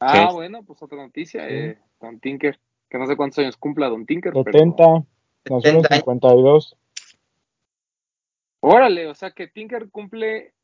Ah, 0.00 0.28
Sí. 0.30 0.34
bueno, 0.36 0.62
pues 0.64 0.82
otra 0.82 0.96
noticia, 0.96 1.46
eh, 1.50 1.78
Don 2.00 2.18
Tinker, 2.18 2.58
que 2.88 2.96
no 2.98 3.06
sé 3.06 3.14
cuántos 3.14 3.40
años 3.40 3.58
cumpla 3.58 3.90
Don 3.90 4.06
Tinker, 4.06 4.32
70, 4.32 4.74
pero... 4.74 5.56
nació 5.56 5.70
en 5.70 5.76
el 5.76 5.82
70. 5.82 5.96
52. 5.96 6.76
Órale, 8.60 9.06
o 9.08 9.14
sea 9.14 9.32
que 9.32 9.48
Tinker 9.48 9.90
cumple 9.90 10.54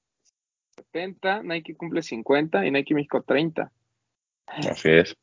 70, 0.76 1.42
Nike 1.42 1.74
cumple 1.74 2.02
50 2.02 2.66
y 2.66 2.70
Nike 2.70 2.94
México 2.94 3.22
30. 3.22 3.70
Así 4.46 4.88
es. 4.90 5.16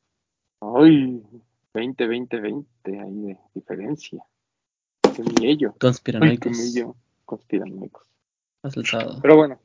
Ay, 0.62 1.22
20, 1.74 2.08
20, 2.08 2.40
20, 2.40 3.00
ahí 3.00 3.22
de 3.22 3.38
diferencia. 3.54 4.24
Qué 5.16 5.24
miello. 5.40 5.70
Ay, 5.70 5.74
qué 5.74 5.80
Conspiranoicos. 5.80 6.58
miello. 6.58 6.96
Conspiranoicos. 7.26 8.08
Pero 9.22 9.36
bueno, 9.36 9.60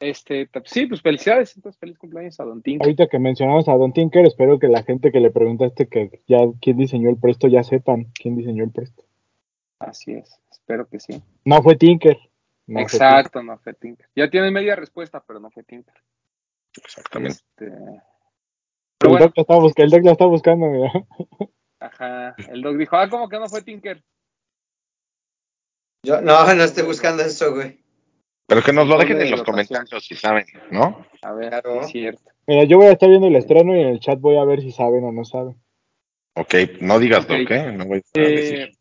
este, 0.00 0.48
sí, 0.64 0.86
pues 0.86 1.02
felicidades, 1.02 1.56
entonces 1.56 1.78
feliz 1.78 1.98
cumpleaños 1.98 2.38
a 2.38 2.44
Don 2.44 2.62
Tinker. 2.62 2.86
Ahorita 2.86 3.08
que 3.08 3.18
mencionamos 3.18 3.68
a 3.68 3.74
Don 3.74 3.92
Tinker, 3.92 4.26
espero 4.26 4.58
que 4.60 4.68
la 4.68 4.84
gente 4.84 5.10
que 5.10 5.18
le 5.20 5.30
preguntaste 5.30 5.88
que 5.88 6.22
ya 6.28 6.38
quién 6.60 6.76
diseñó 6.76 7.10
el 7.10 7.16
Presto 7.16 7.48
ya 7.48 7.64
sepan 7.64 8.06
quién 8.14 8.36
diseñó 8.36 8.62
el 8.64 8.70
Presto. 8.70 9.02
Así 9.80 10.12
es, 10.12 10.40
espero 10.50 10.86
que 10.88 11.00
sí. 11.00 11.20
No 11.44 11.62
fue 11.62 11.76
Tinker. 11.76 12.16
No 12.68 12.80
fue 12.86 12.98
Exacto, 12.98 13.42
no 13.42 13.58
fue 13.58 13.72
Tinker. 13.72 14.08
Ya 14.14 14.28
tienen 14.28 14.52
media 14.52 14.76
respuesta, 14.76 15.24
pero 15.26 15.40
no 15.40 15.50
fue 15.50 15.62
Tinker. 15.64 15.94
Exactamente. 16.76 17.38
Este, 17.38 17.66
pero 18.98 19.12
el, 19.14 19.18
bueno, 19.18 19.26
doc 19.26 19.36
la 19.36 19.40
está 19.42 19.54
buscando, 19.56 19.84
el 19.84 19.90
doc 19.90 20.04
la 20.04 20.12
está 20.12 20.24
buscando, 20.26 20.66
mira. 20.66 20.92
ajá, 21.80 22.36
el 22.50 22.60
dog 22.60 22.76
dijo, 22.76 22.96
ah, 22.96 23.08
¿cómo 23.08 23.28
que 23.28 23.38
no 23.38 23.48
fue 23.48 23.62
Tinker? 23.62 24.04
yo 26.04 26.20
no, 26.20 26.54
no 26.54 26.62
estoy 26.62 26.84
buscando 26.84 27.22
eso, 27.22 27.54
güey. 27.54 27.82
Pero 28.46 28.62
que 28.62 28.72
nos 28.72 28.86
lo 28.86 28.98
dejen 28.98 29.20
en 29.20 29.30
los 29.30 29.42
comentarios 29.42 30.04
si 30.04 30.14
saben, 30.14 30.44
¿no? 30.70 31.06
A 31.22 31.32
ver, 31.32 31.48
Claro. 31.48 31.80
es 31.80 31.88
cierto. 31.88 32.22
Mira, 32.46 32.64
yo 32.64 32.76
voy 32.78 32.86
a 32.86 32.92
estar 32.92 33.08
viendo 33.08 33.28
el 33.28 33.36
estreno 33.36 33.74
y 33.76 33.80
en 33.80 33.88
el 33.88 34.00
chat 34.00 34.20
voy 34.20 34.36
a 34.36 34.44
ver 34.44 34.60
si 34.60 34.72
saben 34.72 35.04
o 35.04 35.12
no 35.12 35.24
saben. 35.24 35.60
Ok, 36.34 36.54
no 36.80 36.98
digas 36.98 37.24
Ok. 37.24 37.30
lo 37.30 37.46
que, 37.46 37.72
no 37.72 37.86
voy 37.86 37.98
a 37.98 38.20
Eh, 38.20 38.30
decir. 38.30 38.78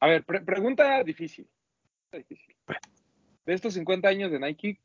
a 0.00 0.06
ver, 0.08 0.24
pre- 0.24 0.40
pregunta 0.40 1.02
difícil. 1.04 1.48
Pregunta 2.10 2.28
difícil. 2.28 2.56
De 3.48 3.54
estos 3.54 3.72
50 3.72 4.06
años 4.06 4.30
de 4.30 4.38
Nike, 4.38 4.78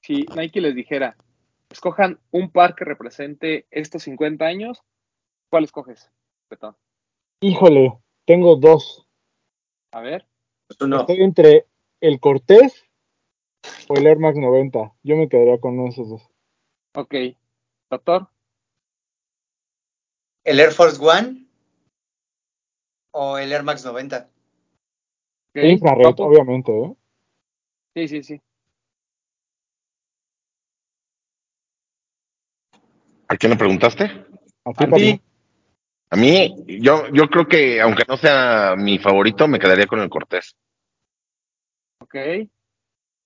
si 0.00 0.26
Nike 0.34 0.60
les 0.60 0.74
dijera, 0.74 1.16
escojan 1.70 2.18
un 2.32 2.50
par 2.50 2.74
que 2.74 2.84
represente 2.84 3.68
estos 3.70 4.02
50 4.02 4.44
años, 4.44 4.82
¿cuál 5.48 5.62
escoges? 5.62 6.10
Betón? 6.50 6.76
Híjole, 7.40 7.96
tengo 8.26 8.56
dos. 8.56 9.06
A 9.92 10.00
ver, 10.00 10.26
Pues 10.66 10.90
no. 10.90 11.02
Estoy 11.02 11.22
entre 11.22 11.68
el 12.00 12.18
Cortés 12.18 12.84
o 13.88 13.94
el 13.94 14.08
Air 14.08 14.18
Max 14.18 14.38
90. 14.38 14.92
Yo 15.04 15.16
me 15.16 15.28
quedaría 15.28 15.60
con 15.60 15.74
uno 15.74 15.84
de 15.84 15.90
esos 15.90 16.08
dos. 16.08 16.28
ok. 16.96 17.14
Doctor, 17.90 18.26
¿El 20.42 20.58
Air 20.58 20.72
Force 20.72 21.00
One 21.00 21.46
o 23.12 23.38
el 23.38 23.52
Air 23.52 23.62
Max 23.62 23.84
90? 23.84 24.18
ok. 24.18 24.28
El 25.52 25.70
infrared, 25.70 26.14
obviamente, 26.18 26.76
¿eh? 26.76 26.96
Sí, 27.94 28.08
sí, 28.08 28.22
sí. 28.22 28.40
¿A 33.28 33.36
quién 33.36 33.50
le 33.50 33.56
preguntaste? 33.58 34.04
A 34.04 34.08
ti, 34.08 34.24
A 34.64 34.72
papu. 34.86 34.96
ti. 34.96 35.20
A 36.10 36.16
mí, 36.16 36.54
yo, 36.80 37.08
yo 37.12 37.28
creo 37.28 37.46
que 37.48 37.80
aunque 37.80 38.04
no 38.08 38.16
sea 38.16 38.74
mi 38.76 38.98
favorito, 38.98 39.48
me 39.48 39.58
quedaría 39.58 39.86
con 39.86 40.00
el 40.00 40.08
Cortés. 40.08 40.54
Ok. 42.00 42.14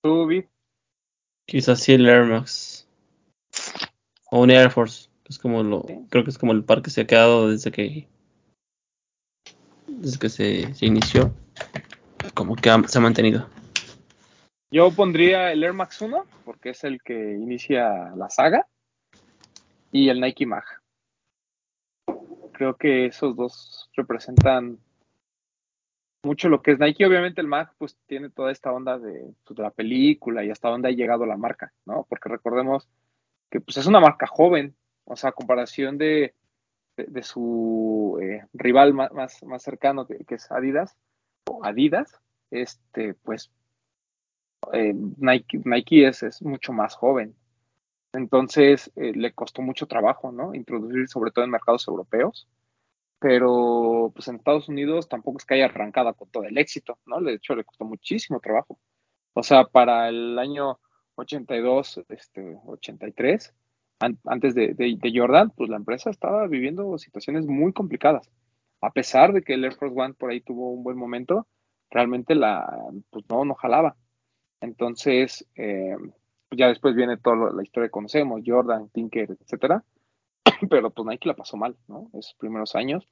Tú, 0.01 0.25
Vic. 0.27 0.49
Quizás 1.45 1.79
sí 1.81 1.93
el 1.93 2.07
Air 2.07 2.23
Max. 2.25 2.87
O 4.31 4.41
un 4.41 4.51
Air 4.51 4.71
Force. 4.71 5.09
Es 5.25 5.37
como 5.37 5.61
lo, 5.61 5.83
Sí. 5.87 5.93
creo 6.09 6.23
que 6.23 6.29
es 6.31 6.37
como 6.37 6.53
el 6.53 6.63
par 6.63 6.81
que 6.81 6.89
se 6.89 7.01
ha 7.01 7.07
quedado 7.07 7.49
desde 7.49 7.71
que 7.71 8.07
desde 9.87 10.17
que 10.19 10.29
se, 10.29 10.73
se 10.73 10.85
inició. 10.85 11.31
Como 12.33 12.55
que 12.55 12.69
ha- 12.69 12.87
se 12.87 12.97
ha 12.97 13.01
mantenido. 13.01 13.47
Yo 14.71 14.91
pondría 14.91 15.51
el 15.51 15.63
Air 15.63 15.73
Max 15.73 15.99
1, 15.99 16.25
porque 16.45 16.69
es 16.69 16.83
el 16.83 17.01
que 17.01 17.33
inicia 17.33 18.13
la 18.15 18.29
saga, 18.29 18.67
y 19.91 20.09
el 20.09 20.21
Nike 20.21 20.45
Mag. 20.45 20.65
Creo 22.51 22.75
que 22.77 23.07
esos 23.07 23.35
dos 23.35 23.89
representan 23.95 24.77
mucho 26.23 26.49
lo 26.49 26.61
que 26.61 26.71
es 26.71 26.79
Nike. 26.79 27.05
Obviamente 27.05 27.41
el 27.41 27.47
Mag 27.47 27.73
pues 27.79 27.97
tiene 28.05 28.29
toda 28.29 28.51
esta 28.51 28.71
onda 28.71 28.99
de, 28.99 29.33
pues, 29.43 29.57
la 29.57 29.71
película 29.71 30.43
y 30.43 30.51
hasta 30.51 30.69
dónde 30.69 30.89
ha 30.89 30.91
llegado 30.91 31.25
la 31.25 31.37
marca, 31.37 31.73
¿no? 31.85 32.05
Porque 32.07 32.29
recordemos 32.29 32.87
que 33.49 33.61
pues 33.61 33.77
es 33.77 33.87
una 33.87 33.99
marca 33.99 34.27
joven, 34.27 34.75
o 35.05 35.15
sea, 35.15 35.31
a 35.31 35.33
comparación 35.33 35.97
de, 35.97 36.35
de, 36.95 37.23
su 37.23 38.19
eh, 38.21 38.45
rival 38.53 38.93
más, 38.93 39.11
más, 39.13 39.43
más 39.43 39.63
cercano, 39.63 40.05
que, 40.05 40.23
que 40.25 40.35
es 40.35 40.51
Adidas, 40.51 40.95
o 41.49 41.65
Adidas, 41.65 42.19
este, 42.51 43.15
pues 43.15 43.51
eh, 44.73 44.93
Nike, 45.17 46.07
es, 46.07 46.41
mucho 46.41 46.73
más 46.73 46.95
joven. 46.95 47.35
Entonces 48.13 48.91
eh, 48.95 49.13
le 49.13 49.33
costó 49.33 49.61
mucho 49.61 49.87
trabajo, 49.87 50.31
¿no? 50.31 50.55
Introducir 50.55 51.07
sobre 51.07 51.31
todo 51.31 51.45
en 51.45 51.51
mercados 51.51 51.87
europeos. 51.87 52.47
Pero 53.19 54.11
pues 54.15 54.27
en 54.29 54.37
Estados 54.37 54.69
Unidos 54.69 55.09
tampoco 55.09 55.39
es 55.39 55.45
que 55.45 55.55
haya 55.55 55.65
arrancado 55.65 56.13
con 56.13 56.29
todo 56.29 56.43
el 56.45 56.57
éxito, 56.57 56.99
¿no? 57.05 57.21
De 57.21 57.33
hecho 57.33 57.55
le 57.55 57.65
costó 57.65 57.85
muchísimo 57.85 58.39
trabajo. 58.39 58.79
O 59.33 59.43
sea, 59.43 59.65
para 59.65 60.09
el 60.09 60.39
año 60.39 60.79
82, 61.15 62.01
este, 62.09 62.57
83, 62.65 63.53
an 63.99 64.19
antes 64.25 64.55
de, 64.55 64.97
Jordan, 65.13 65.51
pues 65.51 65.69
la 65.69 65.77
empresa 65.77 66.09
estaba 66.09 66.47
viviendo 66.47 66.97
situaciones 66.97 67.45
muy 67.45 67.73
complicadas. 67.73 68.29
A 68.81 68.91
pesar 68.91 69.33
de 69.33 69.41
que 69.41 69.53
el 69.53 69.65
Air 69.65 69.75
Force 69.75 69.95
One 69.97 70.13
por 70.13 70.31
ahí 70.31 70.41
tuvo 70.41 70.71
un 70.71 70.83
buen 70.83 70.97
momento, 70.97 71.47
realmente 71.89 72.35
la, 72.35 72.65
pues 73.09 73.25
no 73.29 73.53
jalaba. 73.55 73.97
Entonces, 74.61 75.47
eh, 75.55 75.95
ya 76.51 76.67
después 76.67 76.95
viene 76.95 77.17
toda 77.17 77.51
la 77.51 77.63
historia 77.63 77.87
que 77.87 77.91
conocemos, 77.91 78.41
Jordan, 78.45 78.89
Tinker, 78.89 79.37
etcétera. 79.39 79.83
Pero 80.69 80.89
pues 80.89 81.07
Nike 81.07 81.27
la 81.27 81.35
pasó 81.35 81.57
mal, 81.57 81.75
¿no? 81.87 82.09
Esos 82.13 82.33
primeros 82.35 82.75
años. 82.75 83.07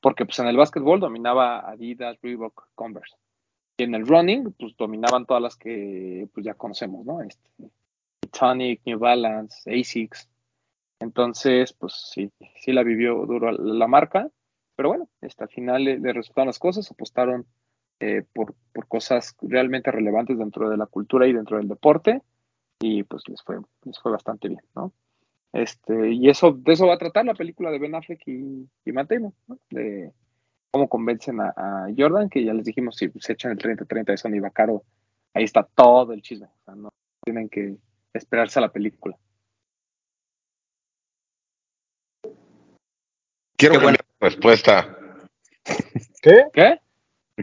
Porque 0.00 0.24
pues 0.24 0.38
en 0.38 0.46
el 0.46 0.56
básquetbol 0.56 1.00
dominaba 1.00 1.68
Adidas, 1.68 2.18
Reebok, 2.22 2.68
Converse. 2.74 3.16
Y 3.76 3.84
en 3.84 3.94
el 3.94 4.06
running, 4.06 4.52
pues 4.58 4.76
dominaban 4.76 5.26
todas 5.26 5.42
las 5.42 5.56
que 5.56 6.28
pues 6.32 6.44
ya 6.44 6.54
conocemos, 6.54 7.04
¿no? 7.04 7.20
Este, 7.22 7.70
Tonic, 8.36 8.80
New 8.84 8.98
Balance, 8.98 9.70
ASICS. 9.70 10.28
Entonces, 11.00 11.72
pues 11.72 11.94
sí, 12.12 12.30
sí 12.56 12.72
la 12.72 12.82
vivió 12.82 13.24
duro 13.26 13.52
la 13.52 13.86
marca. 13.86 14.28
Pero 14.74 14.90
bueno, 14.90 15.08
este, 15.20 15.44
al 15.44 15.50
final 15.50 15.84
le 15.84 16.12
resultaron 16.12 16.46
las 16.46 16.58
cosas, 16.58 16.90
apostaron 16.90 17.46
eh, 18.00 18.24
por, 18.32 18.54
por, 18.72 18.86
cosas 18.86 19.36
realmente 19.42 19.90
relevantes 19.90 20.38
dentro 20.38 20.70
de 20.70 20.76
la 20.76 20.86
cultura 20.86 21.26
y 21.26 21.32
dentro 21.32 21.56
del 21.56 21.68
deporte 21.68 22.22
y 22.80 23.02
pues 23.02 23.22
les 23.28 23.42
fue, 23.42 23.56
les 23.84 23.98
fue 23.98 24.12
bastante 24.12 24.48
bien, 24.48 24.62
¿no? 24.74 24.92
Este, 25.52 26.12
y 26.12 26.28
eso, 26.28 26.52
de 26.52 26.72
eso 26.74 26.86
va 26.86 26.94
a 26.94 26.98
tratar 26.98 27.24
la 27.24 27.34
película 27.34 27.70
de 27.70 27.78
Ben 27.78 27.94
Affleck 27.94 28.22
y, 28.26 28.68
y 28.84 28.92
Matt 28.92 29.10
Damon, 29.10 29.34
¿no? 29.46 29.58
De 29.70 30.12
cómo 30.70 30.88
convencen 30.88 31.40
a, 31.40 31.54
a, 31.56 31.88
Jordan, 31.96 32.28
que 32.28 32.44
ya 32.44 32.52
les 32.52 32.64
dijimos, 32.64 32.96
si 32.96 33.10
se 33.18 33.32
echan 33.32 33.52
el 33.52 33.58
30-30 33.58 34.04
de 34.04 34.16
Sony 34.16 34.40
Vaccaro, 34.40 34.84
ahí 35.34 35.44
está 35.44 35.62
todo 35.62 36.12
el 36.12 36.22
chisme, 36.22 36.46
o 36.46 36.64
sea, 36.64 36.74
no 36.74 36.90
tienen 37.24 37.48
que 37.48 37.78
esperarse 38.12 38.58
a 38.58 38.62
la 38.62 38.72
película. 38.72 39.16
Quiero 43.56 43.80
Qué 43.80 43.86
mi 43.86 43.96
respuesta. 44.20 44.96
¿Qué? 46.22 46.44
¿Qué? 46.52 46.80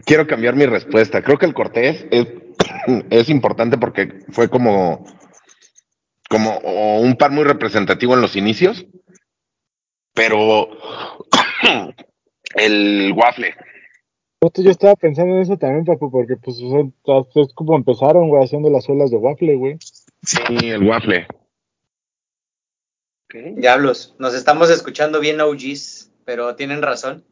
Quiero 0.04 0.26
cambiar 0.26 0.54
mi 0.54 0.66
respuesta. 0.66 1.22
Creo 1.22 1.38
que 1.38 1.46
el 1.46 1.54
Cortés 1.54 2.06
es, 2.10 2.26
es 3.10 3.28
importante 3.28 3.78
porque 3.78 4.20
fue 4.30 4.48
como, 4.48 5.06
como 6.28 6.58
un 7.00 7.16
par 7.16 7.30
muy 7.30 7.44
representativo 7.44 8.14
en 8.14 8.20
los 8.20 8.36
inicios, 8.36 8.86
pero 10.14 10.68
el 12.54 13.12
waffle. 13.16 13.54
Yo 14.54 14.70
estaba 14.70 14.94
pensando 14.94 15.34
en 15.34 15.40
eso 15.40 15.56
también, 15.56 15.84
papu, 15.84 16.10
porque 16.10 16.36
pues 16.36 16.58
es 16.58 17.54
como 17.54 17.74
empezaron, 17.74 18.28
güey, 18.28 18.44
haciendo 18.44 18.70
las 18.70 18.84
suelas 18.84 19.10
de 19.10 19.16
waffle, 19.16 19.56
güey. 19.56 19.78
Sí, 20.22 20.70
el 20.70 20.86
waffle. 20.86 21.26
Diablos, 23.56 24.14
nos 24.18 24.34
estamos 24.34 24.70
escuchando 24.70 25.20
bien 25.20 25.40
OGs, 25.40 26.12
pero 26.24 26.54
tienen 26.54 26.80
razón. 26.80 27.24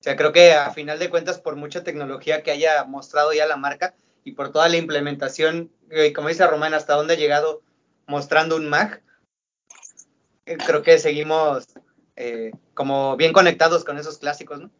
O 0.00 0.02
sea, 0.02 0.16
creo 0.16 0.32
que 0.32 0.52
a 0.52 0.70
final 0.70 0.98
de 0.98 1.10
cuentas, 1.10 1.40
por 1.40 1.56
mucha 1.56 1.82
tecnología 1.82 2.42
que 2.42 2.52
haya 2.52 2.84
mostrado 2.84 3.32
ya 3.32 3.46
la 3.46 3.56
marca 3.56 3.94
y 4.22 4.32
por 4.32 4.52
toda 4.52 4.68
la 4.68 4.76
implementación, 4.76 5.72
eh, 5.90 6.12
como 6.12 6.28
dice 6.28 6.46
Román, 6.46 6.74
hasta 6.74 6.94
dónde 6.94 7.14
ha 7.14 7.18
llegado 7.18 7.62
mostrando 8.06 8.56
un 8.56 8.68
Mac, 8.68 9.02
eh, 10.46 10.56
creo 10.64 10.82
que 10.82 10.98
seguimos 10.98 11.66
eh, 12.16 12.52
como 12.74 13.16
bien 13.16 13.32
conectados 13.32 13.84
con 13.84 13.98
esos 13.98 14.18
clásicos, 14.18 14.60
¿no? 14.60 14.70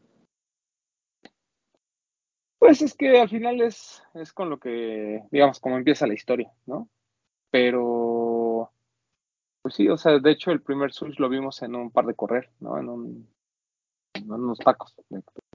Pues 2.59 2.83
es 2.83 2.95
que 2.95 3.21
al 3.21 3.29
final 3.29 3.61
es, 3.61 4.03
es 4.14 4.33
con 4.33 4.51
lo 4.51 4.59
que, 4.59 5.23
digamos, 5.31 5.61
como 5.61 5.77
empieza 5.77 6.07
la 6.07 6.14
historia, 6.14 6.53
¿no? 6.66 6.89
Pero, 7.51 8.73
pues 9.62 9.75
sí, 9.75 9.89
o 9.89 9.97
sea, 9.97 10.19
de 10.19 10.31
hecho 10.31 10.51
el 10.51 10.62
primer 10.62 10.93
Switch 10.93 11.19
lo 11.19 11.29
vimos 11.29 11.62
en 11.62 11.75
un 11.75 11.91
par 11.91 12.07
de 12.07 12.14
correr, 12.14 12.51
¿no? 12.61 12.79
En, 12.79 12.89
un, 12.89 13.29
en 14.37 14.43
unos 14.45 14.59
tacos. 14.59 14.95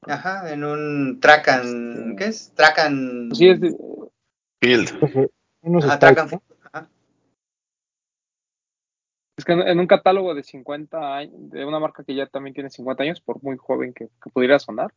Ajá, 0.07 0.51
en 0.51 0.63
un 0.63 1.19
track 1.21 1.47
and, 1.49 2.17
¿qué 2.17 2.25
es? 2.27 2.53
Track 2.55 2.79
and... 2.79 3.33
Sí, 3.33 3.49
es 3.49 3.59
de- 3.61 3.75
Field. 4.61 5.29
Unos 5.61 5.85
Ajá, 5.85 5.95
spikes, 5.97 5.99
track 6.15 6.19
and- 6.19 6.31
¿no? 6.31 6.41
ajá. 6.71 6.89
Es 9.37 9.45
que 9.45 9.53
en, 9.53 9.61
en 9.61 9.79
un 9.79 9.87
catálogo 9.87 10.35
de 10.35 10.43
50 10.43 11.15
años, 11.17 11.33
de 11.49 11.65
una 11.65 11.79
marca 11.79 12.03
que 12.03 12.15
ya 12.15 12.27
también 12.27 12.53
tiene 12.53 12.69
50 12.69 13.03
años, 13.03 13.21
por 13.21 13.41
muy 13.43 13.57
joven 13.57 13.93
que, 13.93 14.07
que 14.21 14.29
pudiera 14.31 14.59
sonar, 14.59 14.93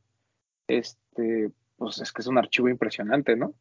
este, 0.68 1.50
pues 1.76 1.98
es 2.00 2.12
que 2.12 2.22
es 2.22 2.26
un 2.28 2.38
archivo 2.38 2.68
impresionante, 2.68 3.36
¿no? 3.36 3.54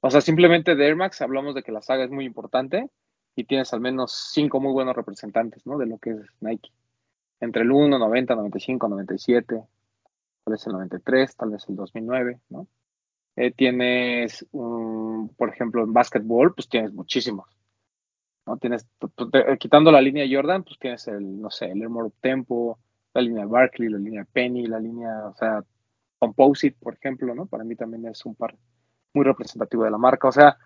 O 0.00 0.10
sea, 0.10 0.20
simplemente 0.20 0.74
de 0.74 0.86
Air 0.86 0.96
Max 0.96 1.20
hablamos 1.20 1.54
de 1.54 1.62
que 1.62 1.72
la 1.72 1.82
saga 1.82 2.04
es 2.04 2.10
muy 2.10 2.24
importante 2.24 2.88
y 3.36 3.44
tienes 3.44 3.72
al 3.72 3.80
menos 3.80 4.30
cinco 4.32 4.58
muy 4.58 4.72
buenos 4.72 4.96
representantes, 4.96 5.64
¿no? 5.66 5.78
De 5.78 5.86
lo 5.86 5.98
que 5.98 6.10
es 6.10 6.20
Nike. 6.40 6.70
Entre 7.40 7.62
el 7.62 7.70
1, 7.72 7.98
90, 7.98 8.34
95, 8.34 8.88
97, 8.88 9.54
tal 10.44 10.52
vez 10.52 10.66
el 10.66 10.72
93, 10.74 11.36
tal 11.36 11.50
vez 11.50 11.68
el 11.68 11.76
2009, 11.76 12.40
¿no? 12.50 12.66
Eh, 13.36 13.52
tienes, 13.52 14.46
um, 14.52 15.28
por 15.30 15.48
ejemplo, 15.50 15.82
en 15.84 15.92
básquetbol, 15.92 16.54
pues 16.54 16.68
tienes 16.68 16.92
muchísimos. 16.92 17.48
¿no? 18.46 18.56
Tienes, 18.58 18.86
te- 19.32 19.58
quitando 19.58 19.90
la 19.92 20.00
línea 20.00 20.26
Jordan, 20.30 20.64
pues 20.64 20.78
tienes 20.78 21.06
el, 21.08 21.40
no 21.40 21.50
sé, 21.50 21.66
el 21.70 21.80
Air 21.80 21.88
More 21.88 22.10
Tempo, 22.20 22.78
la 23.14 23.22
línea 23.22 23.46
Barkley, 23.46 23.88
la 23.88 23.98
línea 23.98 24.26
Penny, 24.30 24.66
la 24.66 24.80
línea, 24.80 25.26
o 25.28 25.34
sea, 25.34 25.64
Composite, 26.18 26.76
por 26.80 26.94
ejemplo, 26.94 27.34
¿no? 27.34 27.46
Para 27.46 27.64
mí 27.64 27.76
también 27.76 28.06
es 28.06 28.24
un 28.26 28.34
par 28.34 28.54
muy 29.14 29.24
representativo 29.24 29.84
de 29.84 29.90
la 29.90 29.98
marca. 29.98 30.28
O 30.28 30.32
sea, 30.32 30.58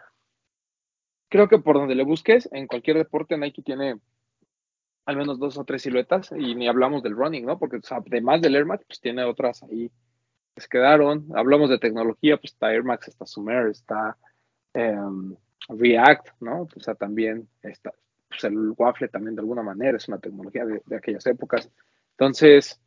creo 1.29 1.49
que 1.49 1.59
por 1.59 1.77
donde 1.77 1.95
le 1.95 2.05
busques, 2.05 2.49
en 2.53 2.67
cualquier 2.67 2.97
deporte 2.99 3.37
Nike 3.37 3.63
tiene 3.63 3.97
al 5.07 5.17
menos 5.17 5.39
dos 5.39 5.59
o 5.59 5.65
tres 5.65 5.83
siluetas 5.83 6.33
y 6.37 6.55
ni 6.55 6.67
hablamos 6.69 7.03
del 7.03 7.15
running, 7.17 7.45
¿no? 7.47 7.59
Porque 7.59 7.77
o 7.77 7.83
sea, 7.83 7.99
además 7.99 8.41
del 8.41 8.57
Air 8.57 8.65
Max, 8.67 8.85
pues 8.87 9.01
tiene 9.01 9.25
otras 9.25 9.63
ahí 9.65 9.91
que 10.55 10.61
se 10.63 10.69
quedaron. 10.69 11.27
Hablamos 11.35 11.69
de 11.71 11.79
tecnología, 11.79 12.37
pues 12.39 12.53
está 12.53 12.73
Air 12.73 12.85
Max, 12.85 13.09
está 13.09 13.27
Sumer, 13.27 13.67
está 13.69 14.17
em, 14.73 15.35
React, 15.69 16.29
¿no? 16.41 16.63
O 16.75 16.81
sea, 16.81 16.95
también 16.95 17.49
está 17.63 17.93
pues 18.29 18.45
el 18.45 18.73
waffle 18.77 19.09
también 19.09 19.37
de 19.37 19.43
alguna 19.43 19.63
manera, 19.63 19.97
es 19.97 20.09
una 20.09 20.19
tecnología 20.19 20.65
de, 20.65 20.83
de 20.87 20.97
aquellas 20.97 21.25
épocas. 21.27 21.71
Entonces, 22.13 22.81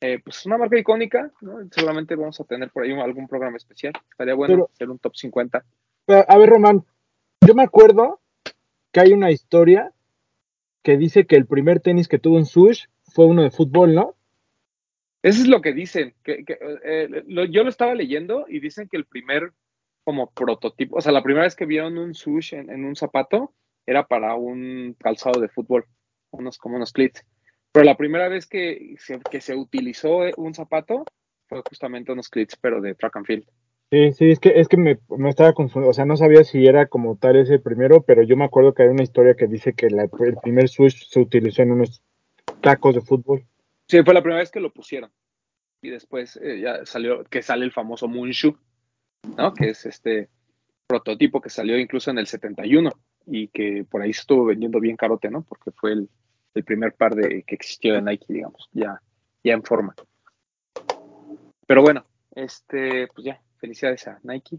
eh, 0.00 0.18
pues 0.24 0.38
es 0.38 0.46
una 0.46 0.56
marca 0.58 0.78
icónica, 0.78 1.30
¿no? 1.42 1.58
Seguramente 1.70 2.14
vamos 2.16 2.40
a 2.40 2.44
tener 2.44 2.70
por 2.70 2.84
ahí 2.84 2.92
un- 2.92 3.00
algún 3.00 3.26
programa 3.28 3.56
especial. 3.56 3.92
Estaría 4.10 4.34
bueno 4.34 4.54
Pero- 4.54 4.70
hacer 4.72 4.90
un 4.90 4.98
top 4.98 5.14
50. 5.16 5.64
Pero, 6.06 6.24
a 6.28 6.38
ver, 6.38 6.48
Román, 6.50 6.84
yo 7.46 7.54
me 7.54 7.62
acuerdo 7.64 8.20
que 8.92 9.00
hay 9.00 9.12
una 9.12 9.30
historia 9.30 9.92
que 10.84 10.96
dice 10.98 11.26
que 11.26 11.34
el 11.34 11.46
primer 11.46 11.80
tenis 11.80 12.06
que 12.06 12.20
tuvo 12.20 12.36
un 12.36 12.46
sush 12.46 12.84
fue 13.02 13.26
uno 13.26 13.42
de 13.42 13.50
fútbol, 13.50 13.94
¿no? 13.94 14.14
Eso 15.22 15.40
es 15.40 15.48
lo 15.48 15.62
que 15.62 15.72
dicen. 15.72 16.14
Que, 16.22 16.44
que, 16.44 16.58
eh, 16.84 17.24
yo 17.50 17.64
lo 17.64 17.70
estaba 17.70 17.94
leyendo 17.94 18.44
y 18.46 18.60
dicen 18.60 18.88
que 18.88 18.98
el 18.98 19.06
primer 19.06 19.52
como 20.04 20.30
prototipo, 20.30 20.98
o 20.98 21.00
sea, 21.00 21.12
la 21.12 21.22
primera 21.22 21.44
vez 21.44 21.56
que 21.56 21.64
vieron 21.64 21.96
un 21.96 22.14
sush 22.14 22.52
en, 22.52 22.70
en 22.70 22.84
un 22.84 22.94
zapato 22.94 23.54
era 23.86 24.06
para 24.06 24.34
un 24.34 24.94
calzado 25.00 25.40
de 25.40 25.48
fútbol, 25.48 25.86
unos 26.30 26.58
como 26.58 26.76
unos 26.76 26.92
cleats. 26.92 27.24
Pero 27.72 27.86
la 27.86 27.96
primera 27.96 28.28
vez 28.28 28.46
que 28.46 28.94
se, 28.98 29.18
que 29.30 29.40
se 29.40 29.56
utilizó 29.56 30.26
eh, 30.26 30.34
un 30.36 30.52
zapato 30.52 31.06
fue 31.48 31.62
justamente 31.66 32.12
unos 32.12 32.28
cleats, 32.28 32.56
pero 32.60 32.82
de 32.82 32.94
track 32.94 33.16
and 33.16 33.26
field. 33.26 33.46
Sí, 33.90 34.12
sí, 34.12 34.30
es 34.30 34.40
que, 34.40 34.58
es 34.58 34.66
que 34.66 34.76
me, 34.76 34.98
me 35.16 35.28
estaba 35.30 35.52
confundiendo, 35.52 35.90
o 35.90 35.94
sea, 35.94 36.04
no 36.04 36.16
sabía 36.16 36.42
si 36.42 36.66
era 36.66 36.86
como 36.86 37.16
tal 37.16 37.36
ese 37.36 37.58
primero, 37.58 38.02
pero 38.02 38.22
yo 38.22 38.36
me 38.36 38.44
acuerdo 38.44 38.74
que 38.74 38.82
hay 38.82 38.88
una 38.88 39.02
historia 39.04 39.34
que 39.34 39.46
dice 39.46 39.74
que 39.74 39.88
la- 39.88 40.08
el 40.20 40.36
primer 40.42 40.68
switch 40.68 41.08
se 41.08 41.20
utilizó 41.20 41.62
en 41.62 41.72
unos 41.72 42.02
tacos 42.60 42.94
de 42.94 43.02
fútbol. 43.02 43.44
Sí, 43.86 44.02
fue 44.02 44.14
la 44.14 44.22
primera 44.22 44.40
vez 44.40 44.50
que 44.50 44.60
lo 44.60 44.72
pusieron. 44.72 45.10
Y 45.82 45.90
después 45.90 46.36
eh, 46.42 46.60
ya 46.60 46.84
salió, 46.86 47.22
que 47.24 47.42
sale 47.42 47.64
el 47.64 47.72
famoso 47.72 48.08
Moonshoe, 48.08 48.56
¿no? 49.36 49.52
Que 49.54 49.70
es 49.70 49.84
este 49.86 50.28
prototipo 50.86 51.40
que 51.40 51.50
salió 51.50 51.78
incluso 51.78 52.10
en 52.10 52.18
el 52.18 52.26
71 52.26 52.90
y 53.26 53.48
que 53.48 53.84
por 53.88 54.02
ahí 54.02 54.12
se 54.12 54.20
estuvo 54.20 54.46
vendiendo 54.46 54.80
bien 54.80 54.96
carote, 54.96 55.30
¿no? 55.30 55.42
Porque 55.42 55.70
fue 55.72 55.92
el, 55.92 56.08
el 56.54 56.64
primer 56.64 56.94
par 56.94 57.14
de 57.14 57.42
que 57.42 57.54
existió 57.54 57.94
de 57.94 58.02
Nike, 58.02 58.26
digamos, 58.28 58.68
ya, 58.72 59.00
ya 59.42 59.52
en 59.52 59.62
forma. 59.62 59.94
Pero 61.66 61.82
bueno, 61.82 62.04
este, 62.34 63.06
pues 63.14 63.26
ya, 63.26 63.40
felicidades 63.64 64.06
a 64.08 64.20
Nike. 64.22 64.58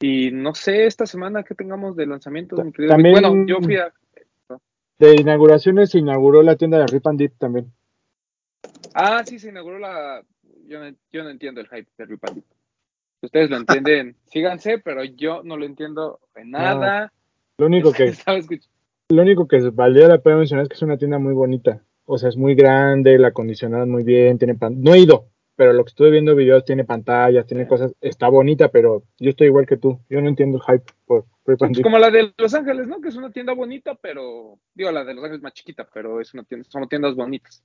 Y 0.00 0.30
no 0.30 0.54
sé 0.54 0.86
esta 0.86 1.06
semana 1.06 1.42
que 1.42 1.56
tengamos 1.56 1.96
de 1.96 2.06
lanzamientos, 2.06 2.64
mi 2.64 2.72
querido. 2.72 2.92
También- 2.94 3.12
Bueno, 3.20 3.46
yo 3.46 3.60
fui 3.60 3.76
a. 3.76 3.92
De 4.98 5.14
inauguraciones 5.14 5.90
se 5.90 5.98
inauguró 5.98 6.42
la 6.42 6.56
tienda 6.56 6.78
de 6.78 6.86
Rip 6.86 7.06
and 7.06 7.18
Dip 7.18 7.32
también. 7.38 7.72
Ah, 8.94 9.22
sí, 9.24 9.38
se 9.38 9.48
inauguró 9.48 9.78
la. 9.78 10.22
Yo 10.66 10.78
no, 10.80 10.94
yo 11.12 11.24
no 11.24 11.30
entiendo 11.30 11.60
el 11.60 11.68
hype 11.68 11.88
de 11.98 12.04
Rip 12.04 12.24
and 12.26 12.34
Dip. 12.36 12.44
Ustedes 13.22 13.50
lo 13.50 13.56
entienden, 13.82 14.16
síganse, 14.26 14.78
pero 14.78 15.02
yo 15.04 15.42
no 15.42 15.56
lo 15.56 15.64
entiendo 15.66 16.20
en 16.36 16.50
nada. 16.52 17.12
Lo 17.58 17.66
único 17.66 17.92
que, 17.92 18.12
lo 19.08 19.22
único 19.22 19.48
que 19.48 19.58
valdría 19.70 20.06
la 20.08 20.18
pena 20.18 20.36
mencionar 20.36 20.64
es 20.64 20.68
que 20.68 20.74
es 20.76 20.82
una 20.82 20.96
tienda 20.98 21.18
muy 21.18 21.34
bonita. 21.34 21.82
O 22.04 22.18
sea, 22.18 22.28
es 22.28 22.36
muy 22.36 22.54
grande, 22.54 23.18
la 23.18 23.28
acondicionaron 23.28 23.90
muy 23.90 24.02
bien, 24.02 24.38
tiene 24.38 24.54
pan... 24.54 24.80
No 24.80 24.94
he 24.94 25.00
ido, 25.00 25.26
pero 25.58 25.72
lo 25.72 25.84
que 25.84 25.88
estuve 25.88 26.12
viendo 26.12 26.36
videos 26.36 26.64
tiene 26.64 26.84
pantallas, 26.84 27.44
tiene 27.44 27.66
cosas, 27.66 27.92
está 28.00 28.28
bonita, 28.28 28.68
pero 28.68 29.02
yo 29.18 29.30
estoy 29.30 29.48
igual 29.48 29.66
que 29.66 29.76
tú. 29.76 30.00
Yo 30.08 30.20
no 30.20 30.28
entiendo 30.28 30.58
el 30.58 30.62
hype 30.62 30.92
por 31.04 31.24
Rip 31.44 31.60
and 31.64 31.74
Pues 31.74 31.82
como 31.82 31.98
la 31.98 32.12
de 32.12 32.32
Los 32.38 32.54
Ángeles, 32.54 32.86
¿no? 32.86 33.00
Que 33.00 33.08
es 33.08 33.16
una 33.16 33.32
tienda 33.32 33.54
bonita, 33.54 33.96
pero. 33.96 34.60
Digo, 34.72 34.92
la 34.92 35.04
de 35.04 35.14
Los 35.14 35.24
Ángeles 35.24 35.42
más 35.42 35.54
chiquita, 35.54 35.88
pero 35.92 36.20
es 36.20 36.32
una 36.32 36.44
tienda, 36.44 36.64
son 36.70 36.88
tiendas 36.88 37.16
bonitas. 37.16 37.64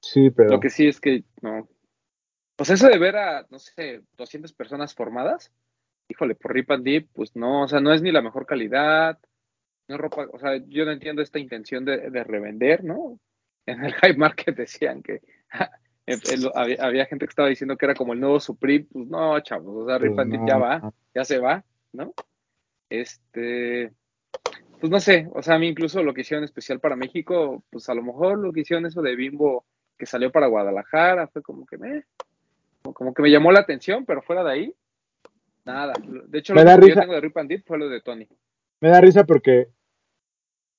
Sí, 0.00 0.30
pero 0.30 0.50
Lo 0.50 0.60
que 0.60 0.70
sí 0.70 0.86
es 0.86 1.00
que 1.00 1.24
no. 1.42 1.68
Pues 2.54 2.70
eso 2.70 2.86
de 2.86 2.98
ver 2.98 3.16
a, 3.16 3.44
no 3.50 3.58
sé, 3.58 4.02
200 4.16 4.52
personas 4.52 4.94
formadas, 4.94 5.52
híjole, 6.08 6.36
por 6.36 6.54
Rip 6.54 6.70
and 6.70 6.84
Dip, 6.84 7.08
pues 7.12 7.34
no, 7.34 7.64
o 7.64 7.68
sea, 7.68 7.80
no 7.80 7.92
es 7.92 8.00
ni 8.00 8.12
la 8.12 8.22
mejor 8.22 8.46
calidad, 8.46 9.18
no 9.88 9.96
es 9.96 10.00
ropa, 10.00 10.28
o 10.32 10.38
sea, 10.38 10.62
yo 10.68 10.84
no 10.84 10.92
entiendo 10.92 11.20
esta 11.20 11.40
intención 11.40 11.84
de, 11.84 12.10
de 12.10 12.22
revender, 12.22 12.84
¿no? 12.84 13.18
En 13.66 13.84
el 13.84 13.92
Hype 14.00 14.16
Market 14.16 14.56
decían 14.56 15.02
que 15.02 15.20
había, 16.54 16.76
había 16.80 17.06
gente 17.06 17.26
que 17.26 17.30
estaba 17.30 17.48
diciendo 17.48 17.76
que 17.76 17.86
era 17.86 17.94
como 17.94 18.12
el 18.12 18.20
nuevo 18.20 18.40
Supreme, 18.40 18.86
pues 18.90 19.06
no, 19.08 19.38
chavos, 19.40 19.84
o 19.84 19.86
sea, 19.86 19.98
Rip 19.98 20.14
Pues 20.14 20.26
no, 20.28 20.46
ya 20.46 20.56
va, 20.56 20.92
ya 21.14 21.24
se 21.24 21.38
va, 21.38 21.64
¿no? 21.92 22.12
Este, 22.88 23.92
pues 24.80 24.90
no 24.90 25.00
sé, 25.00 25.28
o 25.34 25.42
sea, 25.42 25.56
a 25.56 25.58
mí 25.58 25.68
incluso 25.68 26.02
lo 26.02 26.14
que 26.14 26.22
hicieron 26.22 26.44
especial 26.44 26.80
para 26.80 26.96
México, 26.96 27.62
pues 27.70 27.88
a 27.88 27.94
lo 27.94 28.02
mejor 28.02 28.38
lo 28.38 28.52
que 28.52 28.60
hicieron 28.60 28.86
eso 28.86 29.02
de 29.02 29.16
Bimbo 29.16 29.64
que 29.98 30.06
salió 30.06 30.30
para 30.30 30.46
Guadalajara, 30.46 31.26
fue 31.28 31.42
como 31.42 31.66
que 31.66 31.76
me, 31.76 32.04
como 32.94 33.12
que 33.12 33.22
me 33.22 33.30
llamó 33.30 33.50
la 33.52 33.60
atención, 33.60 34.04
pero 34.06 34.22
fuera 34.22 34.44
de 34.44 34.52
ahí, 34.52 34.74
nada. 35.64 35.92
De 36.28 36.38
hecho, 36.38 36.54
Me 36.54 36.62
lo 36.62 36.70
da 36.70 36.76
que 36.76 36.82
yo 36.82 36.86
risa. 36.88 37.00
tengo 37.00 37.14
de 37.14 37.20
Rip 37.20 37.36
and 37.36 37.64
fue 37.66 37.78
lo 37.78 37.88
de 37.88 38.00
Tony. 38.00 38.28
me 38.80 38.88
da 38.88 39.00
risa 39.00 39.24
porque, 39.24 39.68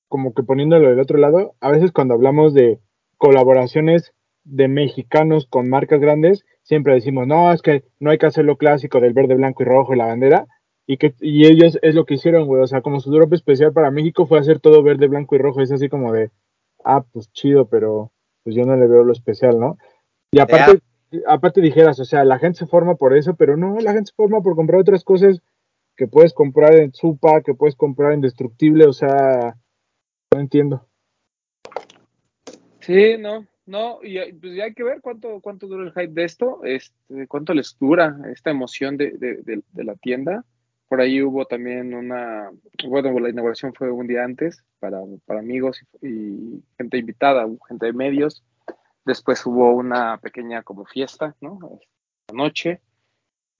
como 0.08 0.34
que 0.34 0.42
poniéndolo 0.42 0.88
del 0.88 1.00
otro 1.00 1.18
lado, 1.18 1.54
a 1.60 1.70
veces 1.70 1.92
cuando 1.92 2.14
hablamos 2.14 2.54
de 2.54 2.80
colaboraciones 3.18 4.14
de 4.50 4.68
mexicanos 4.68 5.46
con 5.46 5.68
marcas 5.68 6.00
grandes, 6.00 6.44
siempre 6.62 6.94
decimos, 6.94 7.26
no, 7.26 7.52
es 7.52 7.62
que 7.62 7.84
no 7.98 8.10
hay 8.10 8.18
que 8.18 8.26
hacer 8.26 8.44
lo 8.44 8.56
clásico 8.56 9.00
del 9.00 9.12
verde, 9.12 9.34
blanco 9.34 9.62
y 9.62 9.66
rojo 9.66 9.94
y 9.94 9.98
la 9.98 10.06
bandera. 10.06 10.46
Y, 10.86 10.96
que, 10.96 11.14
y 11.20 11.46
ellos 11.46 11.78
es 11.82 11.94
lo 11.94 12.04
que 12.04 12.14
hicieron, 12.14 12.46
güey. 12.46 12.62
O 12.62 12.66
sea, 12.66 12.82
como 12.82 13.00
su 13.00 13.12
drop 13.12 13.32
especial 13.32 13.72
para 13.72 13.90
México 13.90 14.26
fue 14.26 14.40
hacer 14.40 14.58
todo 14.58 14.82
verde, 14.82 15.06
blanco 15.06 15.36
y 15.36 15.38
rojo. 15.38 15.60
Es 15.60 15.70
así 15.70 15.88
como 15.88 16.12
de, 16.12 16.30
ah, 16.84 17.04
pues 17.12 17.32
chido, 17.32 17.68
pero 17.68 18.10
pues 18.42 18.56
yo 18.56 18.64
no 18.64 18.76
le 18.76 18.86
veo 18.86 19.04
lo 19.04 19.12
especial, 19.12 19.60
¿no? 19.60 19.78
Y 20.32 20.40
aparte, 20.40 20.80
aparte 21.26 21.60
dijeras, 21.60 22.00
o 22.00 22.04
sea, 22.04 22.24
la 22.24 22.38
gente 22.38 22.58
se 22.58 22.66
forma 22.66 22.96
por 22.96 23.16
eso, 23.16 23.34
pero 23.34 23.56
no, 23.56 23.78
la 23.78 23.92
gente 23.92 24.10
se 24.10 24.16
forma 24.16 24.40
por 24.40 24.56
comprar 24.56 24.80
otras 24.80 25.04
cosas 25.04 25.40
que 25.96 26.08
puedes 26.08 26.32
comprar 26.32 26.74
en 26.74 26.92
Supa, 26.94 27.42
que 27.42 27.54
puedes 27.54 27.76
comprar 27.76 28.12
en 28.12 28.20
Destructible, 28.20 28.86
o 28.86 28.92
sea, 28.92 29.56
no 30.32 30.40
entiendo. 30.40 30.86
Sí, 32.80 33.16
no, 33.18 33.46
no, 33.70 34.00
y 34.02 34.18
eh, 34.18 34.34
pues 34.38 34.56
ya 34.56 34.64
hay 34.64 34.74
que 34.74 34.82
ver 34.82 35.00
cuánto, 35.00 35.40
cuánto 35.40 35.68
dura 35.68 35.84
el 35.84 35.92
hype 35.92 36.12
de 36.12 36.24
esto, 36.24 36.60
este, 36.64 37.28
cuánto 37.28 37.54
les 37.54 37.78
dura 37.78 38.18
esta 38.32 38.50
emoción 38.50 38.96
de, 38.96 39.12
de, 39.12 39.62
de, 39.72 39.84
la 39.84 39.94
tienda. 39.94 40.44
Por 40.88 41.00
ahí 41.00 41.22
hubo 41.22 41.46
también 41.46 41.94
una, 41.94 42.50
bueno, 42.88 43.16
la 43.20 43.30
inauguración 43.30 43.72
fue 43.72 43.92
un 43.92 44.08
día 44.08 44.24
antes 44.24 44.64
para, 44.80 44.98
para 45.24 45.38
amigos 45.38 45.86
y, 46.02 46.64
gente 46.78 46.98
invitada, 46.98 47.46
gente 47.68 47.86
de 47.86 47.92
medios. 47.92 48.42
Después 49.04 49.46
hubo 49.46 49.72
una 49.76 50.18
pequeña 50.18 50.64
como 50.64 50.84
fiesta, 50.84 51.36
¿no? 51.40 51.60
Esta 51.80 52.34
noche. 52.34 52.80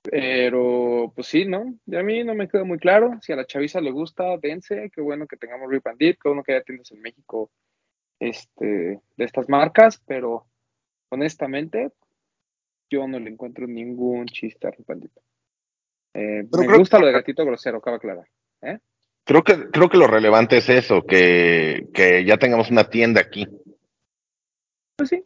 Pero, 0.03 1.13
pues 1.15 1.29
sí, 1.29 1.45
¿no? 1.45 1.73
Y 1.87 1.95
a 1.95 2.03
mí 2.03 2.25
no 2.25 2.35
me 2.35 2.49
queda 2.49 2.65
muy 2.65 2.79
claro. 2.79 3.17
Si 3.23 3.33
a 3.33 3.37
la 3.37 3.47
chaviza 3.47 3.81
le 3.81 3.93
gusta, 3.93 4.37
dense. 4.39 4.91
Qué 4.93 5.01
bueno 5.01 5.29
que 5.29 5.37
tengamos 5.37 5.71
Rip 5.71 5.87
and 5.87 5.99
Dip, 5.99 6.19
qué 6.21 6.29
bueno 6.29 6.43
que 6.43 6.53
haya 6.53 6.65
tiendas 6.65 6.91
en 6.91 7.01
México 7.01 7.49
este, 8.21 9.01
de 9.17 9.25
estas 9.25 9.49
marcas, 9.49 10.01
pero 10.07 10.47
honestamente, 11.09 11.91
yo 12.89 13.09
no 13.09 13.19
le 13.19 13.31
encuentro 13.31 13.67
ningún 13.67 14.27
chiste 14.27 14.69
a 14.69 14.71
Dip. 14.71 15.11
Eh, 16.15 16.45
Pero 16.51 16.71
me 16.71 16.79
gusta 16.79 16.97
que- 16.99 17.01
lo 17.01 17.07
de 17.07 17.13
gatito 17.13 17.45
grosero, 17.45 17.81
cabe 17.81 17.97
aclarar. 17.97 18.27
¿eh? 18.63 18.79
Creo 19.25 19.43
que, 19.43 19.71
creo 19.71 19.89
que 19.89 19.99
lo 19.99 20.07
relevante 20.07 20.59
es 20.59 20.69
eso, 20.69 21.03
que, 21.03 21.89
que 21.95 22.25
ya 22.25 22.37
tengamos 22.37 22.71
una 22.71 22.89
tienda 22.91 23.21
aquí. 23.21 23.47
Pues 24.97 25.09
sí, 25.09 25.25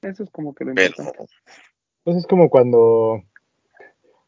eso 0.00 0.22
es 0.24 0.30
como 0.30 0.54
que 0.54 0.64
lo 0.64 0.74
Pero, 0.74 0.88
importante. 0.88 1.32
Pues 2.02 2.16
es 2.16 2.26
como 2.26 2.50
cuando 2.50 3.22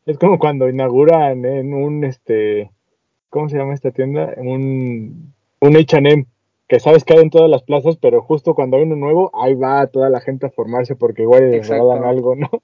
es 0.06 0.18
como 0.18 0.38
cuando 0.38 0.68
inauguran 0.68 1.44
en 1.44 1.72
un 1.74 2.04
este 2.04 2.70
¿cómo 3.30 3.48
se 3.48 3.56
llama 3.56 3.74
esta 3.74 3.90
tienda? 3.90 4.32
En 4.36 4.46
un 4.46 5.34
un 5.60 5.76
H&M 5.76 6.26
que 6.68 6.80
sabes 6.80 7.04
que 7.04 7.14
hay 7.14 7.20
en 7.20 7.30
todas 7.30 7.50
las 7.50 7.62
plazas, 7.62 7.96
pero 7.98 8.22
justo 8.22 8.54
cuando 8.54 8.76
hay 8.76 8.84
uno 8.84 8.96
nuevo, 8.96 9.30
ahí 9.34 9.54
va 9.54 9.86
toda 9.86 10.08
la 10.10 10.20
gente 10.20 10.46
a 10.46 10.50
formarse 10.50 10.96
porque 10.96 11.22
igual 11.22 11.50
les 11.50 11.68
regalan 11.68 12.04
algo, 12.04 12.34
¿no? 12.36 12.48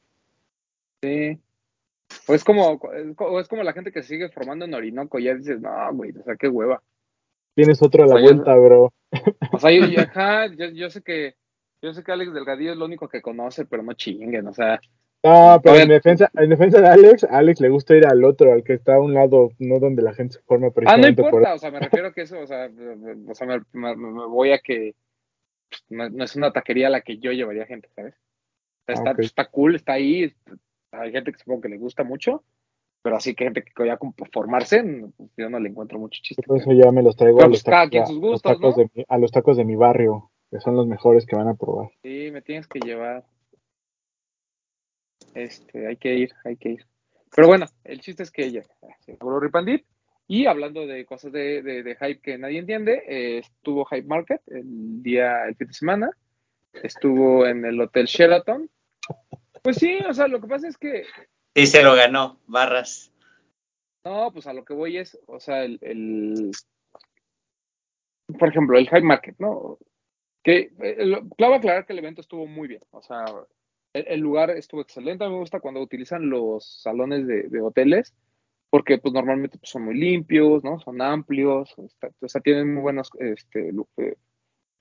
Sí. 1.03 1.39
O 2.29 2.35
es 2.35 2.45
como, 2.45 2.73
o 3.19 3.41
es 3.41 3.49
como 3.49 3.63
la 3.63 3.73
gente 3.73 3.91
que 3.93 4.03
sigue 4.03 4.29
formando 4.29 4.65
en 4.67 4.75
Orinoco, 4.75 5.19
ya 5.19 5.35
dices, 5.35 5.61
no, 5.61 5.71
güey, 5.95 6.11
o 6.11 6.23
sea, 6.25 6.37
qué 6.37 6.49
hueva. 6.49 6.83
Tienes 7.55 7.81
otro 7.83 8.03
a 8.05 8.07
la 8.07 8.15
O 8.17 8.19
sea, 8.19 8.27
yo- 8.27 8.35
vuelta, 8.35 8.55
bro. 8.57 8.93
O 9.53 9.59
sea, 9.59 9.71
yo, 9.71 9.87
yo- 9.87 10.03
ajá, 10.03 10.47
yo 10.49 10.91
sé 10.91 11.03
que, 11.03 11.35
yo 11.81 11.95
sé 11.95 12.03
que 12.05 12.13
Alex 12.13 12.35
Delgadillo 12.35 12.73
es 12.73 12.77
lo 12.79 12.85
único 12.85 13.09
que 13.09 13.23
conoce, 13.23 13.65
pero 13.65 13.83
no 13.83 13.95
chinguen, 13.95 14.47
o 14.47 14.53
sea, 14.53 14.79
No, 15.23 15.61
pero 15.63 15.77
en 15.77 15.89
defensa, 15.89 16.31
en 16.35 16.49
defensa 16.49 16.81
de 16.81 16.89
Alex, 16.89 17.25
a 17.25 17.39
Alex 17.39 17.61
le 17.61 17.69
gusta 17.69 17.95
ir 17.95 18.07
al 18.07 18.25
otro, 18.25 18.53
al 18.53 18.65
que 18.65 18.73
está 18.73 18.95
a 18.95 19.01
un 19.01 19.13
lado, 19.13 19.51
no 19.59 19.79
donde 19.79 20.03
la 20.03 20.15
gente 20.15 20.35
se 20.37 20.43
forma 20.43 20.69
ah, 20.69 20.97
no 20.97 21.03
por 21.03 21.09
importa, 21.11 21.55
o 21.55 21.59
sea, 21.59 21.71
me 21.71 21.79
refiero 21.81 22.09
a 22.09 22.13
que 22.13 22.23
eso, 22.23 22.41
o 22.41 22.47
sea, 22.47 22.71
o 23.29 23.35
sea, 23.35 23.47
me, 23.47 23.61
me- 23.73 23.97
me 23.97 24.27
voy 24.27 24.53
a 24.53 24.59
que 24.59 24.95
pues, 25.69 25.85
no, 25.91 26.09
no 26.09 26.25
es 26.25 26.37
una 26.37 26.53
taquería 26.53 26.87
a 26.87 26.91
la 26.91 27.03
que 27.03 27.19
yo 27.19 27.33
llevaría 27.33 27.67
gente, 27.67 27.89
¿sabes? 27.95 28.15
O 28.15 28.95
sea, 28.95 29.03
Ah, 29.05 29.11
está, 29.11 29.23
está 29.23 29.45
cool, 29.47 29.77
está 29.77 29.93
ahí, 29.93 30.33
hay 30.93 31.13
gente 31.13 31.33
que 31.33 31.39
supongo 31.39 31.61
que 31.61 31.69
le 31.69 31.77
gusta 31.77 32.03
mucho, 32.03 32.43
pero 33.03 33.17
así 33.17 33.35
que 33.35 33.45
gente 33.45 33.63
que 33.63 33.87
ya 33.87 33.99
como 33.99 34.13
por 34.13 34.31
formarse, 34.31 34.83
yo 35.37 35.51
no 35.51 35.61
le 35.61 35.69
encuentro 35.69 35.99
mucho 35.99 36.19
chiste. 36.23 36.43
Por 36.47 36.59
eso 36.59 36.73
ya 36.73 36.91
me 36.93 37.03
los 37.03 37.15
traigo 37.15 37.39
Pero 37.39 37.47
a, 37.47 37.51
los 37.51 37.63
cada 37.63 37.77
tacos, 37.85 37.91
quien 37.91 38.03
a, 38.03 38.07
sus 38.07 38.17
los 38.17 38.31
gustos, 38.31 38.53
tacos 38.53 38.77
¿no? 38.77 38.83
de 38.83 38.91
mi, 38.95 39.05
a 39.07 39.19
los 39.19 39.31
tacos 39.33 39.57
de 39.59 39.65
mi 39.65 39.77
barrio, 39.77 40.31
que 40.51 40.61
son 40.61 40.77
los 40.77 40.87
mejores 40.87 41.27
que 41.27 41.37
van 41.37 41.49
a 41.49 41.55
probar. 41.55 41.91
Sí, 42.03 42.31
me 42.33 42.41
tienes 42.43 42.67
que 42.67 42.81
llevar. 42.81 43.25
Este, 45.35 45.87
hay 45.87 45.97
que 45.97 46.15
ir, 46.15 46.33
hay 46.45 46.57
que 46.57 46.71
ir. 46.71 46.87
Pero 47.35 47.47
bueno, 47.49 47.67
el 47.85 48.01
chiste 48.01 48.23
es 48.25 48.31
que 48.31 48.45
ella 48.45 48.63
se 49.01 49.13
inauguró 49.13 49.41
Rip 49.41 49.55
and 49.57 49.69
Dip, 49.69 49.87
y 50.27 50.47
hablando 50.47 50.87
de 50.87 51.05
cosas 51.07 51.33
de, 51.33 51.63
de- 51.63 51.83
de 51.83 51.95
hype 51.97 52.21
que 52.21 52.39
nadie 52.39 52.59
entiende, 52.59 53.03
eh, 53.07 53.39
estuvo 53.39 53.85
Hype 53.85 54.07
Market 54.07 54.41
el 54.49 55.03
día, 55.03 55.45
el 55.47 55.57
fin 55.57 55.67
de 55.69 55.73
semana, 55.75 56.11
estuvo 56.73 57.47
en 57.47 57.65
el 57.65 57.81
Hotel 57.81 58.07
Sheraton. 58.07 58.71
Pues 59.63 59.77
sí, 59.77 59.99
o 60.09 60.13
sea, 60.15 60.29
lo 60.29 60.41
que 60.41 60.47
pasa 60.49 60.69
es 60.69 60.77
que, 60.79 61.05
Sí, 61.55 61.67
se 61.67 61.83
lo 61.83 61.95
ganó, 61.97 62.41
Barras. 62.47 63.13
no, 64.05 64.31
pues 64.33 64.47
a 64.47 64.53
lo 64.53 64.65
que 64.65 64.73
voy 64.73 64.97
es, 64.99 65.19
o 65.27 65.41
sea, 65.41 65.65
el, 65.65 65.79
el- 65.83 66.53
por 68.39 68.49
ejemplo, 68.49 68.79
el 68.79 68.87
Hype 68.87 69.03
Market, 69.03 69.37
¿no? 69.39 69.79
Que, 70.43 70.73
eh, 70.81 71.05
lo- 71.05 71.29
claro 71.31 71.55
aclarar 71.57 71.87
que 71.87 71.93
el 71.93 71.99
evento 71.99 72.21
estuvo 72.21 72.47
muy 72.47 72.69
bien, 72.69 72.83
o 72.91 73.03
sea, 73.03 73.25
el, 73.93 74.05
el 74.09 74.21
lugar 74.21 74.51
estuvo 74.51 74.81
excelente. 74.81 75.25
A 75.25 75.29
mí 75.29 75.35
me 75.35 75.41
gusta 75.41 75.61
cuando 75.61 75.81
utilizan 75.81 76.29
los 76.31 76.65
salones 76.83 77.27
de, 77.27 77.45
de 77.45 77.61
hoteles, 77.61 78.15
porque 78.71 78.99
pues 78.99 79.13
normalmente 79.15 79.59
pues, 79.59 79.71
son 79.71 79.85
muy 79.85 79.95
limpios, 79.95 80.63
¿no? 80.65 80.79
Son 80.81 81.01
amplios, 81.03 81.75
está- 81.79 82.11
o 82.21 82.29
sea, 82.29 82.41
tienen 82.41 82.73
muy 82.73 82.83
buenos, 82.83 83.11
este, 83.19 83.71
eh, 83.97 84.15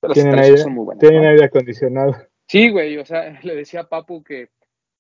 las 0.01 0.13
Tienen 0.13 0.39
aire, 0.39 0.57
son 0.57 0.73
muy 0.73 0.85
buenas, 0.85 1.01
tienen 1.01 1.23
¿no? 1.23 1.29
aire 1.29 1.45
acondicionado. 1.45 2.15
Sí, 2.47 2.69
güey, 2.69 2.97
o 2.97 3.05
sea, 3.05 3.39
le 3.43 3.55
decía 3.55 3.81
a 3.81 3.89
Papu 3.89 4.23
que 4.23 4.49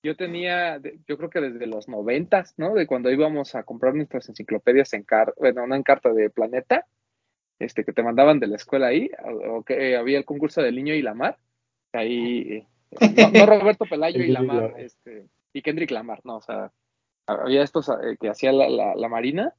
yo 0.03 0.15
tenía, 0.15 0.79
yo 1.07 1.17
creo 1.17 1.29
que 1.29 1.41
desde 1.41 1.67
los 1.67 1.87
noventas, 1.89 2.53
¿no? 2.57 2.73
De 2.73 2.87
cuando 2.87 3.11
íbamos 3.11 3.53
a 3.55 3.63
comprar 3.63 3.93
nuestras 3.95 4.29
enciclopedias 4.29 4.93
en 4.93 5.03
carta, 5.03 5.33
bueno, 5.37 5.67
no 5.67 5.75
en 5.75 5.83
carta 5.83 6.13
de 6.13 6.29
Planeta, 6.29 6.85
este, 7.59 7.83
que 7.83 7.91
te 7.91 8.01
mandaban 8.03 8.39
de 8.39 8.47
la 8.47 8.55
escuela 8.55 8.87
ahí, 8.87 9.11
o, 9.23 9.57
o 9.57 9.63
que 9.63 9.97
había 9.97 10.17
el 10.17 10.23
concurso 10.25 10.61
del 10.61 10.75
niño 10.75 10.93
y 10.93 11.01
la 11.01 11.13
mar, 11.13 11.37
ahí, 11.91 12.39
eh, 12.53 12.67
no, 12.91 13.31
no 13.31 13.45
Roberto 13.45 13.85
Pelayo 13.85 14.19
y 14.19 14.25
El 14.25 14.33
la 14.33 14.41
niño 14.41 14.53
y 14.53 14.55
la 14.55 14.61
mar, 14.61 14.71
mar. 14.71 14.81
este, 14.81 15.27
y 15.53 15.61
Kendrick 15.61 15.91
Lamar, 15.91 16.21
no, 16.23 16.37
o 16.37 16.41
sea, 16.41 16.71
había 17.25 17.63
estos 17.63 17.89
eh, 17.89 18.17
que 18.19 18.29
hacía 18.29 18.51
la, 18.51 18.69
la, 18.69 18.95
la 18.95 19.09
Marina, 19.09 19.53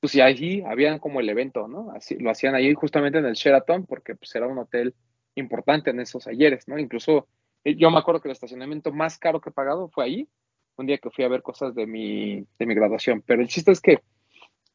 pues 0.00 0.14
y 0.14 0.20
ahí 0.20 0.62
habían 0.66 0.98
como 0.98 1.20
el 1.20 1.28
evento, 1.28 1.66
¿no? 1.66 1.90
Así, 1.90 2.16
lo 2.18 2.30
hacían 2.30 2.54
ahí 2.54 2.72
justamente 2.74 3.18
en 3.18 3.26
el 3.26 3.34
Sheraton, 3.34 3.86
porque 3.86 4.14
pues 4.14 4.34
era 4.34 4.46
un 4.46 4.58
hotel 4.58 4.94
importante 5.34 5.90
en 5.90 6.00
esos 6.00 6.26
ayeres, 6.26 6.68
¿no? 6.68 6.78
Incluso 6.78 7.26
eh, 7.64 7.74
yo 7.74 7.90
me 7.90 7.98
acuerdo 7.98 8.20
que 8.20 8.28
el 8.28 8.32
estacionamiento 8.32 8.92
más 8.92 9.18
caro 9.18 9.40
que 9.40 9.50
he 9.50 9.52
pagado 9.52 9.88
fue 9.88 10.04
ahí, 10.04 10.28
un 10.76 10.86
día 10.86 10.98
que 10.98 11.10
fui 11.10 11.24
a 11.24 11.28
ver 11.28 11.42
cosas 11.42 11.74
de 11.74 11.86
mi, 11.86 12.46
de 12.58 12.66
mi 12.66 12.74
graduación. 12.74 13.22
Pero 13.26 13.42
el 13.42 13.48
chiste 13.48 13.72
es 13.72 13.80
que 13.80 14.00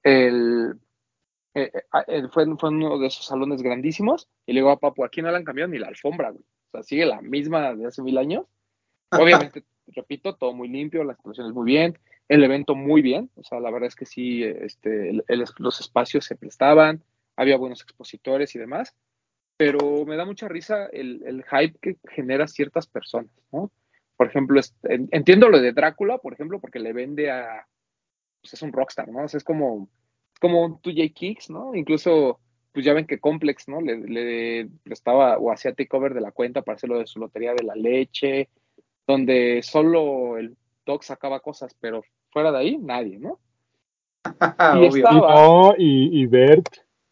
el, 0.04 0.74
eh, 1.54 1.72
eh, 2.08 2.24
fue, 2.32 2.46
fue 2.58 2.70
uno 2.70 2.98
de 3.00 3.08
esos 3.08 3.26
salones 3.26 3.62
grandísimos 3.62 4.28
y 4.46 4.54
le 4.54 4.60
digo 4.60 4.72
a 4.72 4.80
Papu, 4.80 5.06
aquí 5.06 5.22
no 5.22 5.32
le 5.32 5.38
han 5.38 5.46
cambiado 5.46 5.72
ni 5.72 5.80
la 5.80 5.88
alfombra, 5.88 6.32
güey. 6.32 6.44
Sea, 6.74 6.84
sigue 6.84 7.06
la 7.06 7.22
misma 7.22 7.74
de 7.74 7.88
hace 7.88 8.02
mil 8.02 8.18
años. 8.18 8.46
Obviamente, 9.12 9.64
repito, 9.88 10.36
todo 10.36 10.54
muy 10.54 10.68
limpio, 10.68 11.04
las 11.06 11.18
instalaciones 11.18 11.54
muy 11.54 11.66
bien, 11.66 11.98
el 12.28 12.44
evento 12.44 12.76
muy 12.76 13.02
bien. 13.02 13.30
O 13.36 13.44
sea, 13.44 13.60
la 13.62 13.72
verdad 13.72 13.88
es 13.88 13.96
que 13.96 14.06
sí, 14.06 14.44
este, 14.44 15.10
el- 15.10 15.24
el- 15.28 15.46
los 15.60 15.80
espacios 15.80 16.26
se 16.26 16.36
prestaban, 16.36 17.02
había 17.38 17.58
buenos 17.58 17.82
expositores 17.82 18.54
y 18.56 18.60
demás 18.60 18.94
pero 19.56 20.04
me 20.06 20.16
da 20.18 20.26
mucha 20.26 20.48
risa 20.50 20.88
el, 20.92 21.22
el 21.26 21.44
hype 21.46 21.78
que 21.80 21.98
genera 22.10 22.48
ciertas 22.48 22.88
personas, 22.88 23.30
¿no? 23.52 23.72
Por 24.18 24.28
ejemplo, 24.28 24.60
entiendo 24.84 25.48
lo 25.48 25.62
de 25.62 25.72
Drácula, 25.72 26.18
por 26.18 26.34
ejemplo, 26.34 26.60
porque 26.60 26.80
le 26.80 26.92
vende 26.92 27.30
a, 27.30 27.66
pues 28.42 28.56
es 28.56 28.62
un 28.64 28.74
rockstar, 28.74 29.08
¿no? 29.10 29.24
O 29.24 29.28
sea, 29.28 29.38
es 29.38 29.44
como, 29.44 29.88
como 30.42 30.66
un 30.66 30.82
2J 30.82 31.14
Kicks, 31.14 31.50
¿no? 31.52 31.76
Incluso, 31.76 32.40
pues 32.74 32.86
ya 32.86 32.94
ven 32.94 33.06
que 33.08 33.20
Complex, 33.20 33.68
¿no? 33.70 33.80
Le, 33.82 33.98
le 33.98 34.68
prestaba 34.84 35.38
o 35.38 35.52
hacía 35.52 35.74
takeover 35.74 36.14
de 36.14 36.22
la 36.22 36.32
cuenta 36.32 36.62
para 36.64 36.76
hacerlo 36.76 37.00
de 37.00 37.08
su 37.08 37.20
lotería 37.20 37.54
de 37.54 37.64
la 37.64 37.76
leche, 37.76 38.50
donde 39.08 39.62
solo 39.64 40.38
el 40.38 40.58
Doc 40.86 41.04
sacaba 41.04 41.40
cosas, 41.40 41.76
pero 41.80 42.04
fuera 42.32 42.52
de 42.52 42.58
ahí, 42.58 42.78
nadie, 42.78 43.20
¿no? 43.20 43.40
Y 44.82 44.86
está- 44.86 45.14
Y 45.14 45.20
va. 45.20 45.36
no, 45.36 45.74
y, 45.78 46.22
y 46.22 46.26
Bert, 46.26 46.68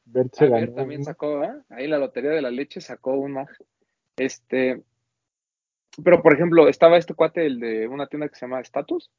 Bert 0.06 0.34
se 0.34 0.48
ganó. 0.50 0.74
también 0.74 1.02
un- 1.02 1.06
sacó, 1.06 1.44
¿eh? 1.44 1.54
Ahí 1.70 1.88
la 1.88 1.98
lotería 2.00 2.32
de 2.32 2.42
la 2.42 2.52
leche 2.52 2.82
sacó 2.82 3.14
una. 3.14 3.46
Este. 4.18 4.82
Pero, 6.04 6.22
por 6.22 6.34
ejemplo, 6.34 6.68
estaba 6.70 6.98
este 6.98 7.14
cuate, 7.14 7.46
el 7.46 7.60
de 7.60 7.88
una 7.88 8.08
tienda 8.08 8.30
que 8.30 8.36
se 8.36 8.46
llama 8.46 8.62
Status, 8.62 9.10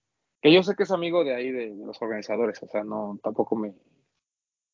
que 0.40 0.52
yo 0.52 0.62
sé 0.62 0.74
que 0.74 0.84
es 0.84 0.90
amigo 0.90 1.22
de 1.22 1.34
ahí, 1.34 1.50
de, 1.50 1.74
de 1.74 1.84
los 1.86 2.00
organizadores, 2.00 2.62
o 2.62 2.66
sea, 2.66 2.82
no, 2.82 3.18
tampoco 3.22 3.56
me, 3.56 3.74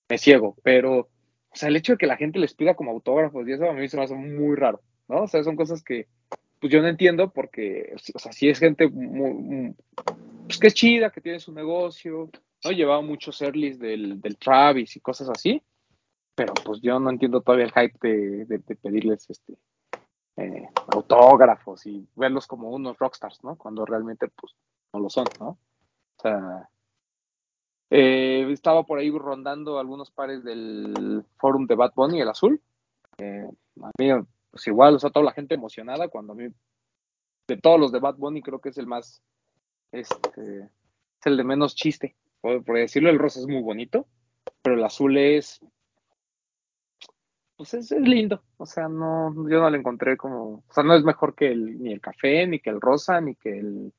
me 0.09 0.16
ciego, 0.19 0.57
pero, 0.62 1.09
o 1.51 1.57
sea, 1.57 1.68
el 1.68 1.76
hecho 1.76 1.92
de 1.92 1.99
que 1.99 2.07
la 2.07 2.16
gente 2.16 2.38
les 2.38 2.55
pida 2.55 2.74
como 2.74 2.90
autógrafos 2.90 3.46
y 3.49 3.53
eso 3.53 3.68
a 3.68 3.72
mí 3.72 3.88
se 3.88 3.96
me 3.96 4.05
hace 4.05 4.14
muy 4.14 4.57
raro, 4.57 4.80
¿no? 5.09 5.22
O 5.22 5.26
sea, 5.28 5.42
son 5.42 5.57
cosas 5.57 5.82
que, 5.82 6.07
pues 6.61 6.72
yo 6.72 6.80
no 6.82 6.88
entiendo 6.88 7.30
porque, 7.30 7.94
o 8.14 8.18
sea, 8.18 8.32
si 8.32 8.49
es 8.49 8.59
gente 8.59 8.88
pues 8.88 10.59
que 10.59 10.66
es 10.68 10.74
chida, 10.74 11.11
que 11.11 11.20
tiene 11.20 11.40
su 11.40 11.53
negocio, 11.53 12.30
¿no? 12.64 12.70
Llevaba 12.70 13.03
muchos 13.03 13.40
earlys 13.42 13.78
del, 13.78 14.20
del 14.20 14.36
Travis 14.38 14.96
y 14.96 15.01
cosas 15.01 15.28
así, 15.30 15.62
pero 16.34 16.53
pues 16.64 16.80
yo 16.80 16.99
no 17.01 17.11
entiendo 17.11 17.40
todavía 17.40 17.66
el 17.66 17.72
hype 17.72 17.99
de, 18.09 18.44
de- 18.46 18.59
de 18.59 18.76
pedirles 18.76 19.28
este 19.30 19.55
eh, 20.36 20.68
autógrafos 20.88 21.84
y 21.86 22.07
verlos 22.14 22.46
como 22.46 22.70
unos 22.70 22.96
rockstars, 22.99 23.42
¿no? 23.42 23.57
Cuando 23.57 23.84
realmente 23.84 24.28
pues 24.28 24.55
no 24.92 25.01
lo 25.01 25.11
son, 25.11 25.26
¿no? 25.40 25.49
O 25.49 26.22
sea, 26.22 26.68
eh, 27.91 28.47
estaba 28.51 28.84
por 28.84 28.99
ahí 28.99 29.11
rondando 29.11 29.78
algunos 29.78 30.11
pares 30.11 30.45
del 30.45 31.24
forum 31.36 31.66
de 31.66 31.74
Bad 31.74 31.93
Bunny, 31.95 32.20
el 32.20 32.28
azul. 32.28 32.61
A 33.18 33.91
mí, 33.99 34.09
pues 34.51 34.66
igual, 34.66 34.95
o 34.95 34.99
sea, 34.99 35.11
toda 35.11 35.24
la 35.24 35.32
gente 35.32 35.55
emocionada 35.55 36.09
cuando 36.09 36.32
a 36.32 36.36
mí, 36.36 36.49
de 37.47 37.57
todos 37.57 37.80
los 37.80 37.93
de 37.93 38.01
Bad 38.01 38.16
Bunny, 38.16 38.43
creo 38.43 38.61
que 38.61 38.68
es 38.68 38.78
el 38.78 38.86
más, 38.86 39.22
este, 39.93 40.61
es 40.61 41.26
el 41.26 41.36
de 41.36 41.45
menos 41.45 41.74
chiste. 41.74 42.16
Por, 42.41 42.62
decirlo, 42.64 43.11
el 43.11 43.18
rosa 43.18 43.41
es 43.41 43.47
muy 43.47 43.62
bonito, 43.62 44.07
pero 44.62 44.76
el 44.76 44.84
azul 44.84 45.16
es 45.16 45.61
pues 47.57 47.74
es, 47.74 47.91
lindo. 47.91 48.45
O 48.57 48.66
sea, 48.66 48.89
no, 48.89 49.34
yo 49.49 49.61
no 49.61 49.68
le 49.68 49.78
encontré 49.78 50.16
como, 50.16 50.62
o 50.68 50.72
sea, 50.72 50.84
no 50.84 50.95
es 50.95 51.03
mejor 51.03 51.34
que 51.34 51.49
el, 51.49 51.82
ni 51.82 51.93
el 51.93 52.01
café, 52.01 52.47
ni 52.47 52.61
que 52.61 52.70
el 52.70 52.80
rosa, 52.80 53.20
ni 53.20 53.34
que 53.34 53.59
el, 53.59 53.93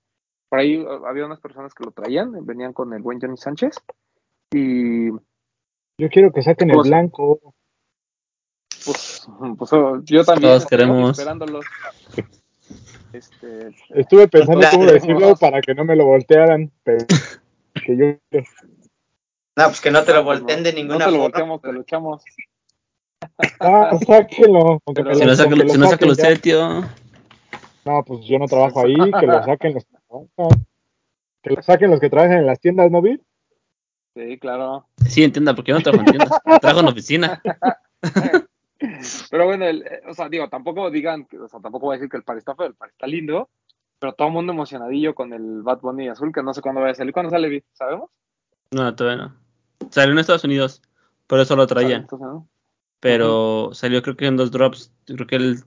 por 0.50 0.60
ahí 0.60 0.78
uh, 0.78 1.06
había 1.06 1.26
unas 1.26 1.39
personas 1.39 1.74
que 1.74 1.84
lo 1.86 1.91
traían, 1.91 2.45
venían 2.45 2.74
con 2.74 2.93
el 2.93 3.02
buen 3.02 3.20
Johnny 3.22 3.38
Sánchez, 3.38 3.76
y 4.52 5.10
Yo 5.12 6.10
quiero 6.12 6.32
que 6.32 6.41
saquen 6.41 6.70
el 6.72 6.76
Pues- 6.78 6.88
blanco. 6.89 7.54
pues, 8.86 9.28
pues 9.58 9.74
uh, 9.74 10.02
yo 10.04 10.24
también 10.24 10.50
Todos 10.52 10.64
estoy 10.64 10.78
queremos. 10.78 11.12
esperándolos. 11.12 11.66
Este, 13.14 13.72
Estuve 13.89 14.28
pensando 14.28 14.66
cómo 14.72 14.86
decirlo 14.86 15.36
para 15.36 15.62
que 15.62 15.74
no 15.74 15.84
me 15.84 15.95
lo 15.95 16.06
voltearan, 16.06 16.72
pero 16.84 17.06
que 17.86 17.97
yo 17.97 18.06
No, 19.56 19.66
pues 19.66 19.82
que 19.82 19.89
no 19.91 20.04
te 20.04 20.14
lo 20.14 20.20
ah, 20.20 20.24
pues 20.26 20.39
volteen 20.41 20.60
no, 20.60 20.64
de 20.64 20.72
No 20.74 20.78
ninguna 20.78 21.06
te 21.06 21.12
lo 21.12 21.18
forma. 21.18 21.24
volteamos, 21.24 21.62
te 21.62 21.74
lo 21.74 21.82
echamos. 21.82 22.24
Ah, 23.60 23.97
sáquenlo. 24.06 24.80
Con 24.84 24.93
que 24.95 25.04
Pero 25.04 25.16
Si 25.16 25.22
lo- 25.22 25.26
no 25.26 25.32
lo 25.32 25.70
si 25.70 25.78
no 25.78 25.86
saca 25.86 25.89
saquen 25.89 26.10
usted, 26.12 26.39
tío. 26.41 26.82
No, 27.86 28.04
pues 28.06 28.26
yo 28.26 28.38
no 28.38 28.45
trabajo 28.45 28.82
ahí, 28.86 28.95
que 29.20 29.26
lo 29.26 29.43
saquen 29.43 29.74
los 29.74 29.86
que 31.41 31.55
lo 31.55 31.62
saquen 31.62 31.91
los 31.91 31.99
que 31.99 32.10
trabajan 32.10 32.38
en 32.39 32.45
las 32.45 32.60
tiendas, 32.60 32.91
¿no, 32.91 33.01
vi? 33.01 33.20
Sí, 34.16 34.38
claro. 34.39 34.88
Sí, 35.07 35.24
entienda, 35.24 35.55
porque 35.55 35.72
yo 35.72 35.78
no 35.78 35.84
trabajo 35.84 36.03
en 36.05 36.12
tiendas. 36.18 36.39
Trabajo 36.62 36.80
en 36.82 36.88
oficina. 36.88 37.41
Pero 39.30 39.45
bueno, 39.45 39.66
el- 39.66 39.84
eh, 39.84 40.01
o 40.10 40.14
sea, 40.14 40.30
digo, 40.30 40.47
tampoco 40.49 40.89
digan, 40.89 41.26
que- 41.26 41.38
o 41.39 41.47
sea, 41.47 41.60
tampoco 41.60 41.88
voy 41.88 41.95
a 41.95 41.97
decir 41.97 42.10
que 42.10 42.18
el 42.18 42.24
par 42.24 42.38
está 42.38 42.55
feo, 42.55 42.68
el 42.68 42.76
par 42.76 42.89
está 42.89 43.07
lindo, 43.07 43.49
pero 43.99 44.14
todo 44.14 44.28
el 44.30 44.34
mundo 44.34 44.53
emocionadillo 44.53 45.14
con 45.14 45.34
el 45.34 45.62
Bad 45.62 45.80
Bunny 45.82 46.07
azul, 46.07 46.32
que 46.34 46.41
no 46.41 46.53
sé 46.53 46.62
cuándo 46.62 46.82
vaya 46.82 46.93
a 46.93 46.95
salir. 46.95 47.14
¿Cuándo 47.14 47.30
sale, 47.30 47.49
Vic? 47.49 47.66
¿Sabemos? 47.74 48.10
No, 48.72 48.95
todavía 48.95 49.26
no. 49.26 49.36
Salió 49.89 50.14
en 50.14 50.20
Estados 50.20 50.43
Unidos, 50.43 50.82
por 51.28 51.39
eso 51.39 51.55
lo 51.55 51.68
traían. 51.68 52.01
Entonces, 52.01 52.28
¿no? 52.28 52.47
Pero 53.01 53.70
salió 53.74 54.01
creo 54.01 54.18
que 54.18 54.26
en 54.26 54.38
dos 54.38 54.51
drops. 54.51 54.91
Yo 55.07 55.16
Creo 55.16 55.28
que 55.28 55.36
el 55.38 55.60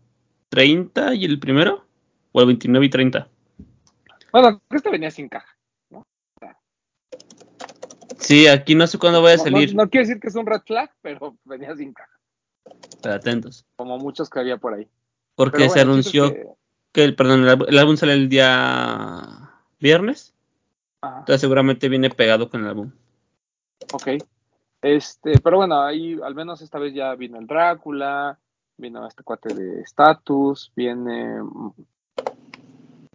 30 0.50 1.14
y 1.14 1.24
el 1.24 1.38
primero. 1.38 1.84
O 2.32 2.40
el 2.40 2.46
29 2.46 2.86
y 2.86 2.90
30. 2.90 3.28
Bueno, 4.32 4.58
creo 4.58 4.68
que 4.68 4.76
este 4.76 4.90
venía 4.90 5.10
sin 5.10 5.28
caja. 5.28 5.56
Sí, 8.18 8.46
aquí 8.46 8.74
no 8.74 8.86
sé 8.86 8.98
cuándo 8.98 9.20
vaya 9.20 9.34
a 9.34 9.38
No, 9.38 9.42
salir. 9.44 9.74
no, 9.74 9.84
no 9.84 9.90
quiere 9.90 10.06
decir 10.06 10.20
que 10.20 10.28
es 10.28 10.34
un 10.36 10.46
red 10.46 10.60
flag, 10.64 10.90
pero 11.02 11.36
venía 11.44 11.74
sin 11.74 11.92
caja, 11.92 12.18
Pero 13.02 13.14
atentos. 13.14 13.64
como 13.76 13.98
muchos 13.98 14.30
que 14.30 14.38
había 14.40 14.56
por 14.58 14.74
ahí. 14.74 14.88
Porque 15.34 15.68
se 15.68 15.80
anunció 15.80 16.26
es 16.26 16.32
que- 16.32 16.46
que 16.92 17.04
el, 17.04 17.16
perdón, 17.16 17.42
el, 17.42 17.48
álbum- 17.48 17.66
el 17.68 17.78
álbum 17.78 17.96
sale 17.96 18.12
el 18.12 18.28
día 18.28 19.50
viernes. 19.80 20.34
Ajá. 21.00 21.20
Entonces 21.20 21.40
seguramente 21.40 21.88
viene 21.88 22.10
pegado 22.10 22.48
con 22.48 22.60
el 22.62 22.68
álbum. 22.68 22.92
Ok. 23.92 24.08
Este, 24.82 25.38
pero 25.42 25.56
bueno, 25.58 25.80
ahí 25.82 26.18
al 26.22 26.34
menos 26.34 26.60
esta 26.60 26.78
vez 26.78 26.92
ya 26.94 27.14
vino 27.14 27.38
el 27.38 27.46
Drácula, 27.46 28.38
vino 28.76 29.06
este 29.06 29.22
cuate 29.24 29.54
de 29.54 29.80
Status, 29.82 30.70
viene. 30.76 31.42
mm, 31.42 31.72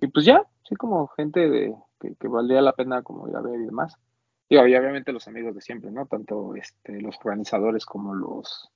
Y 0.01 0.07
pues 0.07 0.25
ya, 0.25 0.43
sí, 0.67 0.75
como 0.75 1.07
gente 1.07 1.49
de, 1.49 1.75
que, 1.99 2.27
valía 2.27 2.61
la 2.61 2.73
pena 2.73 3.01
como 3.01 3.27
ir 3.27 3.35
a 3.35 3.41
ver 3.41 3.59
y 3.59 3.65
demás. 3.65 3.95
Y 4.49 4.57
obviamente 4.57 5.11
los 5.11 5.27
amigos 5.27 5.55
de 5.55 5.61
siempre, 5.61 5.91
¿no? 5.91 6.05
Tanto 6.05 6.55
este, 6.55 7.01
los 7.01 7.17
organizadores 7.23 7.85
como 7.85 8.13
los 8.15 8.71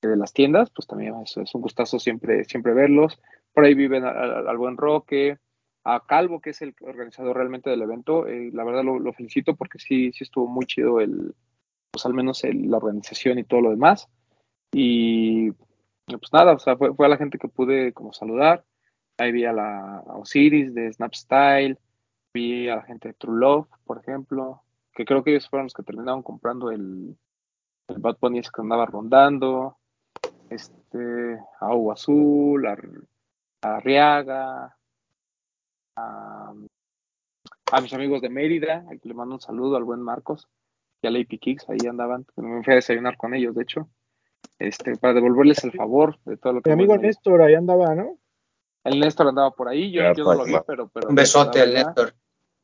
de 0.00 0.16
las 0.16 0.32
tiendas, 0.32 0.70
pues 0.70 0.86
también 0.86 1.14
es, 1.22 1.36
es 1.36 1.54
un 1.54 1.60
gustazo 1.60 1.98
siempre, 1.98 2.44
siempre 2.44 2.74
verlos. 2.74 3.20
Por 3.52 3.64
ahí 3.64 3.74
viven 3.74 4.04
al, 4.04 4.56
buen 4.56 4.76
Roque, 4.76 5.38
a 5.84 6.04
Calvo, 6.06 6.40
que 6.40 6.50
es 6.50 6.62
el 6.62 6.74
organizador 6.80 7.36
realmente 7.36 7.70
del 7.70 7.82
evento. 7.82 8.26
eh, 8.26 8.50
la 8.52 8.64
verdad 8.64 8.84
lo, 8.84 9.12
felicito 9.12 9.54
porque 9.56 9.78
sí, 9.78 10.12
sí 10.12 10.24
estuvo 10.24 10.46
muy 10.46 10.66
chido 10.66 11.00
el, 11.00 11.34
pues 11.90 12.06
al 12.06 12.14
menos 12.14 12.42
el- 12.44 12.70
la 12.70 12.78
organización 12.78 13.38
y 13.38 13.44
todo 13.44 13.60
lo 13.60 13.70
demás. 13.70 14.08
Y 14.72 15.50
pues 16.06 16.32
nada, 16.32 16.54
o 16.54 16.58
sea, 16.58 16.76
fue, 16.76 16.94
fue 16.94 17.06
a 17.06 17.08
la 17.08 17.16
gente 17.16 17.38
que 17.38 17.48
pude 17.48 17.92
como 17.92 18.12
saludar. 18.12 18.64
Ahí 19.22 19.32
vi 19.32 19.44
a 19.44 19.52
la 19.52 19.98
a 19.98 20.16
Osiris 20.16 20.74
de 20.74 20.92
Snap 20.92 21.14
Style, 21.14 21.78
vi 22.34 22.68
a 22.68 22.76
la 22.76 22.82
gente 22.82 23.08
de 23.08 23.14
True 23.14 23.38
Love, 23.38 23.68
por 23.84 23.98
ejemplo, 23.98 24.62
que 24.92 25.04
creo 25.04 25.22
que 25.22 25.30
ellos 25.30 25.48
fueron 25.48 25.66
los 25.66 25.74
que 25.74 25.84
terminaron 25.84 26.22
comprando 26.22 26.70
el, 26.70 27.16
el 27.88 27.98
Bad 27.98 28.16
Bunny 28.20 28.40
ese 28.40 28.50
que 28.52 28.62
andaba 28.62 28.86
rondando. 28.86 29.78
Este, 30.50 31.38
a 31.60 31.66
Agua 31.66 31.94
Azul, 31.94 32.66
a, 32.66 32.76
a 33.62 33.76
Arriaga, 33.76 34.76
a, 35.96 36.52
a 37.70 37.80
mis 37.80 37.94
amigos 37.94 38.20
de 38.20 38.28
Mérida, 38.28 38.84
a 38.90 38.96
que 38.96 39.08
le 39.08 39.14
mando 39.14 39.36
un 39.36 39.40
saludo 39.40 39.76
al 39.76 39.84
buen 39.84 40.00
Marcos 40.00 40.48
y 41.00 41.06
a 41.06 41.10
Lady 41.10 41.38
Kicks, 41.38 41.68
ahí 41.70 41.78
andaban, 41.88 42.26
me 42.36 42.62
fui 42.62 42.72
a 42.72 42.76
desayunar 42.76 43.16
con 43.16 43.34
ellos, 43.34 43.54
de 43.54 43.62
hecho, 43.62 43.88
este, 44.58 44.96
para 44.96 45.14
devolverles 45.14 45.64
el 45.64 45.72
favor 45.72 46.18
de 46.24 46.36
todo 46.36 46.54
lo 46.54 46.62
que 46.62 46.70
Mi 46.70 46.74
amigo 46.74 46.96
Néstor 46.98 47.40
ahí 47.42 47.54
andaba, 47.54 47.94
¿no? 47.94 48.18
El 48.84 49.00
Néstor 49.00 49.28
andaba 49.28 49.50
por 49.52 49.68
ahí, 49.68 49.90
yo, 49.92 50.02
yo 50.14 50.24
no 50.24 50.34
lo 50.34 50.44
vi, 50.44 50.54
pero, 50.66 50.88
pero 50.88 51.08
Un 51.08 51.14
besote 51.14 51.60
al. 51.60 51.74
Néstor. 51.74 52.14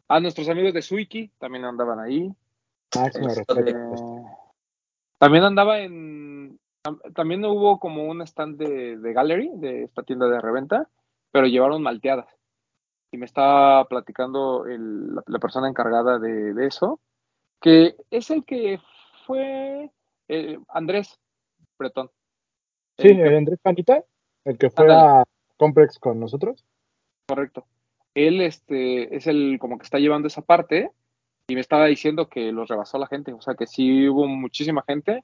A 0.08 0.20
nuestros 0.20 0.48
amigos 0.48 0.72
de 0.72 0.82
Suiki 0.82 1.28
también 1.38 1.64
andaban 1.64 2.00
ahí. 2.00 2.32
Máximo 2.96 3.28
Este, 3.28 3.54
respeto. 3.54 4.24
también 5.18 5.44
andaba 5.44 5.80
en. 5.80 6.58
tam- 6.82 7.00
También 7.14 7.44
hubo 7.44 7.78
como 7.78 8.04
un 8.04 8.22
stand 8.22 8.56
de, 8.58 8.96
de 8.96 9.12
Gallery, 9.12 9.50
de 9.54 9.84
esta 9.84 10.02
tienda 10.02 10.26
de 10.28 10.40
reventa, 10.40 10.88
pero 11.30 11.46
llevaron 11.46 11.82
malteadas. 11.82 12.26
Y 13.10 13.18
me 13.18 13.26
estaba 13.26 13.84
platicando 13.86 14.66
el- 14.66 15.14
la, 15.14 15.22
la 15.26 15.38
persona 15.38 15.68
encargada 15.68 16.18
de, 16.18 16.54
de 16.54 16.66
eso, 16.66 17.00
que 17.60 17.96
es 18.10 18.30
el 18.30 18.44
que 18.44 18.80
fue 19.26 19.90
eh, 20.28 20.58
Andrés 20.68 21.18
Bretón. 21.78 22.10
Sí, 22.98 23.08
El 23.08 23.36
Andrés 23.36 23.58
Panita, 23.62 24.02
el 24.44 24.58
que 24.58 24.70
fue 24.70 24.92
a 24.92 25.24
Complex 25.58 25.98
con 25.98 26.18
nosotros. 26.18 26.64
Correcto. 27.28 27.66
Él 28.14 28.40
este, 28.40 29.14
es 29.14 29.26
el 29.26 29.58
como 29.60 29.78
que 29.78 29.84
está 29.84 29.98
llevando 29.98 30.28
esa 30.28 30.42
parte 30.42 30.90
y 31.46 31.54
me 31.54 31.60
estaba 31.60 31.86
diciendo 31.86 32.28
que 32.28 32.52
los 32.52 32.68
rebasó 32.68 32.98
la 32.98 33.06
gente, 33.06 33.32
o 33.32 33.40
sea 33.40 33.54
que 33.54 33.66
sí 33.66 34.08
hubo 34.08 34.26
muchísima 34.26 34.82
gente 34.86 35.22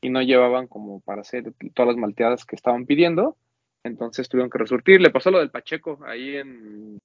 y 0.00 0.10
no 0.10 0.20
llevaban 0.22 0.66
como 0.66 1.00
para 1.00 1.22
hacer 1.22 1.52
todas 1.74 1.88
las 1.88 1.96
malteadas 1.96 2.44
que 2.44 2.56
estaban 2.56 2.86
pidiendo, 2.86 3.36
entonces 3.82 4.28
tuvieron 4.28 4.50
que 4.50 4.58
resurtir. 4.58 5.00
Le 5.00 5.10
pasó 5.10 5.30
lo 5.30 5.38
del 5.38 5.50
Pacheco 5.50 5.98
ahí 6.06 6.36
en, 6.36 6.98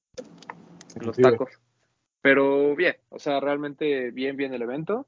en 0.95 1.05
los 1.05 1.17
tacos. 1.17 1.49
Pero 2.21 2.75
bien, 2.75 2.95
o 3.09 3.19
sea, 3.19 3.39
realmente 3.39 4.11
bien, 4.11 4.35
bien 4.35 4.53
el 4.53 4.61
evento. 4.61 5.07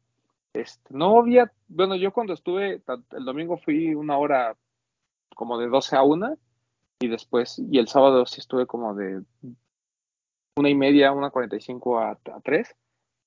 Este, 0.53 0.93
no 0.93 1.19
había, 1.19 1.51
bueno, 1.67 1.95
yo 1.95 2.11
cuando 2.11 2.33
estuve, 2.33 2.81
el 3.11 3.25
domingo 3.25 3.57
fui 3.57 3.93
una 3.93 4.17
hora 4.17 4.55
como 5.35 5.57
de 5.57 5.67
12 5.67 5.95
a 5.95 6.03
1 6.03 6.37
y 6.99 7.07
después, 7.07 7.59
y 7.59 7.79
el 7.79 7.87
sábado 7.87 8.25
sí 8.25 8.39
estuve 8.39 8.65
como 8.65 8.95
de 8.95 9.21
una 10.55 10.69
y 10.69 10.75
media, 10.75 11.11
una 11.11 11.31
cuarenta 11.31 11.55
y 11.55 11.61
cinco 11.61 11.99
a, 11.99 12.11
a 12.11 12.41
tres. 12.43 12.75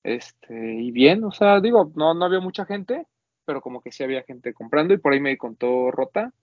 Este, 0.03 0.75
y 0.75 0.91
bien, 0.91 1.23
o 1.23 1.31
sea, 1.31 1.59
digo, 1.59 1.91
no, 1.95 2.13
no 2.13 2.25
había 2.25 2.39
mucha 2.39 2.65
gente, 2.65 3.05
pero 3.45 3.61
como 3.61 3.81
que 3.81 3.91
sí 3.91 4.03
había 4.03 4.23
gente 4.23 4.53
comprando, 4.53 4.93
y 4.93 4.97
por 4.97 5.13
ahí 5.13 5.19
me 5.19 5.37
contó 5.37 5.91
Rota, 5.91 6.33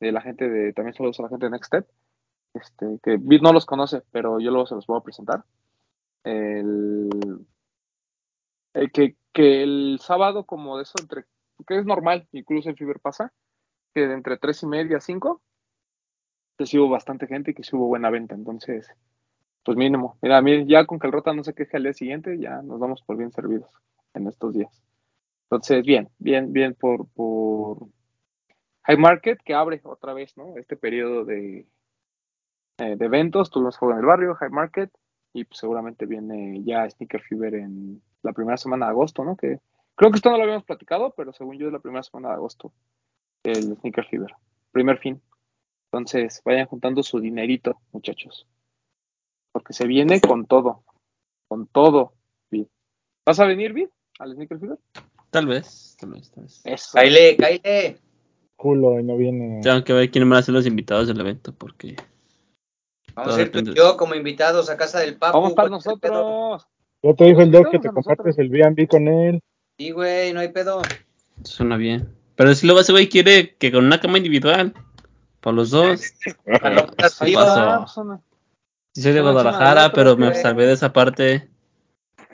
de 0.00 0.12
la 0.12 0.20
gente 0.20 0.48
de, 0.48 0.72
también 0.72 0.94
saludos 0.94 1.18
a 1.18 1.24
la 1.24 1.28
gente 1.28 1.46
de 1.46 1.50
Next 1.50 1.66
Step, 1.66 1.88
este, 2.54 3.00
que 3.02 3.16
Bit 3.16 3.42
no 3.42 3.52
los 3.52 3.66
conoce, 3.66 4.02
pero 4.12 4.38
yo 4.38 4.50
luego 4.50 4.66
se 4.66 4.76
los 4.76 4.86
voy 4.86 4.98
a 4.98 5.02
presentar. 5.02 5.44
El, 6.22 7.08
el 8.74 8.92
que, 8.92 9.16
que 9.32 9.62
el 9.62 9.98
sábado, 10.00 10.44
como 10.44 10.76
de 10.76 10.84
eso, 10.84 10.94
entre, 11.00 11.24
que 11.66 11.78
es 11.78 11.84
normal, 11.84 12.28
incluso 12.32 12.70
en 12.70 12.76
Fiber 12.76 13.00
pasa, 13.00 13.32
que 13.94 14.06
de 14.06 14.14
entre 14.14 14.36
tres 14.36 14.62
y 14.62 14.66
media 14.66 14.98
a 14.98 15.00
cinco, 15.00 15.42
que 16.58 16.78
hubo 16.78 16.90
bastante 16.90 17.26
gente 17.26 17.52
y 17.52 17.54
que 17.54 17.62
sí 17.62 17.74
hubo 17.74 17.86
buena 17.86 18.10
venta, 18.10 18.34
entonces 18.34 18.90
pues 19.64 19.76
mínimo. 19.76 20.16
Mira, 20.22 20.38
a 20.38 20.42
mí 20.42 20.66
ya 20.66 20.86
con 20.86 20.98
que 20.98 21.06
el 21.06 21.12
Rota 21.12 21.34
no 21.34 21.44
se 21.44 21.54
queje 21.54 21.76
al 21.76 21.82
día 21.84 21.92
siguiente, 21.92 22.38
ya 22.38 22.62
nos 22.62 22.80
damos 22.80 23.02
por 23.02 23.16
bien 23.16 23.30
servidos 23.32 23.70
en 24.14 24.26
estos 24.26 24.54
días. 24.54 24.82
Entonces, 25.44 25.84
bien, 25.84 26.08
bien, 26.18 26.52
bien 26.52 26.74
por, 26.74 27.06
por 27.08 27.88
High 28.84 28.96
Market, 28.96 29.40
que 29.42 29.54
abre 29.54 29.80
otra 29.84 30.14
vez, 30.14 30.36
¿no? 30.36 30.56
Este 30.56 30.76
periodo 30.76 31.24
de, 31.24 31.66
eh, 32.78 32.96
de 32.96 33.04
eventos, 33.04 33.50
tuvimos 33.50 33.76
juego 33.76 33.92
en 33.92 34.00
el 34.00 34.06
barrio, 34.06 34.34
High 34.36 34.50
Market, 34.50 34.90
y 35.34 35.44
pues 35.44 35.58
seguramente 35.58 36.06
viene 36.06 36.62
ya 36.64 36.88
Sneaker 36.88 37.20
Fever 37.22 37.54
en 37.54 38.02
la 38.22 38.32
primera 38.32 38.56
semana 38.56 38.86
de 38.86 38.92
agosto, 38.92 39.24
¿no? 39.24 39.36
Que 39.36 39.60
creo 39.94 40.10
que 40.10 40.16
esto 40.16 40.30
no 40.30 40.38
lo 40.38 40.44
habíamos 40.44 40.64
platicado, 40.64 41.12
pero 41.16 41.32
según 41.32 41.58
yo 41.58 41.66
es 41.66 41.72
la 41.72 41.80
primera 41.80 42.02
semana 42.02 42.28
de 42.28 42.34
agosto, 42.36 42.72
el 43.42 43.76
Sneaker 43.76 44.06
Fever, 44.06 44.34
primer 44.72 44.98
fin. 44.98 45.20
Entonces, 45.90 46.42
vayan 46.44 46.66
juntando 46.66 47.02
su 47.02 47.20
dinerito, 47.20 47.80
muchachos 47.92 48.46
porque 49.58 49.72
se 49.72 49.86
viene 49.88 50.20
con 50.20 50.46
todo, 50.46 50.84
con 51.48 51.66
todo, 51.66 52.12
Vid. 52.48 52.66
¿Vas 53.26 53.40
a 53.40 53.44
venir, 53.44 53.72
Vid, 53.72 53.88
al 54.20 54.34
Sneaker 54.34 54.58
Fever? 54.58 54.78
Tal 55.30 55.46
vez, 55.46 55.96
tal 55.98 56.10
vez, 56.10 56.30
tal 56.30 56.44
vez. 56.44 56.60
Eso. 56.64 56.90
Caile, 56.92 57.36
caile. 57.36 57.98
Culo 58.56 59.00
y 59.00 59.02
no 59.02 59.16
viene. 59.16 59.60
Tengo 59.62 59.82
que 59.82 59.92
ver 59.92 60.10
quiénes 60.12 60.28
van 60.28 60.38
a 60.38 60.42
ser 60.42 60.54
los 60.54 60.66
invitados 60.66 61.08
del 61.08 61.20
evento, 61.20 61.52
porque 61.52 61.96
Vamos 63.14 63.36
a 63.36 63.42
ir 63.42 63.50
tú 63.50 63.58
y 63.58 63.74
yo 63.74 63.96
como 63.96 64.14
invitados 64.14 64.70
a 64.70 64.76
casa 64.76 65.00
del 65.00 65.16
Papu. 65.16 65.36
Vamos 65.36 65.48
a 65.48 65.50
estar 65.50 65.68
¿cuál 65.68 65.80
es 65.80 65.86
el 65.86 65.98
pedo? 65.98 66.50
nosotros. 66.50 66.70
Ya 67.02 67.14
te 67.14 67.24
dijo 67.24 67.40
el 67.42 67.50
doc 67.50 67.70
que 67.70 67.78
te 67.78 67.88
compartes 67.88 68.26
nosotros. 68.26 68.38
el 68.38 68.48
B&B 68.48 68.86
con 68.86 69.08
él. 69.08 69.40
Sí, 69.76 69.90
güey, 69.90 70.32
no 70.32 70.40
hay 70.40 70.48
pedo. 70.48 70.82
suena 71.42 71.76
bien. 71.76 72.08
Pero 72.36 72.54
si 72.54 72.66
luego 72.66 72.80
ese 72.80 72.92
güey 72.92 73.08
quiere 73.08 73.56
que 73.56 73.72
con 73.72 73.84
una 73.84 74.00
cama 74.00 74.18
individual. 74.18 74.72
Para 75.40 75.56
los 75.56 75.70
dos. 75.70 76.12
Pero, 76.44 76.86
Estás 76.90 77.18
¿qué 77.18 77.24
vivo, 77.26 77.40
pasó? 77.42 77.80
pues, 77.84 77.96
una- 77.98 78.20
Sí 78.94 79.02
soy 79.02 79.12
de 79.12 79.20
Guadalajara, 79.20 79.92
pero 79.92 80.16
me 80.16 80.34
salvé 80.34 80.66
de 80.66 80.72
esa 80.72 80.92
parte. 80.92 81.48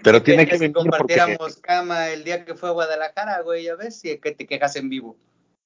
Pero 0.03 0.23
tiene 0.23 0.45
que 0.45 0.51
que 0.53 0.57
si 0.57 0.61
venir 0.61 0.75
porque 0.75 0.91
compartiéramos 0.91 1.57
cama 1.57 2.09
el 2.09 2.25
día 2.25 2.45
que 2.45 2.55
fue 2.55 2.69
a 2.71 2.73
Guadalajara, 2.73 3.41
güey, 3.43 3.65
ya 3.65 3.75
ves, 3.75 4.03
y 4.05 4.19
que 4.19 4.33
te 4.33 4.47
quejas 4.47 4.77
en 4.77 4.89
vivo. 4.89 5.17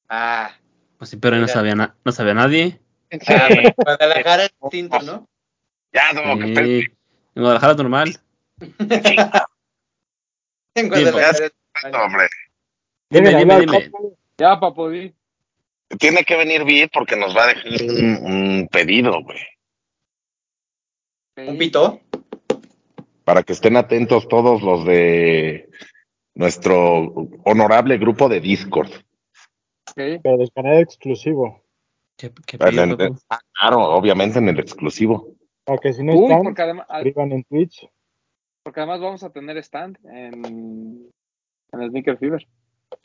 Ah, 0.09 0.51
Pues 0.97 1.11
sí, 1.11 1.17
pero 1.17 1.35
ahí 1.37 1.41
no 1.41 1.47
Mira. 1.47 1.55
sabía, 1.55 1.75
na- 1.77 1.97
no 2.05 2.11
sabía 2.13 2.35
nadie. 2.35 2.81
ah, 3.29 3.49
Guadalajara 3.77 4.45
es 4.47 4.51
distinto, 4.61 4.99
¿no? 5.03 5.29
ya, 5.93 6.13
no, 6.13 6.39
que. 6.39 6.79
En 7.35 7.43
Guadalajara 7.43 7.73
es 7.73 7.79
normal. 7.79 8.21
En 10.75 10.89
Guadalajara 10.89 11.31
es- 11.47 11.53
no, 11.93 12.03
hombre. 12.05 12.29
Dime, 13.11 13.29
Mira, 13.29 13.39
dime, 13.41 13.61
dime. 13.61 13.91
Ya, 14.39 14.59
papo, 14.61 14.89
di. 14.91 15.15
Tiene 15.99 16.25
que 16.25 16.37
venir 16.37 16.65
bien 16.65 16.91
porque 16.93 17.17
nos 17.17 17.37
va 17.37 17.45
a 17.45 17.47
dejar 17.49 17.73
un, 17.83 18.33
un 18.33 18.69
pedido, 18.69 19.23
güey. 19.23 19.39
¿Un 21.49 21.57
pito? 21.57 22.01
Para 23.25 23.43
que 23.43 23.53
estén 23.53 23.77
atentos 23.77 24.29
todos 24.29 24.63
los 24.63 24.85
de 24.85 25.69
nuestro 26.35 27.29
honorable 27.45 27.97
grupo 27.99 28.29
de 28.29 28.41
Discord. 28.41 28.91
Ok. 29.91 30.21
Pero 30.23 30.37
de 30.37 30.51
canal 30.55 30.79
exclusivo. 30.79 31.63
Ah, 33.29 33.41
claro, 33.53 33.81
obviamente 33.91 34.39
en 34.39 34.49
el 34.49 34.59
exclusivo. 34.59 35.37
Para 35.65 35.79
que 35.79 35.93
si 35.93 36.03
no 36.03 36.15
Uy, 36.15 36.25
están, 36.25 36.43
porque 36.43 36.63
además, 36.63 36.87
en 36.91 37.45
Twitch. 37.45 37.89
porque 38.63 38.81
además 38.81 39.01
vamos 39.01 39.23
a 39.23 39.31
tener 39.31 39.57
stand 39.59 39.99
en, 40.05 41.11
en 41.73 41.81
el 41.81 41.91
Sneaker 41.91 42.19
Fever. 42.19 42.47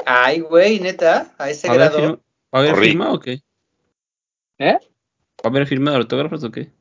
Ay, 0.05 0.39
güey, 0.39 0.79
neta, 0.79 1.35
a 1.37 1.49
ese 1.49 1.67
¿Va 1.67 1.73
a 1.73 1.77
haber, 1.77 1.91
grado. 1.91 2.21
¿Va 2.53 2.59
a 2.59 2.61
haber 2.61 2.73
Corrí. 2.73 2.87
firma 2.89 3.13
o 3.13 3.19
qué? 3.19 3.41
¿Eh? 4.59 4.77
¿Va 5.43 5.45
a 5.45 5.47
haber 5.47 5.67
firma 5.67 5.91
de 5.91 5.97
autógrafos 5.97 6.43
o 6.43 6.51
qué? 6.51 6.71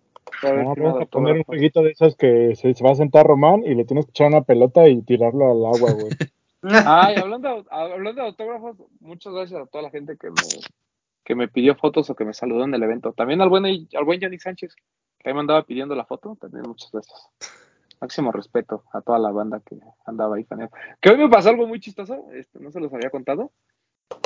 No, 0.42 0.74
vamos 0.74 1.02
a 1.02 1.06
poner 1.06 1.36
un 1.36 1.44
jueguito 1.44 1.82
de 1.82 1.90
esos 1.90 2.16
que 2.16 2.54
se, 2.56 2.74
se 2.74 2.84
va 2.84 2.90
a 2.90 2.96
sentar 2.96 3.26
Román 3.26 3.62
y 3.64 3.74
le 3.74 3.84
tienes 3.84 4.06
que 4.06 4.10
echar 4.10 4.28
una 4.28 4.42
pelota 4.42 4.88
y 4.88 5.02
tirarlo 5.02 5.50
al 5.50 5.74
agua, 5.74 5.92
güey. 5.92 6.10
Ay, 6.62 7.16
hablando, 7.16 7.64
hablando 7.70 8.22
de 8.22 8.28
autógrafos, 8.28 8.76
muchas 9.00 9.32
gracias 9.32 9.60
a 9.60 9.66
toda 9.66 9.82
la 9.82 9.90
gente 9.90 10.16
que 10.16 10.30
me, 10.30 10.36
que 11.24 11.34
me 11.34 11.48
pidió 11.48 11.74
fotos 11.74 12.08
o 12.10 12.14
que 12.14 12.24
me 12.24 12.34
saludó 12.34 12.64
en 12.64 12.74
el 12.74 12.82
evento. 12.82 13.12
También 13.12 13.40
al 13.40 13.48
buen, 13.48 13.64
al 13.64 14.04
buen 14.04 14.20
Johnny 14.20 14.38
Sánchez, 14.38 14.76
que 15.18 15.28
ahí 15.28 15.34
me 15.34 15.40
andaba 15.40 15.64
pidiendo 15.64 15.94
la 15.96 16.04
foto. 16.04 16.36
También 16.40 16.64
muchas 16.66 16.90
gracias. 16.92 17.28
Máximo 18.00 18.32
respeto 18.32 18.84
a 18.92 19.00
toda 19.00 19.18
la 19.18 19.30
banda 19.30 19.60
que 19.64 19.76
andaba 20.06 20.36
ahí 20.36 20.44
faneando. 20.44 20.74
Que 21.00 21.10
hoy 21.10 21.18
me 21.18 21.28
pasó 21.28 21.50
algo 21.50 21.66
muy 21.66 21.80
chistoso, 21.80 22.26
este, 22.32 22.60
no 22.60 22.70
se 22.70 22.80
los 22.80 22.92
había 22.92 23.10
contado. 23.10 23.50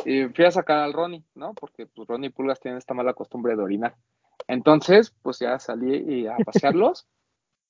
Y 0.04 0.24
fui 0.28 0.44
a 0.44 0.50
sacar 0.50 0.78
al 0.78 0.92
Ronnie, 0.92 1.24
¿no? 1.34 1.54
Porque 1.54 1.86
pues 1.86 2.08
Ronnie 2.08 2.28
y 2.28 2.32
Pulgas 2.32 2.60
tienen 2.60 2.78
esta 2.78 2.94
mala 2.94 3.14
costumbre 3.14 3.56
de 3.56 3.62
orinar. 3.62 3.96
Entonces, 4.48 5.14
pues 5.22 5.38
ya 5.38 5.58
salí 5.58 6.26
a 6.26 6.36
pasearlos. 6.46 7.06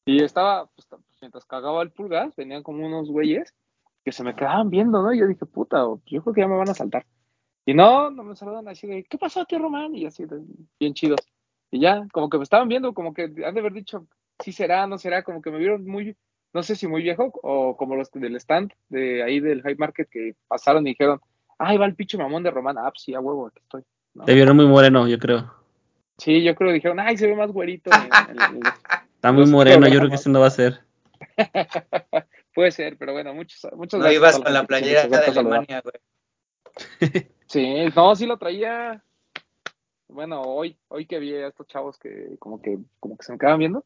y 0.05 0.23
estaba, 0.23 0.67
pues, 0.67 0.87
pues, 0.89 1.03
mientras 1.21 1.45
cagaba 1.45 1.83
el 1.83 1.93
Pulgas, 1.93 2.35
venían 2.37 2.63
como 2.63 2.87
unos 2.87 3.11
güeyes 3.11 3.55
que 4.05 4.13
se 4.13 4.23
me 4.23 4.37
quedaban 4.37 4.71
viendo, 4.71 5.03
¿no? 5.03 5.13
Y 5.13 5.19
yo 5.19 5.27
dije, 5.27 5.47
puta, 5.47 5.79
yo 6.07 6.23
creo 6.23 6.33
que 6.35 6.41
ya 6.41 6.47
me 6.47 6.57
van 6.57 6.69
a 6.69 6.75
saltar. 6.75 7.05
Y 7.65 7.75
no, 7.75 8.11
no 8.13 8.23
me 8.23 8.37
saludan 8.37 8.69
así 8.69 8.87
de, 8.87 9.03
¿qué 9.03 9.19
pasó, 9.19 9.45
tío 9.45 9.59
Román? 9.59 9.97
Y 9.97 10.07
así, 10.07 10.25
de, 10.25 10.41
bien 10.79 10.95
chidos. 10.95 11.19
Y 11.73 11.81
ya, 11.81 12.07
como 12.13 12.31
que 12.31 12.39
me 12.39 12.45
estaban 12.45 12.69
viendo, 12.69 12.95
como 12.95 13.13
que 13.13 13.25
han 13.25 13.35
de 13.35 13.61
haber 13.61 13.73
dicho, 13.73 14.07
sí 14.39 14.53
será, 14.53 14.87
no 14.87 14.99
será, 14.99 15.25
como 15.25 15.43
que 15.43 15.51
me 15.51 15.59
vieron 15.59 15.85
muy, 15.85 16.17
no 16.53 16.63
sé 16.63 16.77
si 16.77 16.87
muy 16.87 17.03
viejo, 17.03 17.33
o 17.43 17.77
como 17.77 17.97
los 17.97 18.11
del 18.13 18.37
stand 18.37 18.73
de 18.89 19.25
ahí 19.25 19.41
del 19.41 19.63
High 19.63 19.77
Market 19.77 20.09
que 20.09 20.37
pasaron 20.47 20.87
y 20.87 20.91
dijeron, 20.91 21.21
ay, 21.59 21.77
va 21.79 21.87
el 21.87 21.95
pinche 21.95 22.19
mamón 22.19 22.43
de 22.43 22.51
Román, 22.51 22.79
ah, 22.79 22.91
pues 22.91 23.03
sí, 23.03 23.15
a 23.15 23.21
huevo, 23.21 23.47
aquí 23.49 23.61
estoy. 23.63 23.85
¿no? 24.15 24.25
Te 24.25 24.35
vieron 24.35 24.57
muy 24.57 24.67
moreno, 24.67 25.07
yo 25.09 25.19
creo. 25.19 25.53
Sí, 26.19 26.43
yo 26.43 26.55
creo 26.55 26.69
que 26.71 26.75
dijeron, 26.75 27.01
ay, 27.01 27.17
se 27.17 27.27
ve 27.27 27.37
más 27.37 27.51
güerito. 27.51 27.91
Está 29.15 29.33
muy 29.33 29.47
moreno, 29.47 29.87
yo 29.89 29.99
creo 29.99 30.09
que 30.11 30.17
ese 30.17 30.31
no 30.31 30.41
va 30.41 30.47
a 30.47 30.51
ser. 30.51 30.81
Puede 32.55 32.71
ser, 32.71 32.97
pero 32.97 33.13
bueno, 33.13 33.35
muchos, 33.35 33.71
muchos 33.75 34.01
No 34.01 34.11
ibas 34.11 34.39
con 34.39 34.53
la 34.53 34.65
playera 34.65 35.07
de 35.07 35.17
Alemania, 35.17 35.83
güey. 35.83 37.27
Sí, 37.47 37.85
no, 37.95 38.17
sí 38.17 38.27
lo 38.27 38.39
traía. 38.39 39.03
Bueno, 40.09 40.41
hoy, 40.43 40.79
hoy 40.89 41.07
que 41.07 41.19
vi 41.19 41.35
a 41.35 41.49
estos 41.49 41.67
chavos 41.67 41.99
que 41.99 42.37
como 42.39 42.63
que, 42.63 42.79
como 43.01 43.17
que 43.17 43.25
se 43.25 43.33
me 43.33 43.39
quedaban 43.39 43.59
viendo. 43.59 43.85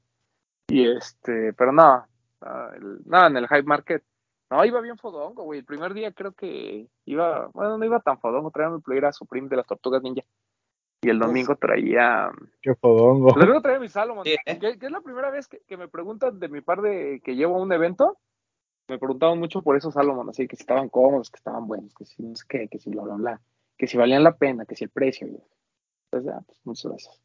Y 0.68 0.86
este, 0.88 1.52
pero 1.54 1.72
no, 1.72 2.06
ah, 2.42 2.70
el- 2.76 2.98
no, 3.06 3.26
en 3.26 3.36
el 3.36 3.48
Hype 3.48 3.62
Market, 3.64 4.04
no, 4.50 4.64
iba 4.64 4.80
bien 4.80 4.98
fodongo, 4.98 5.44
güey. 5.44 5.60
El 5.60 5.64
primer 5.64 5.94
día 5.94 6.12
creo 6.12 6.32
que 6.32 6.88
iba, 7.04 7.48
bueno, 7.54 7.78
no 7.78 7.84
iba 7.84 8.00
tan 8.00 8.18
fodongo, 8.18 8.50
traía 8.50 8.70
mi 8.70 8.80
playera 8.80 9.12
Supreme 9.12 9.48
de 9.48 9.56
las 9.56 9.66
Tortugas 9.66 10.02
Ninja. 10.02 10.22
Y 11.02 11.08
el 11.08 11.18
domingo 11.18 11.56
traía, 11.56 12.30
Qué 12.60 12.74
fodongo. 12.74 13.28
el 13.34 13.40
domingo 13.40 13.62
traía 13.62 13.78
mi 13.78 13.88
Salomon, 13.88 14.26
¿eh? 14.26 14.36
que, 14.44 14.78
que 14.78 14.86
es 14.86 14.92
la 14.92 15.00
primera 15.00 15.30
vez 15.30 15.48
que, 15.48 15.60
que 15.60 15.76
me 15.78 15.88
preguntan 15.88 16.38
de 16.38 16.48
mi 16.48 16.60
par 16.60 16.82
de 16.82 17.22
que 17.24 17.36
llevo 17.36 17.56
a 17.56 17.62
un 17.62 17.72
evento. 17.72 18.18
Me 18.86 18.98
preguntaban 18.98 19.38
mucho 19.38 19.62
por 19.62 19.76
esos 19.76 19.94
Salomon, 19.94 20.28
así 20.28 20.48
que 20.48 20.56
si 20.56 20.62
estaban 20.64 20.88
cómodos, 20.88 21.30
que 21.30 21.36
estaban 21.36 21.66
buenos, 21.66 21.94
que 21.94 22.04
si 22.04 22.22
no 22.22 22.34
sé 22.34 22.44
qué, 22.48 22.68
que 22.68 22.78
si 22.80 22.90
bla, 22.90 23.02
bla, 23.02 23.14
bla, 23.14 23.40
que 23.78 23.86
si 23.86 23.96
valían 23.96 24.24
la 24.24 24.36
pena, 24.36 24.66
que 24.66 24.74
si 24.74 24.84
el 24.84 24.90
precio. 24.90 25.28
Entonces, 26.10 26.34
ah, 26.34 26.42
pues, 26.44 26.60
muchas 26.64 26.90
gracias. 26.90 27.22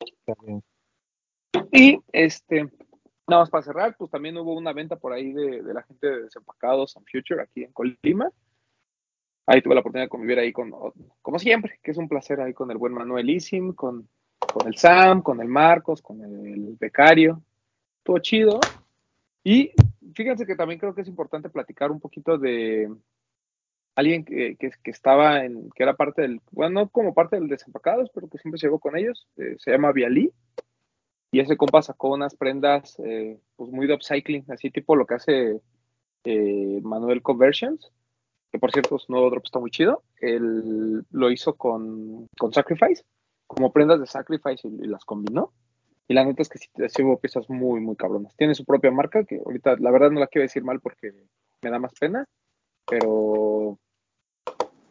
Está 0.00 0.34
bien. 0.40 0.62
Y 1.72 1.98
este, 2.12 2.70
nada 3.28 3.42
más 3.42 3.50
para 3.50 3.62
cerrar, 3.62 3.96
pues 3.96 4.10
también 4.10 4.36
hubo 4.36 4.54
una 4.54 4.72
venta 4.72 4.96
por 4.96 5.12
ahí 5.12 5.32
de, 5.32 5.62
la 5.62 5.82
gente 5.82 6.06
de 6.06 6.22
Desempacados 6.22 6.96
and 6.96 7.06
Future 7.10 7.42
aquí 7.42 7.64
en 7.64 7.72
Colima. 7.72 8.30
Ahí 9.46 9.60
tuve 9.60 9.74
la 9.74 9.80
oportunidad 9.80 10.06
de 10.06 10.10
convivir 10.10 10.38
ahí 10.38 10.52
con, 10.52 10.72
como 11.20 11.38
siempre, 11.38 11.78
que 11.82 11.90
es 11.90 11.96
un 11.96 12.08
placer 12.08 12.40
ahí 12.40 12.54
con 12.54 12.70
el 12.70 12.78
buen 12.78 12.92
Manuel 12.92 13.28
Isim, 13.28 13.72
con, 13.72 14.08
el 14.66 14.76
Sam, 14.76 15.22
con 15.22 15.40
el 15.40 15.48
Marcos, 15.48 16.00
con 16.00 16.22
el 16.22 16.76
becario. 16.78 17.42
Estuvo 17.98 18.18
chido. 18.20 18.60
Y 19.42 19.72
fíjense 20.14 20.46
que 20.46 20.54
también 20.54 20.78
creo 20.78 20.94
que 20.94 21.02
es 21.02 21.08
importante 21.08 21.50
platicar 21.50 21.90
un 21.90 21.98
poquito 21.98 22.38
de 22.38 22.88
alguien 23.96 24.24
que 24.24 24.56
estaba 24.84 25.44
en, 25.44 25.70
que 25.70 25.82
era 25.82 25.94
parte 25.94 26.22
del, 26.22 26.40
bueno, 26.52 26.82
no 26.82 26.88
como 26.88 27.12
parte 27.12 27.36
del 27.36 27.48
Desempacados, 27.48 28.10
pero 28.14 28.28
que 28.28 28.38
siempre 28.38 28.60
llegó 28.60 28.78
con 28.78 28.96
ellos. 28.96 29.26
eh, 29.36 29.56
se 29.58 29.72
llama 29.72 29.92
Vialí. 29.92 30.32
Y 31.32 31.40
ese 31.40 31.56
compa 31.56 31.80
sacó 31.80 32.10
unas 32.12 32.36
prendas 32.36 32.98
eh, 33.00 33.40
pues 33.56 33.70
muy 33.70 33.86
de 33.86 33.94
upcycling, 33.94 34.44
así 34.50 34.70
tipo 34.70 34.94
lo 34.94 35.06
que 35.06 35.14
hace 35.14 35.60
eh, 36.24 36.80
Manuel 36.82 37.22
Conversions, 37.22 37.90
que 38.50 38.58
por 38.58 38.70
cierto 38.70 38.98
su 38.98 39.10
nuevo 39.10 39.30
drop 39.30 39.44
está 39.46 39.58
muy 39.58 39.70
chido. 39.70 40.02
Él 40.20 41.04
lo 41.10 41.30
hizo 41.30 41.54
con, 41.54 42.26
con 42.38 42.52
Sacrifice, 42.52 43.02
como 43.46 43.72
prendas 43.72 43.98
de 43.98 44.06
Sacrifice 44.06 44.68
y, 44.68 44.86
las 44.86 45.06
combinó. 45.06 45.54
Y 46.06 46.12
la 46.12 46.22
neta 46.24 46.42
es 46.42 46.50
que 46.50 46.58
sí, 46.58 46.68
sí 46.88 47.02
hubo 47.02 47.18
piezas 47.18 47.48
muy, 47.48 47.80
muy 47.80 47.96
cabronas. 47.96 48.36
Tiene 48.36 48.54
su 48.54 48.66
propia 48.66 48.90
marca, 48.90 49.24
que 49.24 49.40
ahorita 49.42 49.76
la 49.78 49.90
verdad 49.90 50.10
no 50.10 50.20
la 50.20 50.26
quiero 50.26 50.42
decir 50.42 50.62
mal 50.62 50.80
porque 50.80 51.14
me 51.62 51.70
da 51.70 51.78
más 51.78 51.94
pena, 51.98 52.26
pero 52.86 53.78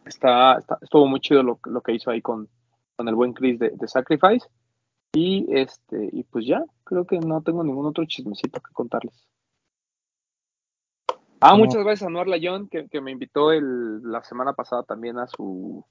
está, 0.06 0.58
está- 0.58 0.80
estuvo 0.82 1.06
muy 1.06 1.20
chido 1.20 1.44
lo, 1.44 1.60
lo 1.66 1.82
que 1.82 1.94
hizo 1.94 2.10
ahí 2.10 2.22
con, 2.24 2.50
con 2.96 3.08
el 3.08 3.14
buen 3.14 3.34
Chris 3.34 3.60
de, 3.60 3.70
de 3.70 3.88
Sacrifice. 3.88 4.48
Y 5.14 5.46
este, 5.50 6.10
y 6.12 6.24
pues 6.24 6.46
ya, 6.46 6.64
creo 6.86 7.06
que 7.06 7.20
no 7.20 7.42
tengo 7.42 7.64
ningún 7.64 7.86
otro 7.86 8.06
chismecito 8.06 8.62
que 8.62 8.74
contarles. 8.74 9.28
Ah, 11.42 11.52
No. 11.54 11.58
muchas 11.58 11.84
gracias 11.84 12.08
a 12.08 12.10
Noir 12.12 12.28
Layón, 12.28 12.70
que, 12.70 12.88
que 12.88 13.02
me 13.02 13.12
invitó 13.12 13.52
el, 13.52 14.02
la 14.04 14.24
semana 14.24 14.54
pasada 14.54 14.84
también 14.84 15.18
a 15.18 15.28
su 15.28 15.84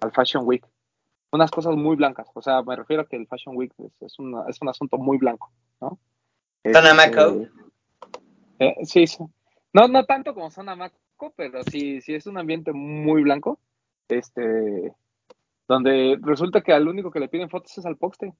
al 0.00 0.12
Fashion 0.12 0.44
Week. 0.46 0.64
Unas 1.32 1.50
cosas 1.50 1.74
muy 1.74 1.96
blancas, 1.96 2.28
o 2.34 2.42
sea, 2.42 2.62
me 2.62 2.76
refiero 2.76 3.02
a 3.02 3.06
que 3.06 3.16
el 3.16 3.26
Fashion 3.26 3.56
Week 3.56 3.72
es, 3.78 3.92
es, 4.02 4.18
una- 4.20 4.44
es 4.48 4.60
un 4.62 4.68
asunto 4.68 4.98
muy 4.98 5.18
blanco, 5.18 5.50
¿no? 5.80 5.98
Sonamaco. 6.72 7.46
eh, 8.60 8.76
sí, 8.84 9.06
sí. 9.06 9.24
No, 9.72 9.88
no 9.88 10.04
tanto 10.04 10.32
como 10.32 10.50
Sonamaco, 10.50 11.32
pero 11.34 11.64
sí, 11.64 12.00
sí 12.02 12.14
es 12.14 12.26
un 12.28 12.38
ambiente 12.38 12.72
muy 12.72 13.22
blanco. 13.22 13.58
Este, 14.08 14.94
donde 15.68 16.18
resulta 16.22 16.60
que 16.62 16.72
al 16.72 16.86
único 16.88 17.10
que 17.10 17.20
le 17.20 17.28
piden 17.28 17.48
fotos 17.50 17.76
es 17.78 17.86
al 17.86 17.96
Poxte. 17.96 18.32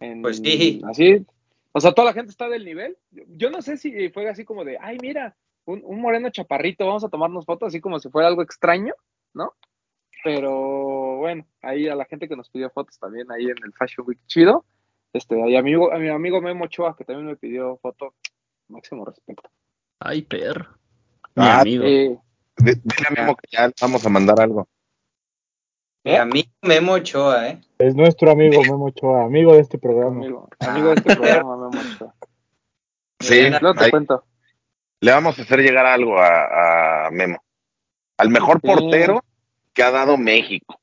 En- 0.00 0.22
Pues 0.22 0.38
sí. 0.38 0.80
Así, 0.88 1.24
o 1.72 1.80
sea, 1.80 1.92
toda 1.92 2.06
la 2.06 2.12
gente 2.14 2.30
está 2.30 2.48
del 2.48 2.64
nivel. 2.64 2.96
Yo, 3.10 3.22
yo 3.28 3.50
no 3.50 3.62
sé 3.62 3.76
si 3.76 4.08
fue 4.10 4.28
así 4.28 4.44
como 4.44 4.64
de, 4.64 4.76
ay, 4.80 4.98
mira, 5.00 5.36
un, 5.64 5.80
un 5.84 6.00
moreno 6.00 6.28
chaparrito, 6.30 6.86
vamos 6.86 7.04
a 7.04 7.08
tomarnos 7.08 7.46
fotos, 7.46 7.68
así 7.68 7.80
como 7.80 7.98
si 8.00 8.08
fuera 8.10 8.28
algo 8.28 8.42
extraño, 8.42 8.94
¿no? 9.34 9.52
Pero 10.24 11.16
bueno, 11.18 11.46
ahí 11.62 11.88
a 11.88 11.94
la 11.96 12.04
gente 12.04 12.28
que 12.28 12.36
nos 12.36 12.48
pidió 12.50 12.70
fotos 12.70 12.98
también 12.98 13.30
ahí 13.32 13.44
en 13.44 13.56
el 13.64 13.72
Fashion 13.72 14.06
Week 14.06 14.18
chido. 14.26 14.64
Este, 15.12 15.36
y 15.36 15.42
a 15.42 15.46
mi 15.46 15.56
amigo, 15.56 15.92
a 15.92 15.98
mi 15.98 16.08
amigo 16.08 16.40
Memo 16.40 16.64
Ochoa, 16.64 16.96
que 16.96 17.04
también 17.04 17.26
me 17.26 17.36
pidió 17.36 17.76
foto, 17.78 18.14
máximo 18.68 19.04
respeto. 19.04 19.42
Ay, 19.98 20.22
perro. 20.22 20.66
Mi 21.34 21.44
Ah, 21.44 21.60
amigo. 21.60 21.84
Eh, 21.84 22.18
Dile 22.56 22.80
a 23.08 23.10
Memo 23.10 23.36
que 23.36 23.48
ya 23.50 23.66
le 23.66 23.74
vamos 23.80 24.04
a 24.06 24.08
mandar 24.08 24.40
algo. 24.40 24.68
Mi 26.04 26.16
amigo 26.16 26.48
Memo 26.62 26.92
Ochoa, 26.94 27.48
¿eh? 27.48 27.60
Es 27.78 27.94
nuestro 27.94 28.30
amigo 28.32 28.60
Memo 28.62 28.86
Ochoa, 28.86 29.24
amigo 29.24 29.54
de 29.54 29.60
este 29.60 29.78
programa. 29.78 30.16
amigo, 30.16 30.48
amigo 30.58 30.88
de 30.88 30.94
este 30.94 31.16
programa, 31.16 31.56
Memo 31.56 31.80
Ochoa. 31.94 32.14
Sí, 33.20 33.48
Luego 33.50 33.74
te 33.74 33.84
ahí 33.84 33.90
cuento. 33.92 34.24
le 35.00 35.12
vamos 35.12 35.38
a 35.38 35.42
hacer 35.42 35.60
llegar 35.60 35.86
algo 35.86 36.18
a, 36.18 37.06
a 37.06 37.10
Memo. 37.12 37.38
al 38.18 38.30
mejor 38.30 38.60
Sí. 38.60 38.66
portero 38.66 39.22
que 39.72 39.84
ha 39.84 39.92
dado 39.92 40.16
México. 40.16 40.80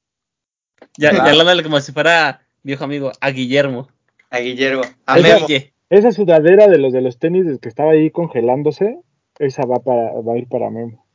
Ya, 0.97 1.09
Claro. 1.09 1.25
ya 1.33 1.41
háblale 1.41 1.63
como 1.63 1.81
si 1.81 1.91
fuera 1.91 2.47
viejo 2.63 2.85
amigo, 2.85 3.11
a 3.19 3.29
Guillermo. 3.31 3.89
A 4.29 4.39
Guillermo. 4.39 4.83
A 5.05 5.19
Esa- 5.19 5.45
Memo. 5.47 5.47
Esa 5.89 6.11
sudadera 6.13 6.67
de 6.67 6.77
los 6.77 6.93
de 6.93 7.01
los 7.01 7.19
tenis 7.19 7.59
que 7.59 7.67
estaba 7.67 7.91
ahí 7.91 8.09
congelándose, 8.09 8.99
esa 9.37 9.65
va 9.65 9.79
para 9.79 10.13
va 10.21 10.33
a 10.33 10.37
ir 10.37 10.47
para 10.47 10.69
Memo. 10.69 11.05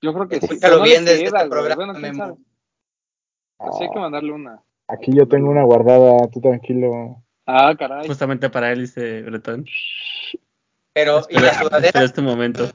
Yo 0.00 0.14
creo 0.14 0.26
que 0.28 0.36
sí. 0.40 0.44
Escúchalo 0.46 0.60
pero 0.60 0.76
no 0.78 0.84
bien 0.84 1.04
desde 1.04 1.24
queda, 1.24 1.38
este 1.38 1.50
programa, 1.50 1.92
Memo. 1.92 2.38
Así 3.68 3.84
hay 3.84 3.90
que 3.90 3.98
mandarle 4.00 4.32
una. 4.32 4.62
Aquí 4.88 5.12
yo 5.14 5.26
tengo 5.26 5.50
una 5.50 5.62
guardada, 5.64 6.28
tú 6.28 6.40
tranquilo. 6.40 7.22
Ah, 7.46 7.74
caray. 7.78 8.06
Justamente 8.06 8.50
para 8.50 8.72
él, 8.72 8.80
dice 8.80 9.22
Bretón. 9.22 9.64
Pero, 10.92 11.22
¿y 11.30 11.38
la 11.38 11.54
sudadera? 11.54 11.86
espera 11.86 12.04
este 12.04 12.22
momento. 12.22 12.68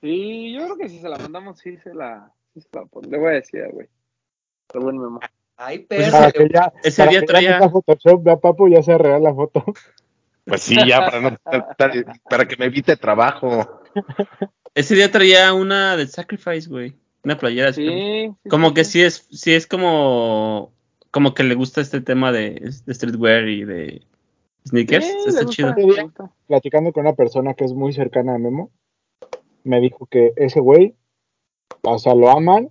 Sí, 0.00 0.52
yo 0.52 0.64
creo 0.64 0.76
que 0.76 0.88
si 0.88 0.98
se 1.00 1.08
la 1.08 1.18
mandamos, 1.18 1.58
sí 1.58 1.76
se 1.78 1.92
la. 1.94 2.32
Sí 2.54 2.60
se 2.60 2.68
la 2.72 2.84
Le 3.08 3.18
voy 3.18 3.28
a 3.28 3.32
decir, 3.32 3.64
güey. 3.72 3.88
Pero 4.72 4.84
buen 4.84 4.98
memo. 4.98 5.20
Ay, 5.56 5.80
Pues 5.80 6.12
que 6.32 6.48
ya, 6.52 6.72
Ese 6.84 7.02
día 7.08 7.20
ya 7.20 7.26
traía- 7.26 7.54
meta 7.58 7.68
Photoshop, 7.70 8.22
vea 8.22 8.36
Papo, 8.36 8.68
ya 8.68 8.82
sea 8.82 8.96
real 8.96 9.22
la 9.22 9.34
foto. 9.34 9.64
Pues 10.44 10.62
sí, 10.62 10.76
ya 10.86 11.00
para, 11.00 11.20
no- 11.20 11.36
para 12.30 12.46
que 12.48 12.56
me 12.56 12.66
evite 12.66 12.96
trabajo. 12.96 13.82
Ese 14.74 14.94
día 14.94 15.10
traía 15.10 15.52
una 15.52 15.94
de 15.96 16.06
Sacrifice, 16.06 16.68
güey. 16.70 16.94
Una 17.28 17.36
playera. 17.36 17.68
así. 17.68 17.86
Sí. 17.86 18.34
sí, 18.42 18.48
Como 18.48 18.68
sí, 18.68 18.74
que 18.74 18.84
sí. 18.84 19.02
es, 19.02 19.26
sí 19.30 19.52
es 19.52 19.66
como, 19.66 20.72
como 21.10 21.34
que 21.34 21.44
le 21.44 21.54
gusta 21.54 21.82
este 21.82 22.00
tema 22.00 22.32
de, 22.32 22.72
de 22.86 22.94
streetwear 22.94 23.48
y 23.48 23.64
de 23.64 24.02
sneakers. 24.66 25.04
Sí, 25.04 25.12
Está 25.26 25.44
gusta, 25.44 25.74
chido. 25.74 25.74
Platicando 26.46 26.90
con 26.92 27.02
una 27.02 27.14
persona 27.14 27.52
que 27.52 27.66
es 27.66 27.74
muy 27.74 27.92
cercana 27.92 28.34
a 28.34 28.38
Memo, 28.38 28.70
me 29.62 29.78
dijo 29.82 30.06
que 30.06 30.32
ese 30.36 30.60
güey, 30.60 30.94
o 31.82 31.98
sea, 31.98 32.14
lo 32.14 32.30
aman 32.30 32.70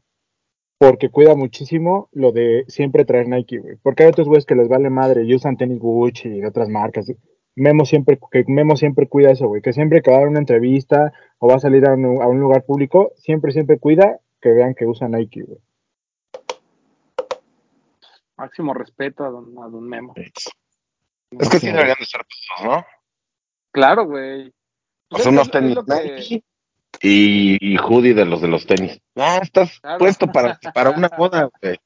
porque 0.79 1.09
cuida 1.09 1.35
muchísimo 1.35 2.09
lo 2.11 2.31
de 2.31 2.65
siempre 2.67 3.05
traer 3.05 3.27
Nike, 3.27 3.59
güey. 3.59 3.75
Porque 3.83 4.03
hay 4.03 4.09
otros 4.09 4.27
güeyes 4.27 4.47
que 4.47 4.55
les 4.55 4.69
vale 4.69 4.89
madre 4.89 5.23
y 5.23 5.35
usan 5.35 5.57
tenis 5.57 5.77
Gucci 5.77 6.29
y 6.29 6.41
de 6.41 6.47
otras 6.47 6.67
marcas. 6.67 7.11
Memo 7.55 7.85
siempre, 7.85 8.17
que 8.31 8.43
Memo 8.47 8.75
siempre 8.75 9.07
cuida 9.07 9.29
eso, 9.29 9.47
güey. 9.47 9.61
Que 9.61 9.73
siempre 9.73 10.01
que 10.01 10.09
va 10.09 10.17
a 10.17 10.19
dar 10.21 10.29
una 10.29 10.39
entrevista 10.39 11.13
o 11.37 11.47
va 11.47 11.57
a 11.57 11.59
salir 11.59 11.85
a 11.87 11.93
un, 11.93 12.23
a 12.23 12.27
un 12.27 12.39
lugar 12.39 12.63
público, 12.65 13.11
siempre, 13.17 13.51
siempre 13.51 13.77
cuida 13.77 14.19
que 14.41 14.49
vean 14.49 14.73
que 14.75 14.85
usa 14.85 15.07
Nike, 15.07 15.43
güey. 15.43 15.59
Máximo 18.37 18.73
respeto 18.73 19.25
a 19.25 19.29
don, 19.29 19.45
a 19.63 19.67
don 19.67 19.87
Memo. 19.87 20.13
Es 20.15 21.49
que 21.49 21.59
sí 21.59 21.67
deberían 21.67 21.97
de 21.99 22.05
ser 22.05 22.21
todos, 22.57 22.69
¿no? 22.77 22.85
Claro, 23.71 24.05
güey. 24.05 24.53
Pues 25.09 25.21
es- 25.21 25.27
unos 25.27 25.49
tenis 25.49 25.77
que- 25.85 25.93
Nike 26.03 26.43
y, 27.01 27.73
y 27.73 27.77
hoodie 27.77 28.13
de 28.13 28.25
los 28.25 28.41
de 28.41 28.47
los 28.47 28.65
tenis. 28.65 28.99
Ah, 29.15 29.39
estás 29.41 29.79
Claro. 29.79 29.97
puesto 29.99 30.27
para, 30.27 30.59
para 30.73 30.91
una 30.91 31.09
boda, 31.09 31.49
güey. 31.61 31.77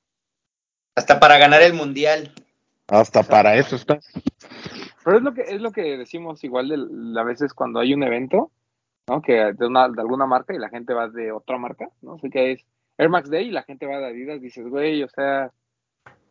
Hasta 0.96 1.20
para 1.20 1.38
ganar 1.38 1.62
el 1.62 1.74
mundial. 1.74 2.34
Hasta 2.88 3.24
para 3.24 3.56
eso 3.56 3.78
estás. 3.78 4.06
Pero 5.04 5.18
es 5.18 5.24
lo 5.24 5.34
que 5.34 5.42
es 5.44 5.62
lo 5.62 5.72
que 5.72 5.98
decimos 5.98 6.44
igual 6.44 6.68
de, 6.68 7.20
a 7.20 7.24
veces 7.24 7.54
cuando 7.54 7.80
hay 7.80 7.94
un 7.94 8.04
evento, 8.04 8.52
¿no? 9.08 9.22
Que 9.22 9.54
de, 9.54 9.68
una, 9.68 9.90
de 9.90 10.02
alguna 10.02 10.26
marca 10.26 10.54
y 10.54 10.60
la 10.60 10.70
gente 10.70 10.94
va 10.94 11.10
de 11.10 11.32
otra 11.32 11.58
marca, 11.58 11.90
¿no? 12.02 12.18
Sea, 12.20 12.30
que 12.30 12.52
es 12.54 12.66
Air 12.98 13.10
Max 13.10 13.30
Day 13.30 13.48
y 13.48 13.52
la 13.52 13.64
gente 13.64 13.86
va 13.86 14.00
de 14.00 14.08
Adidas, 14.08 14.42
dices, 14.42 14.68
güey, 14.68 15.04
o 15.04 15.10
sea, 15.10 15.52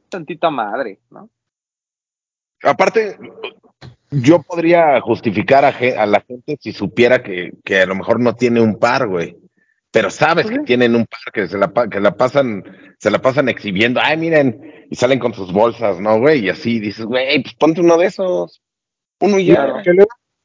tantita 0.09 0.51
madre, 0.51 1.01
¿no? 1.11 1.31
Aparte, 2.63 3.19
yo 4.11 4.43
podría 4.43 5.01
justificar 5.01 5.65
a, 5.65 5.69
a 5.69 6.07
la 6.07 6.21
gente 6.21 6.59
si 6.61 6.73
supiera 6.73 7.23
que, 7.23 7.53
que 7.65 7.81
a 7.81 7.87
lo 7.87 7.95
mejor 7.95 8.21
no 8.21 8.35
tiene 8.35 8.61
un 8.61 8.79
par, 8.79 9.07
güey. 9.09 9.37
Pero 9.93 10.11
sabes 10.11 10.49
que 10.49 10.61
tienen 10.61 10.95
un 10.95 11.05
par, 11.07 11.33
que 11.33 11.49
se 11.49 11.59
la, 11.59 11.73
que 11.91 11.99
la 11.99 12.13
pasan, 12.13 12.63
se 12.99 13.11
la 13.11 13.21
pasan 13.21 13.49
exhibiendo. 13.49 14.01
Ay, 14.03 14.17
miren, 14.17 14.87
y 14.89 14.95
salen 14.95 15.19
con 15.19 15.35
sus 15.35 15.53
bolsas, 15.53 16.01
¿no, 16.01 16.21
güey? 16.21 16.45
Y 16.45 16.49
así 16.49 16.79
dices, 16.79 17.07
güey, 17.07 17.43
pues 17.43 17.55
ponte 17.55 17.81
uno 17.81 17.99
de 17.99 18.07
esos. 18.07 18.63
Uno 19.21 19.39
y. 19.41 19.49
Claro. 19.49 19.83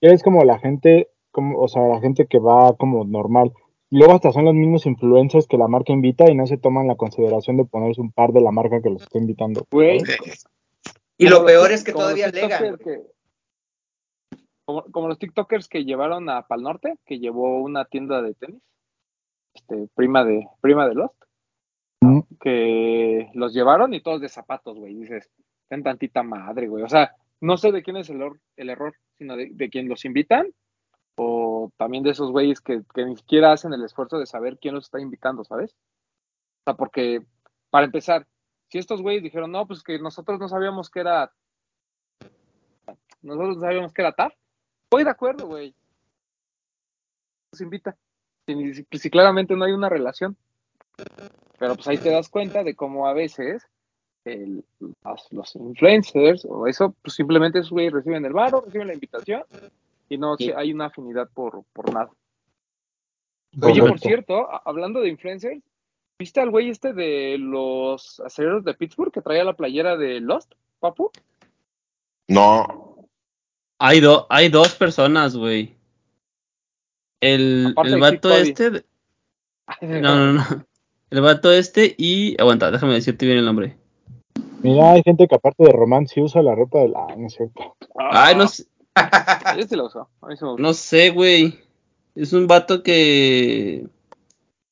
Ya 0.01 0.09
es 0.09 0.23
como 0.23 0.43
la 0.43 0.57
gente, 0.59 1.09
como, 1.35 1.59
o 1.59 1.67
sea, 1.67 1.81
la 1.83 1.99
gente 1.99 2.27
que 2.27 2.39
va 2.39 2.73
como 2.77 3.03
normal. 3.03 3.51
Luego 3.91 4.13
hasta 4.13 4.31
son 4.31 4.45
los 4.45 4.53
mismos 4.55 4.85
influencers 4.85 5.47
que 5.47 5.57
la 5.57 5.67
marca 5.67 5.91
invita 5.91 6.31
y 6.31 6.35
no 6.35 6.47
se 6.47 6.57
toman 6.57 6.87
la 6.87 6.95
consideración 6.95 7.57
de 7.57 7.65
ponerse 7.65 7.99
un 7.99 8.11
par 8.13 8.31
de 8.31 8.39
la 8.39 8.51
marca 8.51 8.81
que 8.81 8.89
los 8.89 9.03
está 9.03 9.19
invitando. 9.19 9.67
Y 11.17 11.27
lo 11.27 11.45
peor 11.45 11.71
es 11.73 11.83
que 11.83 11.91
todavía 11.91 12.27
alegan. 12.27 12.77
que- 12.77 13.01
como, 14.65 14.83
como 14.91 15.07
los 15.09 15.19
TikTokers 15.19 15.67
que 15.67 15.83
llevaron 15.83 16.29
a 16.29 16.47
Pal 16.47 16.63
Norte, 16.63 16.95
que 17.05 17.19
llevó 17.19 17.61
una 17.61 17.85
tienda 17.85 18.21
de 18.21 18.33
tenis, 18.33 18.63
este, 19.53 19.87
prima 19.93 20.23
de, 20.23 20.47
prima 20.61 20.87
de 20.87 20.95
Lost, 20.95 21.15
Mm. 22.01 22.19
que 22.41 23.29
los 23.33 23.53
llevaron 23.53 23.93
y 23.93 24.01
todos 24.01 24.21
de 24.21 24.29
zapatos, 24.29 24.77
güey. 24.77 24.95
Dices, 24.95 25.29
ten 25.69 25.83
tantita 25.83 26.23
madre, 26.23 26.67
güey. 26.67 26.83
O 26.83 26.89
sea, 26.89 27.11
no 27.41 27.57
sé 27.57 27.71
de 27.71 27.83
quién 27.83 27.97
es 27.97 28.09
el, 28.09 28.21
el 28.57 28.69
error, 28.69 28.93
sino 29.17 29.35
de, 29.37 29.49
de 29.51 29.69
quién 29.69 29.87
los 29.89 30.05
invitan, 30.05 30.47
o 31.15 31.71
también 31.77 32.03
de 32.03 32.11
esos 32.11 32.31
güeyes 32.31 32.61
que, 32.61 32.81
ni 32.95 33.15
siquiera 33.15 33.51
hacen 33.51 33.73
el 33.73 33.83
esfuerzo 33.83 34.19
de 34.19 34.25
saber 34.25 34.57
quién 34.59 34.75
los 34.75 34.85
está 34.85 34.99
invitando, 34.99 35.43
¿sabes? 35.43 35.71
O 35.71 36.63
sea, 36.65 36.73
porque, 36.75 37.25
para 37.69 37.85
empezar, 37.85 38.27
si 38.69 38.77
estos 38.77 39.01
güeyes 39.01 39.23
dijeron, 39.23 39.51
no, 39.51 39.65
pues 39.67 39.83
que 39.83 39.99
nosotros 39.99 40.39
no 40.39 40.49
sabíamos 40.49 40.89
que 40.89 40.99
era. 40.99 41.31
Nosotros 43.21 43.57
no 43.57 43.61
sabíamos 43.61 43.93
que 43.93 44.01
era 44.01 44.11
TAF. 44.11 44.33
Estoy 44.83 45.03
de 45.03 45.09
acuerdo, 45.09 45.47
güey. 45.47 45.73
Nos 47.51 47.61
invita. 47.61 47.95
Si, 48.45 48.55
ni- 48.55 48.73
si- 48.73 49.09
claramente 49.09 49.55
no 49.55 49.65
hay 49.65 49.71
una 49.71 49.89
relación. 49.89 50.35
Pero 51.57 51.75
pues 51.75 51.87
ahí 51.87 51.97
te 51.97 52.09
das 52.11 52.29
cuenta 52.29 52.63
de 52.63 52.75
cómo 52.75 53.07
a 53.07 53.13
veces 53.13 53.65
el- 54.25 54.63
los, 55.31 55.55
influencers 55.55 56.45
o 56.45 56.67
eso, 56.67 56.95
pues 57.01 57.15
simplemente 57.15 57.59
esos 57.59 57.71
güeyes 57.71 57.93
reciben 57.93 58.25
el 58.25 58.33
varo, 58.33 58.61
reciben 58.61 58.87
la 58.87 58.93
invitación 58.93 59.43
y 60.09 60.17
no 60.17 60.35
Sí. 60.37 60.51
hay 60.55 60.71
una 60.73 60.85
afinidad 60.87 61.29
por, 61.33 61.63
por 61.73 61.93
nada. 61.93 62.09
Oye, 63.61 63.79
Correcto. 63.79 63.87
por 63.87 63.99
cierto, 63.99 64.47
hablando 64.67 64.99
de 65.01 65.09
influencers, 65.09 65.63
¿viste 66.19 66.41
al 66.41 66.49
güey 66.51 66.69
este 66.69 66.93
de 66.93 67.37
los 67.39 68.19
aceleros 68.19 68.63
de 68.65 68.73
Pittsburgh 68.73 69.11
que 69.11 69.21
traía 69.21 69.43
la 69.43 69.53
playera 69.55 69.95
de 69.97 70.19
Lost, 70.19 70.53
papu? 70.79 71.09
No. 72.27 73.07
Hay, 73.79 73.99
do- 73.99 74.25
hay 74.29 74.49
dos 74.49 74.75
personas, 74.75 75.35
güey. 75.37 75.75
El, 77.21 77.73
el 77.77 77.91
de 77.91 77.99
vato 77.99 78.31
este. 78.33 78.69
de- 78.71 78.85
No, 80.01 80.15
no, 80.15 80.33
no. 80.33 80.43
El 81.09 81.21
vato 81.21 81.51
este 81.51 81.95
y. 81.97 82.39
Aguanta, 82.39 82.71
déjame 82.71 82.93
decirte 82.93 83.25
bien 83.25 83.37
el 83.39 83.45
nombre. 83.45 83.77
Mira, 84.63 84.91
hay 84.93 85.01
gente 85.03 85.27
que 85.27 85.35
aparte 85.35 85.63
de 85.63 85.71
Román 85.71 86.07
sí 86.07 86.21
usa 86.21 86.41
la 86.41 86.55
ropa 86.55 86.79
del... 86.79 86.93
Ah, 86.95 87.13
no 87.15 87.27
es 87.27 87.33
cierto. 87.33 87.75
Ay, 87.97 88.35
no, 88.35 88.47
sé- 88.47 88.65
Yo 89.57 89.67
sí 89.67 89.75
lo 89.75 89.85
uso. 89.85 90.09
Sí 90.37 90.45
no 90.57 90.73
sé, 90.73 91.09
güey. 91.09 91.59
Es 92.15 92.33
un 92.33 92.47
vato 92.47 92.83
que. 92.83 93.87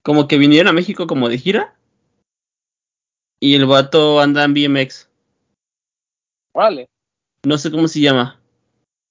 Como 0.01 0.27
que 0.27 0.37
vinieron 0.37 0.69
a 0.69 0.73
México 0.73 1.07
como 1.07 1.29
de 1.29 1.37
gira. 1.37 1.75
Y 3.39 3.55
el 3.55 3.65
vato 3.65 4.19
anda 4.19 4.43
en 4.43 4.53
BMX. 4.53 5.09
Órale. 6.53 6.89
No 7.45 7.57
sé 7.57 7.71
cómo 7.71 7.87
se 7.87 7.99
llama. 7.99 8.39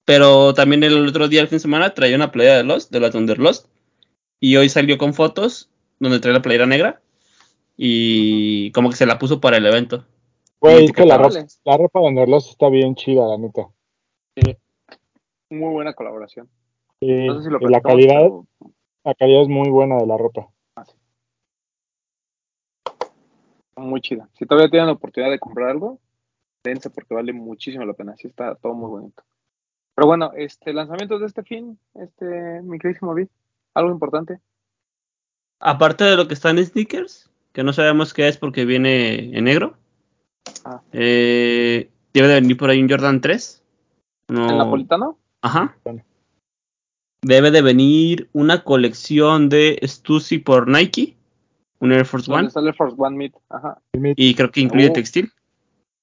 Pero 0.04 0.54
también 0.54 0.82
el 0.82 1.06
otro 1.06 1.28
día, 1.28 1.42
el 1.42 1.48
fin 1.48 1.56
de 1.56 1.60
semana, 1.60 1.94
traía 1.94 2.16
una 2.16 2.32
playera 2.32 2.56
de 2.56 2.64
Lost, 2.64 2.90
de 2.90 3.00
la 3.00 3.10
Thunder 3.10 3.38
Lost. 3.38 3.66
Y 4.40 4.56
hoy 4.56 4.68
salió 4.68 4.98
con 4.98 5.14
fotos 5.14 5.70
donde 6.00 6.18
trae 6.18 6.32
la 6.32 6.42
playera 6.42 6.66
negra. 6.66 7.00
Y 7.76 8.72
como 8.72 8.90
que 8.90 8.96
se 8.96 9.06
la 9.06 9.18
puso 9.18 9.40
para 9.40 9.58
el 9.58 9.66
evento. 9.66 10.04
Güey, 10.60 10.86
es 10.86 10.92
que 10.92 11.04
la 11.04 11.18
ropa, 11.18 11.46
la 11.64 11.76
ropa 11.76 12.00
de 12.00 12.36
está 12.36 12.68
bien 12.68 12.94
chida, 12.94 13.26
la 13.26 13.36
neta. 13.36 13.68
Muy 15.52 15.70
buena 15.70 15.92
colaboración. 15.92 16.48
No 17.02 17.36
sé 17.36 17.44
si 17.44 17.50
lo 17.50 17.58
y 17.60 17.70
la 17.70 17.82
calidad, 17.82 18.20
pero- 18.20 18.46
la 19.04 19.14
calidad 19.14 19.42
es 19.42 19.48
muy 19.48 19.68
buena 19.68 19.98
de 19.98 20.06
la 20.06 20.16
ropa. 20.16 20.48
muy 23.76 24.00
chida. 24.00 24.28
Si 24.34 24.46
todavía 24.46 24.70
tienen 24.70 24.86
la 24.86 24.92
oportunidad 24.92 25.30
de 25.32 25.40
comprar 25.40 25.70
algo, 25.70 25.98
dense 26.62 26.88
porque 26.88 27.14
vale 27.14 27.32
muchísimo 27.32 27.84
la 27.84 27.94
pena. 27.94 28.14
Sí 28.16 28.28
está 28.28 28.54
todo 28.54 28.74
muy 28.74 28.88
bonito. 28.88 29.24
Pero 29.96 30.06
bueno, 30.06 30.30
este 30.36 30.72
lanzamientos 30.72 31.20
de 31.20 31.26
este 31.26 31.42
fin, 31.42 31.78
este 31.94 32.62
mi 32.62 32.78
queridísimo 32.78 33.12
Vid, 33.12 33.28
algo 33.74 33.90
importante. 33.90 34.38
Aparte 35.58 36.04
de 36.04 36.16
lo 36.16 36.28
que 36.28 36.34
está 36.34 36.50
en 36.50 36.64
sneakers, 36.64 37.28
que 37.52 37.64
no 37.64 37.72
sabemos 37.72 38.14
qué 38.14 38.28
es 38.28 38.38
porque 38.38 38.64
viene 38.64 39.36
en 39.36 39.44
negro. 39.44 39.74
Ah. 40.64 40.80
eh, 40.92 41.90
debe 42.14 42.28
de 42.28 42.34
venir 42.40 42.56
por 42.56 42.70
ahí 42.70 42.80
un 42.80 42.88
Jordan 42.88 43.20
3. 43.20 43.64
No, 44.28 44.48
¿El 44.48 44.58
napolitano? 44.58 45.18
Ajá. 45.42 45.76
Bueno. 45.84 46.02
Debe 47.24 47.50
de 47.50 47.62
venir 47.62 48.28
una 48.32 48.64
colección 48.64 49.48
de 49.48 49.78
Stussy 49.84 50.38
por 50.38 50.68
Nike. 50.68 51.16
Un 51.78 51.92
Air 51.92 52.04
Force 52.04 52.30
¿Dónde 52.30 52.52
One. 52.54 52.68
el 52.68 52.74
Force 52.74 52.96
One 52.98 53.16
Meet? 53.16 53.34
Ajá, 53.48 53.80
Y 54.16 54.34
creo 54.34 54.50
que 54.50 54.60
incluye 54.60 54.88
Oh. 54.90 54.92
textil. 54.92 55.30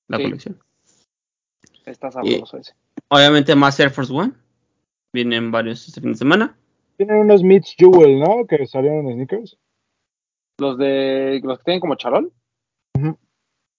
La 0.07 0.17
Sí. 0.17 0.23
colección. 0.23 0.59
está 1.85 2.11
sabroso 2.11 2.57
ese. 2.57 2.73
Obviamente 3.07 3.55
más 3.55 3.79
Air 3.79 3.89
Force 3.89 4.13
One. 4.13 4.33
Vienen 5.11 5.49
varios 5.51 5.87
este 5.87 5.99
fin 6.01 6.11
de 6.11 6.17
semana. 6.19 6.55
Tienen 6.97 7.15
unos 7.17 7.41
Mitch 7.41 7.75
Jewel, 7.79 8.19
¿no? 8.19 8.45
Que 8.45 8.67
salieron 8.67 9.07
en 9.07 9.13
sneakers. 9.15 9.57
Los 10.59 10.77
de 10.77 11.39
los 11.43 11.57
que 11.57 11.63
tienen 11.63 11.79
como 11.79 11.95
charol. 11.95 12.31
Ujú. 12.95 13.17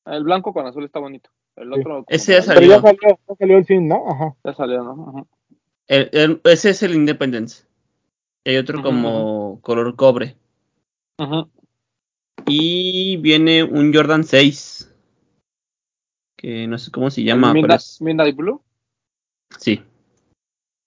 El 0.07 0.25
blanco 0.25 0.53
con 0.53 0.67
azul 0.67 0.85
está 0.85 0.99
bonito. 0.99 1.31
El 1.55 1.73
otro 1.73 2.05
Ese 2.09 2.33
ya 2.33 2.41
que 2.41 2.47
Pero 2.49 2.61
ya 2.67 2.81
Salió. 2.81 2.99
salió, 3.01 3.19
ya 3.29 3.35
salió 3.37 3.59
el 3.59 3.65
fin, 3.65 3.87
¿no? 3.87 4.09
Ajá. 4.11 4.35
ya 4.43 4.55
salió, 4.55 4.83
¿no? 4.83 4.93
Ujú. 4.95 5.29
El- 5.91 6.09
el- 6.13 6.41
ese 6.45 6.71
es 6.71 6.85
el 6.85 6.95
Independence. 6.95 7.67
Y 8.45 8.51
hay 8.51 8.57
otro 8.59 8.81
como 8.81 9.61
color 9.61 9.97
cobre. 9.97 10.37
Ujú. 11.19 11.51
Y 12.47 13.17
viene 13.17 13.65
un 13.65 13.93
Jordan 13.93 14.23
6. 14.23 14.95
Que 16.39 16.69
no 16.69 16.79
sé 16.79 16.93
cómo 16.93 17.11
se 17.11 17.25
llama, 17.25 17.49
El 17.49 17.55
pero 17.55 17.63
Midnight, 17.63 17.81
es- 17.81 18.01
Midnight 18.01 18.37
Blue. 18.37 18.63
Sí. 19.59 19.83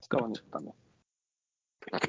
Está 0.01 0.17
bonito 0.17 0.41
también. 0.49 0.73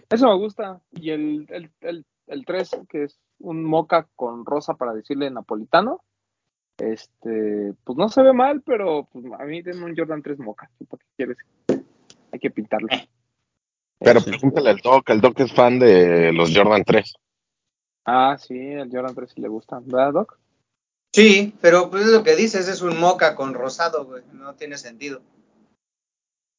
Eso 0.08 0.28
me 0.28 0.36
gusta. 0.36 0.80
Y 0.92 1.10
el, 1.10 1.46
el, 1.50 1.70
el, 1.80 2.06
el 2.28 2.44
3, 2.46 2.70
que 2.88 3.02
es 3.04 3.18
un 3.40 3.64
moca 3.64 4.08
con 4.14 4.46
rosa 4.46 4.74
para 4.74 4.94
decirle 4.94 5.28
napolitano. 5.32 6.04
Este, 6.78 7.74
pues 7.82 7.98
no 7.98 8.08
se 8.08 8.22
ve 8.22 8.32
mal, 8.32 8.62
pero 8.62 9.08
pues, 9.12 9.24
a 9.38 9.44
mí 9.44 9.62
denme 9.62 9.84
un 9.84 9.96
Jordan 9.96 10.22
3 10.22 10.38
moca. 10.38 10.70
¿Para 10.88 11.00
qué 11.02 11.08
quieres? 11.16 11.36
Hay 12.34 12.40
que 12.40 12.50
pintarlo. 12.50 12.88
Pero 14.00 14.20
Sí. 14.20 14.30
pregúntale 14.30 14.70
al 14.70 14.78
Doc, 14.78 15.08
el 15.08 15.20
Doc 15.20 15.38
es 15.38 15.52
fan 15.52 15.78
de 15.78 16.32
los 16.32 16.52
Jordan 16.52 16.82
3. 16.84 17.14
Ah, 18.04 18.36
sí, 18.36 18.58
el 18.58 18.90
Jordan 18.90 19.14
3 19.14 19.30
sí 19.32 19.40
le 19.40 19.46
gusta. 19.46 19.78
¿Verdad, 19.84 20.12
Doc? 20.12 20.38
Sí, 21.12 21.54
pero 21.60 21.90
pues 21.90 22.06
es 22.06 22.10
lo 22.10 22.24
que 22.24 22.34
dices, 22.34 22.66
es 22.66 22.82
un 22.82 22.98
moca 22.98 23.36
con 23.36 23.54
rosado, 23.54 24.04
güey. 24.04 24.24
No 24.32 24.54
tiene 24.54 24.78
sentido. 24.78 25.22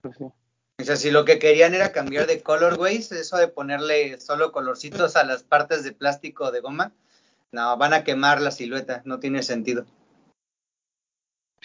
Pues 0.01 0.15
sí. 0.17 0.23
O 0.23 0.83
sea, 0.83 0.95
si 0.95 1.11
lo 1.11 1.25
que 1.25 1.39
querían 1.39 1.73
era 1.73 1.91
cambiar 1.91 2.25
de 2.25 2.41
colorways, 2.41 3.11
eso 3.11 3.35
de 3.35 3.49
ponerle 3.49 4.21
solo 4.21 4.53
colorcitos 4.53 5.17
a 5.17 5.25
las 5.25 5.43
partes 5.43 5.83
de 5.83 5.91
plástico 5.91 6.51
de 6.51 6.61
goma, 6.61 6.93
no, 7.51 7.75
van 7.75 7.93
a 7.93 8.05
quemar 8.05 8.39
la 8.39 8.51
silueta, 8.51 9.01
no 9.03 9.19
tiene 9.19 9.43
sentido. 9.43 9.85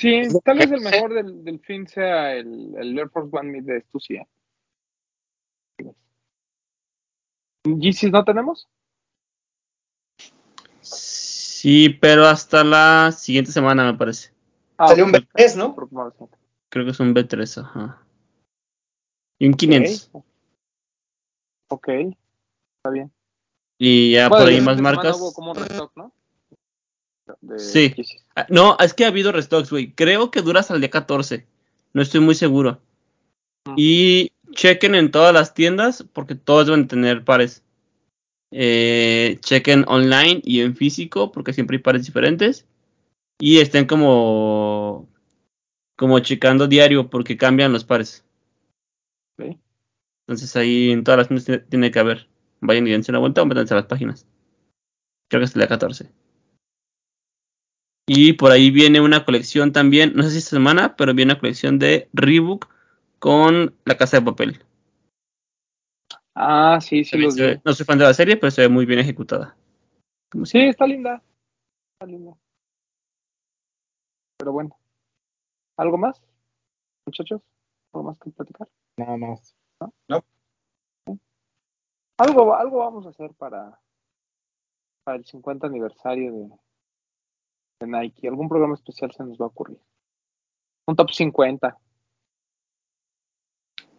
Sí, 0.00 0.22
tal 0.42 0.56
vez 0.56 0.72
el 0.72 0.80
mejor 0.80 1.12
del, 1.12 1.44
del 1.44 1.60
fin 1.60 1.86
sea 1.86 2.34
el, 2.34 2.74
el 2.74 2.98
Air 2.98 3.10
Force 3.10 3.36
One 3.36 3.50
Mid 3.50 3.64
de 3.64 3.82
Stussy. 3.82 4.14
¿eh? 4.14 4.26
¿Yeezys 7.64 8.10
no 8.10 8.24
tenemos? 8.24 8.66
Sí, 10.80 11.90
pero 12.00 12.24
hasta 12.24 12.64
la 12.64 13.12
siguiente 13.12 13.52
semana 13.52 13.92
me 13.92 13.98
parece. 13.98 14.32
Ah, 14.78 14.88
Salió 14.88 15.04
un 15.04 15.14
ok. 15.14 15.22
B3, 15.34 15.56
¿no? 15.56 15.76
Creo 16.70 16.84
que 16.86 16.92
es 16.92 17.00
un 17.00 17.14
B3, 17.14 17.60
ajá. 17.62 18.02
Y 19.38 19.48
un 19.48 19.52
500. 19.52 20.08
Ok. 20.12 20.24
Ok, 21.68 21.88
está 21.88 22.90
bien. 22.90 23.12
Y 23.76 24.12
ya 24.12 24.30
Bueno, 24.30 24.46
por 24.46 24.50
ahí 24.50 24.60
más 24.62 24.80
marcas. 24.80 25.20
Hubo 25.20 25.34
como 25.34 25.50
un 25.50 25.58
restock, 25.58 25.94
¿no? 25.94 26.14
De 27.40 27.58
Sí. 27.58 27.92
Yeezys. 27.96 28.24
Ah, 28.36 28.46
No, 28.48 28.76
es 28.80 28.94
que 28.94 29.04
ha 29.04 29.08
habido 29.08 29.32
restocks, 29.32 29.70
güey. 29.70 29.92
Creo 29.92 30.30
que 30.30 30.42
dura 30.42 30.60
hasta 30.60 30.74
el 30.74 30.80
día 30.80 30.90
14. 30.90 31.46
No 31.92 32.02
estoy 32.02 32.20
muy 32.20 32.34
seguro. 32.34 32.80
Mm. 33.66 33.74
Y 33.76 34.32
chequen 34.52 34.94
en 34.94 35.10
todas 35.10 35.32
las 35.34 35.54
tiendas 35.54 36.04
porque 36.12 36.34
todos 36.34 36.66
deben 36.66 36.88
tener 36.88 37.24
pares. 37.24 37.62
Eh, 38.52 39.38
chequen 39.42 39.84
online 39.86 40.40
y 40.44 40.60
en 40.60 40.74
físico 40.74 41.30
porque 41.32 41.52
siempre 41.52 41.76
hay 41.76 41.82
pares 41.82 42.04
diferentes. 42.06 42.66
Y 43.38 43.58
estén 43.58 43.86
como 43.86 45.08
como 45.96 46.18
checando 46.20 46.66
diario 46.66 47.10
porque 47.10 47.36
cambian 47.36 47.72
los 47.72 47.84
pares. 47.84 48.24
Ok. 49.38 49.56
Entonces 50.26 50.56
ahí 50.56 50.90
en 50.90 51.04
todas 51.04 51.18
las 51.18 51.28
tiendas 51.28 51.44
tiene- 51.44 51.60
tiene 51.62 51.90
que 51.90 51.98
haber. 51.98 52.28
Vayan 52.62 52.86
y 52.86 52.90
dense 52.90 53.12
una 53.12 53.18
vuelta 53.18 53.42
o 53.42 53.46
métanse 53.46 53.74
a 53.74 53.78
las 53.78 53.86
páginas. 53.86 54.26
Creo 55.28 55.40
que 55.40 55.44
es 55.44 55.54
el 55.54 55.60
día 55.60 55.68
14. 55.68 56.10
Y 58.12 58.32
por 58.32 58.50
ahí 58.50 58.72
viene 58.72 59.00
una 59.00 59.24
colección 59.24 59.70
también, 59.70 60.14
no 60.16 60.24
sé 60.24 60.32
si 60.32 60.38
esta 60.38 60.56
semana, 60.56 60.96
pero 60.96 61.14
viene 61.14 61.30
una 61.32 61.38
colección 61.38 61.78
de 61.78 62.08
Reebok 62.12 62.68
con 63.20 63.72
la 63.84 63.96
casa 63.96 64.18
de 64.18 64.24
papel. 64.26 64.64
Ah, 66.34 66.80
sí, 66.80 67.04
sí 67.04 67.16
los 67.18 67.36
ve- 67.36 67.54
vi. 67.54 67.60
no 67.64 67.72
soy 67.72 67.86
fan 67.86 67.98
de 67.98 68.04
la 68.06 68.12
serie, 68.12 68.36
pero 68.36 68.50
se 68.50 68.62
ve 68.62 68.68
muy 68.68 68.84
bien 68.84 68.98
ejecutada. 68.98 69.56
Como 70.28 70.44
Sí, 70.44 70.58
está 70.58 70.88
linda. 70.88 71.22
Está 71.92 72.06
linda. 72.10 72.36
Pero 74.38 74.50
bueno. 74.54 74.76
¿Algo 75.76 75.96
más? 75.96 76.20
Muchachos, 77.06 77.40
¿algo 77.92 78.08
más 78.10 78.18
que 78.18 78.30
platicar? 78.30 78.68
Nada 78.96 79.16
más. 79.18 79.54
Algo, 82.18 82.56
algo 82.56 82.78
vamos 82.78 83.06
a 83.06 83.10
hacer 83.10 83.32
para, 83.34 83.80
para 85.04 85.16
el 85.16 85.24
50 85.24 85.68
aniversario 85.68 86.32
de, 86.32 86.48
de 87.80 87.86
Nike. 87.86 88.28
Algún 88.28 88.48
programa 88.48 88.74
especial 88.74 89.10
se 89.12 89.24
nos 89.24 89.38
va 89.38 89.46
a 89.46 89.48
ocurrir. 89.48 89.78
Un 90.86 90.96
top 90.96 91.10
50. 91.10 91.76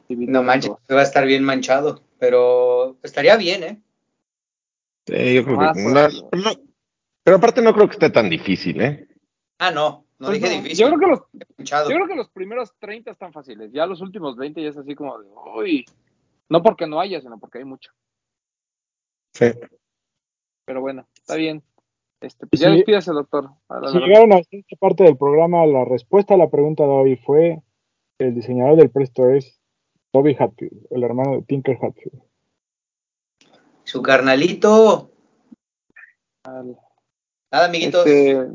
Dividido 0.08 0.32
No 0.40 0.44
manches, 0.44 0.70
dos. 0.72 0.80
va 0.98 1.00
a 1.02 1.04
estar 1.04 1.26
bien 1.26 1.44
manchado, 1.44 2.04
pero 2.20 2.98
estaría 3.04 3.36
bien, 3.38 3.64
¿eh? 3.64 3.82
Sí, 5.08 5.34
yo 5.36 5.44
creo 5.44 5.58
Ah, 5.62 5.74
que 5.74 5.84
pues, 5.84 6.44
no. 6.44 6.52
pero 7.24 7.38
aparte 7.38 7.62
no 7.62 7.74
creo 7.74 7.88
que 7.88 7.94
esté 7.94 8.10
tan 8.10 8.30
difícil, 8.30 8.82
¿eh? 8.82 9.08
Ah, 9.58 9.72
no, 9.72 10.06
no 10.20 10.28
Pues 10.28 10.42
dije 10.42 10.56
no, 10.58 10.64
difícil, 10.64 10.86
Yo 10.86 10.88
creo, 10.88 11.00
que 11.00 11.08
los, 11.08 11.20
manchado. 11.58 11.90
yo 11.90 11.96
creo 11.96 12.08
que 12.08 12.16
los 12.16 12.30
primeros 12.30 12.74
30 12.80 13.12
están 13.12 13.34
fáciles. 13.34 13.72
Ya 13.72 13.86
los 13.86 14.02
últimos 14.02 14.36
20 14.36 14.62
ya 14.62 14.70
es 14.70 14.78
así 14.78 14.96
como 14.96 15.18
de, 15.20 15.28
uy. 15.56 15.86
No 16.50 16.62
porque 16.62 16.86
no 16.86 17.00
haya, 17.00 17.22
sino 17.22 17.40
porque 17.40 17.60
hay 17.60 17.66
mucho. 17.66 17.92
Sí. 19.34 19.46
Pero 20.66 20.82
bueno, 20.82 21.08
está 21.16 21.36
bien. 21.36 21.64
Este, 22.22 22.46
pues 22.46 22.60
ya 22.62 22.70
Sí. 22.70 22.76
despídase, 22.78 23.12
doctor. 23.12 23.50
Si 23.92 23.98
llegaron 23.98 24.32
a 24.34 24.38
esta 24.38 24.76
parte 24.80 25.04
del 25.04 25.18
programa, 25.18 25.66
la 25.66 25.86
respuesta 25.86 26.36
a 26.36 26.38
la 26.38 26.50
pregunta 26.50 26.84
de 26.84 26.90
hoy 26.90 27.16
fue: 27.18 27.62
el 28.20 28.36
diseñador 28.36 28.78
del 28.78 28.92
presto 28.92 29.30
es 29.32 29.60
Toby 30.12 30.36
Hatfield, 30.40 30.86
el 30.92 31.04
hermano 31.04 31.38
de 31.38 31.42
Tinker 31.42 31.78
Hatfield. 31.82 32.22
Su 33.84 34.02
carnalito. 34.02 35.12
Al- 36.44 36.78
Nada, 37.52 37.66
amiguitos, 37.66 38.06
este, 38.08 38.48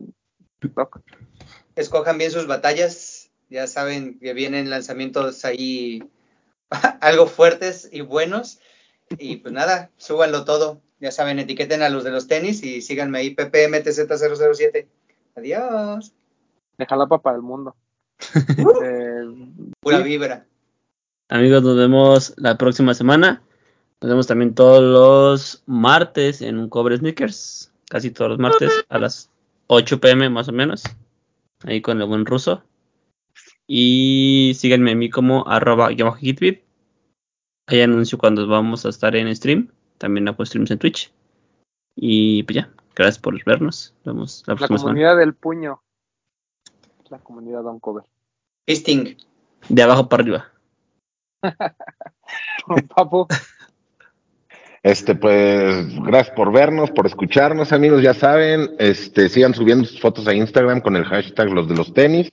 escojan 1.75 2.17
bien 2.17 2.31
sus 2.31 2.47
batallas. 2.47 3.31
Ya 3.51 3.67
saben 3.67 4.19
que 4.19 4.33
vienen 4.33 4.71
lanzamientos 4.71 5.45
ahí 5.45 6.03
algo 7.01 7.27
fuertes 7.27 7.89
y 7.93 8.01
buenos. 8.01 8.61
Y 9.19 9.37
pues 9.37 9.53
nada, 9.53 9.91
súbanlo 9.97 10.45
todo. 10.45 10.81
Ya 11.07 11.13
saben, 11.13 11.39
etiqueten 11.39 11.83
a 11.83 11.89
los 11.89 12.03
de 12.03 12.11
los 12.11 12.27
tenis 12.27 12.65
y 12.65 12.83
síganme 12.83 13.19
ahí, 13.19 13.33
PPMTZ007. 13.33 14.89
Adiós. 15.37 16.13
de 16.79 16.85
Jalapa 16.85 17.23
para 17.23 17.37
el 17.37 17.43
mundo. 17.43 17.77
Este, 18.35 19.23
Pura 19.79 20.01
vibra. 20.01 20.47
Amigos, 21.29 21.63
nos 21.63 21.77
vemos 21.77 22.35
la 22.39 22.59
próxima 22.59 22.93
semana. 22.93 23.41
Nos 24.01 24.09
vemos 24.09 24.27
también 24.27 24.57
todos 24.57 24.83
los 24.83 25.63
martes 25.67 26.43
en 26.43 26.59
un 26.59 26.69
cobre 26.69 26.97
sneakers. 26.97 27.71
Casi 27.89 28.11
todos 28.11 28.33
los 28.33 28.41
martes 28.41 28.73
a 28.89 28.99
las 28.99 29.31
8 29.69 30.01
pm 30.01 30.29
más 30.29 30.49
o 30.49 30.53
menos. 30.53 30.83
Ahí 31.63 31.83
con 31.83 32.01
el 32.01 32.09
buen 32.09 32.27
ruso. 32.27 32.65
Y 33.69 34.55
síganme 34.57 34.91
a 34.91 34.97
mí 34.97 35.09
como 35.09 35.47
arroba 35.47 35.93
hitbit. 35.93 36.65
Ahí 37.69 37.81
anuncio 37.81 38.19
cuando 38.19 38.49
vamos 38.49 38.85
a 38.85 38.89
estar 38.89 39.15
en 39.15 39.33
stream. 39.37 39.71
También 39.99 40.29
hago 40.29 40.45
streams 40.45 40.71
en 40.71 40.79
Twitch. 40.79 41.13
Y 41.95 42.43
pues 42.43 42.57
ya, 42.57 42.71
gracias 42.95 43.19
por 43.19 43.43
vernos. 43.45 43.95
Nos 44.05 44.15
vemos 44.15 44.45
la 44.47 44.55
la 44.55 44.57
próxima 44.59 44.79
semana. 44.79 44.93
comunidad 44.95 45.17
del 45.17 45.35
puño. 45.35 45.83
La 47.09 47.19
comunidad 47.19 47.63
Don 47.63 47.79
Cover. 47.81 48.05
Fisting. 48.67 49.17
De 49.69 49.83
abajo 49.83 50.09
para 50.09 50.23
arriba. 50.23 50.53
Papu, 52.95 53.27
Este, 54.83 55.15
pues, 55.15 55.95
gracias 56.03 56.35
por 56.37 56.53
vernos, 56.53 56.91
por 56.91 57.07
escucharnos, 57.07 57.73
amigos, 57.73 58.03
ya 58.03 58.15
saben, 58.15 58.71
este, 58.79 59.29
sigan 59.29 59.55
subiendo 59.55 59.85
sus 59.85 60.01
fotos 60.01 60.29
a 60.29 60.35
Instagram 60.35 60.81
con 60.81 60.95
el 60.97 61.05
hashtag 61.05 61.51
los 61.51 61.69
de 61.69 61.75
los 61.77 61.93
tenis, 61.93 62.31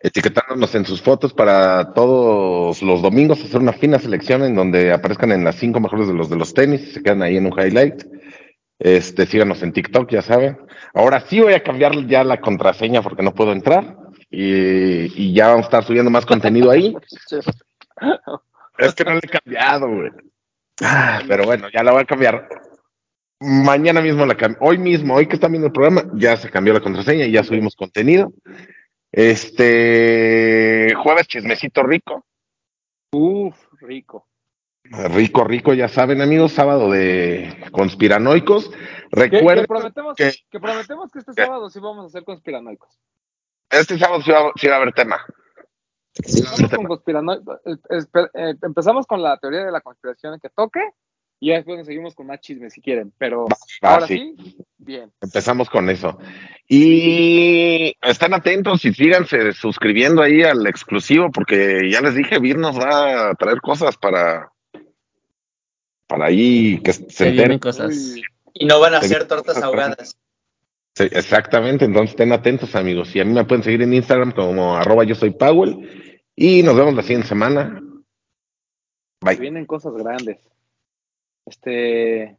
etiquetándonos 0.00 0.74
en 0.74 0.84
sus 0.84 1.02
fotos 1.02 1.32
para 1.32 1.92
todos 1.92 2.82
los 2.82 3.02
domingos 3.02 3.42
hacer 3.42 3.60
una 3.60 3.72
fina 3.72 3.98
selección 3.98 4.44
en 4.44 4.54
donde 4.54 4.92
aparezcan 4.92 5.32
en 5.32 5.44
las 5.44 5.56
cinco 5.56 5.80
mejores 5.80 6.06
de 6.06 6.14
los 6.14 6.30
de 6.30 6.36
los 6.36 6.54
tenis, 6.54 6.92
se 6.92 7.02
quedan 7.02 7.22
ahí 7.22 7.36
en 7.36 7.46
un 7.46 7.58
highlight. 7.58 8.04
Este, 8.78 9.24
síganos 9.26 9.62
en 9.62 9.72
TikTok, 9.72 10.10
ya 10.10 10.22
saben. 10.22 10.58
Ahora 10.92 11.20
sí 11.20 11.40
voy 11.40 11.54
a 11.54 11.62
cambiar 11.62 12.06
ya 12.06 12.24
la 12.24 12.40
contraseña 12.40 13.02
porque 13.02 13.22
no 13.22 13.34
puedo 13.34 13.52
entrar 13.52 13.96
y, 14.30 15.10
y 15.22 15.32
ya 15.32 15.48
vamos 15.48 15.64
a 15.64 15.68
estar 15.68 15.84
subiendo 15.84 16.10
más 16.10 16.26
contenido 16.26 16.70
ahí. 16.70 16.94
Es 18.78 18.94
que 18.94 19.04
no 19.04 19.14
le 19.14 19.20
he 19.22 19.28
cambiado, 19.28 19.88
güey. 19.88 20.10
Pero 21.26 21.44
bueno, 21.44 21.68
ya 21.72 21.82
la 21.82 21.92
voy 21.92 22.02
a 22.02 22.06
cambiar. 22.06 22.48
Mañana 23.40 24.00
mismo 24.00 24.24
la 24.24 24.34
cambio. 24.34 24.58
Hoy 24.60 24.78
mismo, 24.78 25.14
hoy 25.14 25.26
que 25.26 25.34
están 25.34 25.52
viendo 25.52 25.66
el 25.66 25.72
programa, 25.72 26.04
ya 26.14 26.36
se 26.36 26.50
cambió 26.50 26.72
la 26.72 26.80
contraseña 26.80 27.26
y 27.26 27.32
ya 27.32 27.42
subimos 27.42 27.74
contenido. 27.76 28.32
Este 29.16 30.92
jueves 31.02 31.26
chismecito 31.26 31.82
rico. 31.82 32.26
Uf, 33.12 33.56
rico. 33.80 34.26
Rico, 34.84 35.42
rico, 35.42 35.72
ya 35.72 35.88
saben, 35.88 36.20
amigos, 36.20 36.52
sábado 36.52 36.90
de 36.90 37.64
conspiranoicos. 37.72 38.68
Que, 38.70 38.76
que 38.76 39.16
Recuerden 39.38 39.64
prometemos, 39.64 40.16
que- 40.16 40.34
que 40.50 40.60
prometemos 40.60 41.10
que 41.10 41.20
este 41.20 41.32
sábado 41.32 41.70
sí 41.70 41.80
vamos 41.80 42.04
a 42.04 42.08
ser 42.10 42.24
conspiranoicos. 42.24 42.90
este 43.70 43.98
sábado 43.98 44.20
sí 44.20 44.30
va, 44.30 44.52
sí 44.54 44.66
va 44.68 44.74
a 44.74 44.76
haber 44.76 44.92
tema. 44.92 45.16
Sí 46.22 46.42
va 46.42 46.50
a 46.50 46.52
haber 46.52 46.60
Empezamos 46.60 46.60
con, 46.60 46.68
tema. 46.68 46.88
conspirano- 47.34 47.60
eh, 47.64 48.30
eh, 48.34 48.54
empezamos 48.62 49.06
con 49.06 49.22
la 49.22 49.38
teoría 49.38 49.64
de 49.64 49.72
la 49.72 49.80
conspiración 49.80 50.38
que 50.40 50.50
toque 50.50 50.80
y 51.40 51.48
ya 51.48 51.56
después 51.56 51.78
nos 51.78 51.86
seguimos 51.86 52.14
con 52.14 52.26
más 52.26 52.40
chismes 52.40 52.72
si 52.72 52.80
quieren, 52.80 53.12
pero 53.18 53.46
Ah, 53.82 53.94
ahora 53.94 54.06
sí. 54.06 54.34
sí, 54.38 54.56
bien. 54.78 55.12
Empezamos 55.20 55.68
con 55.70 55.90
eso. 55.90 56.18
Y 56.68 57.94
estén 58.02 58.34
atentos 58.34 58.84
y 58.84 58.92
síganse 58.92 59.52
suscribiendo 59.52 60.22
ahí 60.22 60.42
al 60.42 60.66
exclusivo, 60.66 61.30
porque 61.30 61.90
ya 61.90 62.00
les 62.00 62.14
dije, 62.14 62.38
Vir 62.38 62.58
nos 62.58 62.78
va 62.78 63.30
a 63.30 63.34
traer 63.34 63.60
cosas 63.60 63.96
para, 63.96 64.50
para 66.06 66.26
ahí 66.26 66.80
que 66.82 66.92
se 66.92 67.10
Se 67.10 67.24
vienen 67.24 67.52
enteren. 67.52 67.58
cosas. 67.58 68.16
Y 68.54 68.64
no 68.66 68.80
van 68.80 68.94
a 68.94 69.02
Sí. 69.02 69.08
ser 69.08 69.26
tortas 69.28 69.62
ahogadas. 69.62 70.18
Sí, 70.94 71.04
exactamente, 71.12 71.84
entonces 71.84 72.10
estén 72.10 72.32
atentos 72.32 72.74
amigos. 72.74 73.14
Y 73.14 73.20
a 73.20 73.24
mí 73.26 73.32
me 73.34 73.44
pueden 73.44 73.62
seguir 73.62 73.82
en 73.82 73.92
Instagram 73.92 74.32
como 74.32 74.76
arroba 74.76 75.04
yo 75.04 75.14
soy 75.14 75.30
Powell. 75.30 76.22
Y 76.34 76.62
nos 76.62 76.74
vemos 76.76 76.94
la 76.94 77.02
siguiente 77.02 77.28
semana. 77.28 77.82
Bye. 79.20 79.36
vienen 79.36 79.66
cosas 79.66 79.92
grandes. 79.94 80.38
Este, 81.46 82.36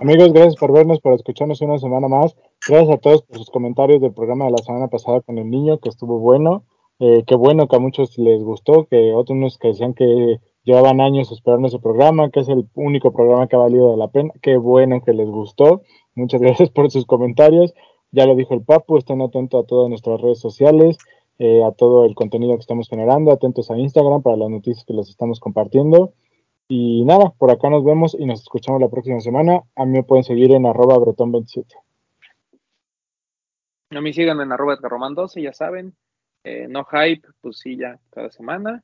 Amigos, 0.00 0.32
gracias 0.32 0.56
por 0.56 0.72
vernos, 0.72 1.00
por 1.00 1.12
escucharnos 1.12 1.60
una 1.60 1.78
semana 1.78 2.06
más. 2.06 2.36
Gracias 2.66 2.96
a 2.96 2.98
todos 2.98 3.22
por 3.22 3.38
sus 3.38 3.50
comentarios 3.50 4.00
del 4.00 4.14
programa 4.14 4.44
de 4.44 4.52
la 4.52 4.58
semana 4.58 4.88
pasada 4.88 5.20
con 5.20 5.38
el 5.38 5.50
niño, 5.50 5.78
que 5.78 5.88
estuvo 5.88 6.20
bueno. 6.20 6.64
Eh, 7.00 7.24
qué 7.26 7.34
bueno 7.34 7.66
que 7.66 7.76
a 7.76 7.80
muchos 7.80 8.16
les 8.16 8.42
gustó, 8.44 8.86
que 8.86 9.12
otros 9.12 9.58
que 9.58 9.68
decían 9.68 9.92
que 9.92 10.40
llevaban 10.62 11.00
años 11.00 11.32
esperando 11.32 11.66
ese 11.66 11.80
programa, 11.80 12.30
que 12.30 12.40
es 12.40 12.48
el 12.48 12.68
único 12.74 13.12
programa 13.12 13.48
que 13.48 13.56
ha 13.56 13.58
valido 13.58 13.96
la 13.96 14.08
pena. 14.08 14.32
Qué 14.40 14.56
bueno 14.56 15.02
que 15.04 15.12
les 15.12 15.28
gustó. 15.28 15.82
Muchas 16.14 16.40
gracias 16.40 16.70
por 16.70 16.92
sus 16.92 17.06
comentarios. 17.06 17.74
Ya 18.12 18.24
lo 18.26 18.36
dijo 18.36 18.54
el 18.54 18.62
Papu, 18.62 18.98
estén 18.98 19.20
atentos 19.20 19.64
a 19.64 19.66
todas 19.66 19.88
nuestras 19.88 20.20
redes 20.20 20.38
sociales, 20.38 20.96
eh, 21.40 21.64
a 21.64 21.72
todo 21.72 22.04
el 22.04 22.14
contenido 22.14 22.54
que 22.54 22.60
estamos 22.60 22.88
generando, 22.88 23.32
atentos 23.32 23.70
a 23.70 23.78
Instagram 23.78 24.22
para 24.22 24.36
las 24.36 24.48
noticias 24.48 24.84
que 24.84 24.92
les 24.92 25.08
estamos 25.08 25.40
compartiendo. 25.40 26.12
Y 26.74 27.04
nada, 27.04 27.34
por 27.36 27.50
acá 27.50 27.68
nos 27.68 27.84
vemos 27.84 28.16
y 28.18 28.24
nos 28.24 28.40
escuchamos 28.40 28.80
la 28.80 28.88
próxima 28.88 29.20
semana. 29.20 29.60
A 29.76 29.84
mí 29.84 29.92
me 29.92 30.04
pueden 30.04 30.24
seguir 30.24 30.52
en 30.52 30.64
arroba 30.64 30.96
bretón27. 30.96 31.66
a 33.90 34.00
mí 34.00 34.14
sigan 34.14 34.40
en 34.40 34.52
arroba 34.52 34.78
Román 34.80 35.14
12, 35.14 35.42
ya 35.42 35.52
saben. 35.52 35.94
Eh, 36.44 36.68
no 36.70 36.86
hype, 36.86 37.28
pues 37.42 37.58
sí, 37.58 37.76
ya 37.76 38.00
cada 38.08 38.30
semana. 38.30 38.82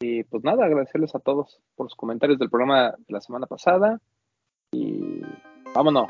Y 0.00 0.22
pues 0.22 0.44
nada, 0.44 0.64
agradecerles 0.64 1.12
a 1.16 1.18
todos 1.18 1.60
por 1.74 1.86
los 1.86 1.96
comentarios 1.96 2.38
del 2.38 2.50
programa 2.50 2.92
de 2.92 3.12
la 3.12 3.20
semana 3.20 3.48
pasada. 3.48 4.00
Y 4.70 5.20
vámonos. 5.74 6.08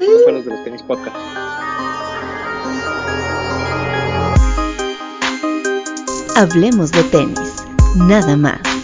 Los 0.00 0.44
de 0.44 0.50
los 0.50 0.64
tenis 0.64 0.82
podcast. 0.82 1.16
Hablemos 6.36 6.92
de 6.92 7.02
tenis, 7.04 7.64
nada 7.96 8.36
más. 8.36 8.77